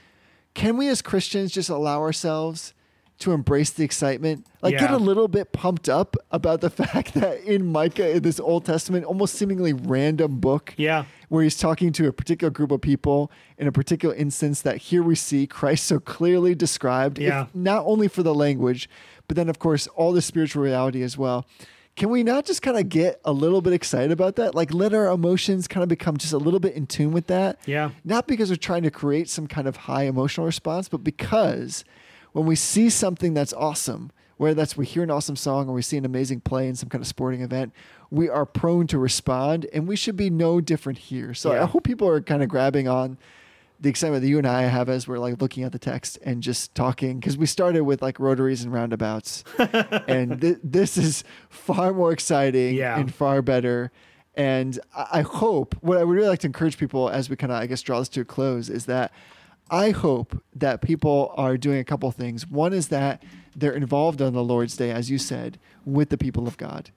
can 0.56 0.78
we 0.78 0.88
as 0.88 1.02
Christians 1.02 1.52
just 1.52 1.70
allow 1.70 2.00
ourselves 2.02 2.74
to 3.22 3.32
embrace 3.32 3.70
the 3.72 3.84
excitement 3.84 4.46
like 4.62 4.78
get 4.78 4.92
a 4.92 4.98
little 4.98 5.28
bit 5.28 5.52
pumped 5.54 5.88
up 5.90 6.16
about 6.32 6.62
the 6.62 6.70
fact 6.82 7.14
that 7.16 7.40
in 7.44 7.66
Micah 7.72 8.10
in 8.18 8.24
this 8.24 8.40
Old 8.40 8.66
Testament 8.66 9.06
almost 9.06 9.36
seemingly 9.36 9.74
random 9.74 10.40
book 10.40 10.74
Yeah. 10.78 11.06
where 11.30 11.44
he's 11.44 11.58
talking 11.58 11.92
to 11.94 12.08
a 12.08 12.14
particular 12.14 12.52
group 12.52 12.72
of 12.72 12.82
people 12.82 13.32
in 13.58 13.68
a 13.68 13.72
particular 13.72 14.14
instance 14.16 14.62
that 14.62 14.78
here 14.78 15.02
we 15.04 15.16
see 15.16 15.48
Christ 15.48 15.86
so 15.86 16.00
clearly 16.00 16.54
described, 16.56 17.18
if 17.20 17.26
Yeah. 17.30 17.46
not 17.54 17.84
only 17.86 18.08
for 18.08 18.24
the 18.24 18.36
language, 18.36 18.90
but 19.28 19.36
then 19.38 19.50
of 19.50 19.60
course 19.60 19.88
all 19.88 20.12
the 20.12 20.22
spiritual 20.22 20.62
reality 20.64 21.02
as 21.04 21.18
well. 21.18 21.46
Can 21.98 22.10
we 22.10 22.24
not 22.24 22.46
just 22.46 22.62
kind 22.62 22.78
of 22.78 22.88
get 22.88 23.20
a 23.26 23.34
little 23.34 23.62
bit 23.62 23.74
excited 23.74 24.12
about 24.12 24.38
that? 24.38 24.56
Like 24.56 24.74
let 24.74 24.94
our 24.94 25.08
emotions 25.08 25.68
kind 25.68 25.84
of 25.84 25.90
become 25.90 26.16
just 26.18 26.32
a 26.32 26.38
little 26.38 26.60
bit 26.62 26.74
in 26.74 26.88
tune 26.88 27.12
with 27.12 27.28
that. 27.28 27.60
Yeah. 27.66 27.92
Not 28.06 28.28
because 28.28 28.50
we're 28.50 28.56
trying 28.56 28.84
to 28.84 28.92
create 28.92 29.30
some 29.30 29.46
kind 29.46 29.68
of 29.68 29.76
high 29.76 30.04
emotional 30.04 30.46
response, 30.46 30.88
but 30.88 31.04
because 31.04 31.84
when 32.34 32.46
we 32.46 32.56
see 32.56 32.90
something 32.90 33.34
that's 33.34 33.54
awesome, 33.54 34.12
whether 34.38 34.54
that's 34.56 34.76
we 34.78 34.86
hear 34.86 35.04
an 35.04 35.12
awesome 35.12 35.36
song 35.36 35.70
or 35.70 35.74
we 35.74 35.82
see 35.82 35.98
an 35.98 36.06
amazing 36.06 36.42
play 36.42 36.68
in 36.68 36.76
some 36.76 36.90
kind 36.90 37.02
of 37.02 37.08
sporting 37.08 37.42
event, 37.42 37.74
we 38.10 38.28
are 38.30 38.46
prone 38.46 38.88
to 38.88 38.98
respond, 38.98 39.68
and 39.74 39.88
we 39.88 39.96
should 39.96 40.18
be 40.18 40.30
no 40.30 40.60
different 40.62 40.98
here. 41.00 41.34
So 41.34 41.54
Yeah. 41.54 41.64
I 41.64 41.66
hope 41.66 41.84
people 41.84 42.08
are 42.08 42.22
kind 42.22 42.42
of 42.44 42.50
grabbing 42.50 42.88
on 42.88 43.18
the 43.80 43.90
excitement 43.90 44.22
that 44.22 44.28
you 44.28 44.38
and 44.38 44.46
I 44.48 44.64
have 44.64 44.90
as 44.90 45.08
we're 45.08 45.18
like 45.18 45.42
looking 45.42 45.64
at 45.64 45.72
the 45.72 45.80
text 45.80 46.20
and 46.24 46.44
just 46.44 46.76
talking 46.76 47.20
because 47.20 47.36
we 47.38 47.46
started 47.48 47.82
with 47.84 48.02
like 48.02 48.20
rotaries 48.20 48.64
and 48.64 48.72
roundabouts, 48.72 49.44
and 50.08 50.40
th- 50.40 50.58
this 50.64 50.98
is 50.98 51.24
far 51.50 51.92
more 51.94 52.12
exciting 52.12 52.76
Yeah. 52.76 53.00
and 53.00 53.14
far 53.14 53.42
better. 53.42 53.92
And 54.36 54.80
I 54.96 55.08
I 55.14 55.22
hope 55.22 55.76
what 55.82 55.98
I 55.98 56.04
would 56.04 56.16
really 56.16 56.28
like 56.30 56.40
to 56.40 56.48
encourage 56.48 56.78
people 56.78 57.10
as 57.10 57.30
we 57.30 57.36
kind 57.36 57.52
of 57.52 57.58
I 57.60 57.66
guess 57.68 57.82
draw 57.82 58.00
this 58.00 58.10
to 58.10 58.22
a 58.22 58.26
close 58.26 58.70
is 58.70 58.86
that 58.86 59.12
I 59.72 59.92
hope 59.92 60.44
that 60.54 60.82
people 60.82 61.34
are 61.38 61.56
doing 61.56 61.80
a 61.80 61.86
couple 61.86 62.12
things. 62.12 62.46
One 62.46 62.74
is 62.74 62.90
that 62.90 63.24
they're 63.56 63.72
involved 63.72 64.22
on 64.22 64.34
the 64.34 64.44
Lord's 64.44 64.76
Day, 64.76 64.92
as 64.92 65.10
you 65.10 65.18
said, 65.18 65.58
with 65.86 66.10
the 66.10 66.18
people 66.18 66.46
of 66.46 66.58
God, 66.58 66.92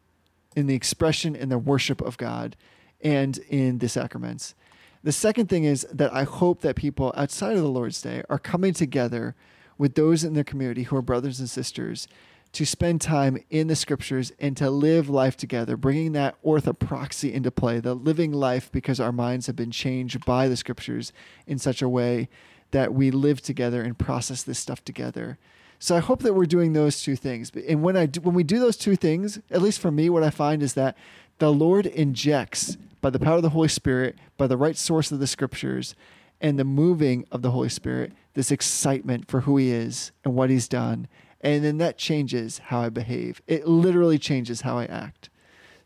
in 0.56 0.66
the 0.66 0.74
expression 0.74 1.36
and 1.36 1.52
the 1.52 1.58
worship 1.58 2.02
of 2.02 2.18
God, 2.18 2.56
and 3.00 3.38
in 3.48 3.78
the 3.78 3.88
sacraments. 3.88 4.56
The 5.04 5.12
second 5.12 5.48
thing 5.48 5.62
is 5.62 5.86
that 5.92 6.12
I 6.12 6.24
hope 6.24 6.62
that 6.62 6.74
people 6.74 7.12
outside 7.16 7.52
of 7.52 7.62
the 7.62 7.68
Lord's 7.68 8.02
Day 8.02 8.24
are 8.28 8.40
coming 8.40 8.72
together 8.72 9.36
with 9.78 9.94
those 9.94 10.24
in 10.24 10.34
their 10.34 10.42
community 10.42 10.84
who 10.84 10.96
are 10.96 11.02
brothers 11.02 11.38
and 11.38 11.48
sisters 11.48 12.08
to 12.52 12.64
spend 12.64 13.00
time 13.00 13.36
in 13.50 13.66
the 13.66 13.76
scriptures 13.76 14.32
and 14.38 14.56
to 14.56 14.70
live 14.70 15.08
life 15.08 15.36
together, 15.36 15.76
bringing 15.76 16.12
that 16.12 16.40
orthopraxy 16.42 17.32
into 17.32 17.50
play, 17.50 17.80
the 17.80 17.94
living 17.94 18.32
life 18.32 18.70
because 18.72 18.98
our 18.98 19.12
minds 19.12 19.46
have 19.46 19.56
been 19.56 19.72
changed 19.72 20.24
by 20.24 20.48
the 20.48 20.56
scriptures 20.56 21.12
in 21.46 21.58
such 21.58 21.82
a 21.82 21.88
way 21.88 22.28
that 22.74 22.92
we 22.92 23.12
live 23.12 23.40
together 23.40 23.82
and 23.82 23.96
process 23.96 24.42
this 24.42 24.58
stuff 24.58 24.84
together. 24.84 25.38
So 25.78 25.94
I 25.94 26.00
hope 26.00 26.22
that 26.22 26.34
we're 26.34 26.44
doing 26.44 26.72
those 26.72 27.00
two 27.00 27.14
things. 27.14 27.52
And 27.68 27.84
when 27.84 27.96
I 27.96 28.06
do, 28.06 28.20
when 28.20 28.34
we 28.34 28.42
do 28.42 28.58
those 28.58 28.76
two 28.76 28.96
things, 28.96 29.38
at 29.48 29.62
least 29.62 29.78
for 29.78 29.92
me, 29.92 30.10
what 30.10 30.24
I 30.24 30.30
find 30.30 30.60
is 30.60 30.74
that 30.74 30.96
the 31.38 31.52
Lord 31.52 31.86
injects 31.86 32.76
by 33.00 33.10
the 33.10 33.20
power 33.20 33.36
of 33.36 33.42
the 33.42 33.50
Holy 33.50 33.68
Spirit, 33.68 34.18
by 34.36 34.48
the 34.48 34.56
right 34.56 34.76
source 34.76 35.12
of 35.12 35.20
the 35.20 35.28
scriptures, 35.28 35.94
and 36.40 36.58
the 36.58 36.64
moving 36.64 37.24
of 37.30 37.42
the 37.42 37.52
Holy 37.52 37.68
Spirit, 37.68 38.12
this 38.34 38.50
excitement 38.50 39.30
for 39.30 39.42
who 39.42 39.56
He 39.56 39.70
is 39.70 40.10
and 40.24 40.34
what 40.34 40.50
He's 40.50 40.66
done. 40.66 41.06
And 41.42 41.64
then 41.64 41.78
that 41.78 41.96
changes 41.96 42.58
how 42.58 42.80
I 42.80 42.88
behave. 42.88 43.40
It 43.46 43.68
literally 43.68 44.18
changes 44.18 44.62
how 44.62 44.78
I 44.78 44.86
act. 44.86 45.30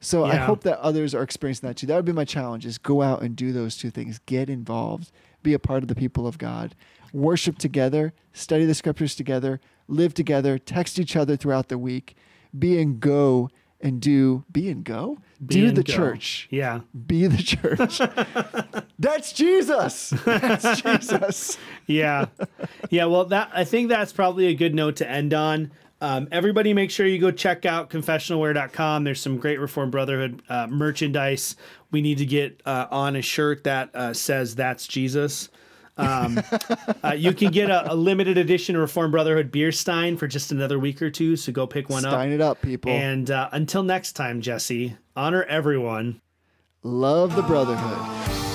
So 0.01 0.25
I 0.25 0.37
hope 0.37 0.63
that 0.63 0.79
others 0.79 1.15
are 1.15 1.23
experiencing 1.23 1.69
that 1.69 1.77
too. 1.77 1.87
That 1.87 1.97
would 1.97 2.05
be 2.05 2.13
my 2.13 2.25
challenge 2.25 2.65
is 2.65 2.79
go 2.79 3.03
out 3.03 3.21
and 3.21 3.37
do 3.37 3.53
those 3.53 3.77
two 3.77 3.91
things. 3.91 4.21
Get 4.25 4.49
involved, 4.49 5.11
be 5.43 5.55
a 5.55 5.59
part 5.59 5.83
of 5.83 5.89
the 5.89 5.95
people 5.95 6.27
of 6.27 6.39
God, 6.39 6.75
worship 7.13 7.59
together, 7.59 8.13
study 8.33 8.65
the 8.65 8.75
scriptures 8.75 9.15
together, 9.15 9.61
live 9.87 10.15
together, 10.15 10.59
text 10.59 10.99
each 10.99 11.17
other 11.17 11.37
throughout 11.37 11.69
the 11.69 11.79
week, 11.79 12.17
be 12.59 12.81
and 12.81 13.01
go 13.01 13.51
and 13.81 14.01
do 14.01 14.45
be 14.51 14.69
and 14.71 14.83
go? 14.85 15.19
Be 15.45 15.55
do 15.55 15.69
and 15.69 15.77
the 15.77 15.85
go. 15.85 15.93
church. 15.93 16.49
Yeah. 16.51 16.81
Be 17.07 17.27
the 17.29 17.43
church. 17.43 17.99
That's 18.99 19.33
Jesus. 19.33 20.11
That's 20.25 20.83
Jesus. 20.83 21.59
yeah 21.87 22.27
yeah 22.91 23.05
well 23.07 23.25
that 23.25 23.51
i 23.55 23.65
think 23.65 23.89
that's 23.89 24.13
probably 24.13 24.47
a 24.47 24.55
good 24.55 24.75
note 24.75 24.97
to 24.97 25.09
end 25.09 25.33
on 25.33 25.71
um, 26.01 26.29
everybody 26.31 26.73
make 26.75 26.91
sure 26.91 27.07
you 27.07 27.19
go 27.19 27.31
check 27.31 27.67
out 27.67 27.91
confessionalwear.com 27.91 29.05
there's 29.05 29.21
some 29.21 29.37
great 29.39 29.61
reformed 29.61 29.93
brotherhood 29.93 30.43
uh, 30.49 30.67
merchandise 30.67 31.57
we 31.91 32.01
need 32.03 32.19
to 32.19 32.27
get 32.27 32.61
uh, 32.67 32.87
on 32.91 33.17
a 33.17 33.23
shirt 33.23 33.65
that 33.65 33.95
uh, 33.95 34.13
says 34.13 34.55
that's 34.55 34.87
jesus 34.87 35.49
um, 35.97 36.41
uh, 37.03 37.13
you 37.13 37.33
can 37.33 37.51
get 37.51 37.71
a, 37.71 37.93
a 37.93 37.95
limited 37.95 38.39
edition 38.39 38.77
reformed 38.77 39.13
brotherhood 39.13 39.51
beer 39.51 39.73
stein 39.73 40.17
for 40.17 40.27
just 40.27 40.53
another 40.53 40.79
week 40.79 41.03
or 41.03 41.11
two 41.11 41.37
so 41.37 41.51
go 41.53 41.67
pick 41.67 41.89
one 41.89 42.05
up. 42.05 42.13
Sign 42.13 42.31
it 42.31 42.41
up, 42.41 42.63
people. 42.63 42.93
and 42.93 43.31
uh, 43.31 43.49
until 43.53 43.83
next 43.83 44.13
time 44.13 44.41
jesse 44.41 44.97
honor 45.17 45.43
everyone 45.45 46.21
Love 46.85 47.35
the 47.35 47.43
brotherhood. 47.43 48.48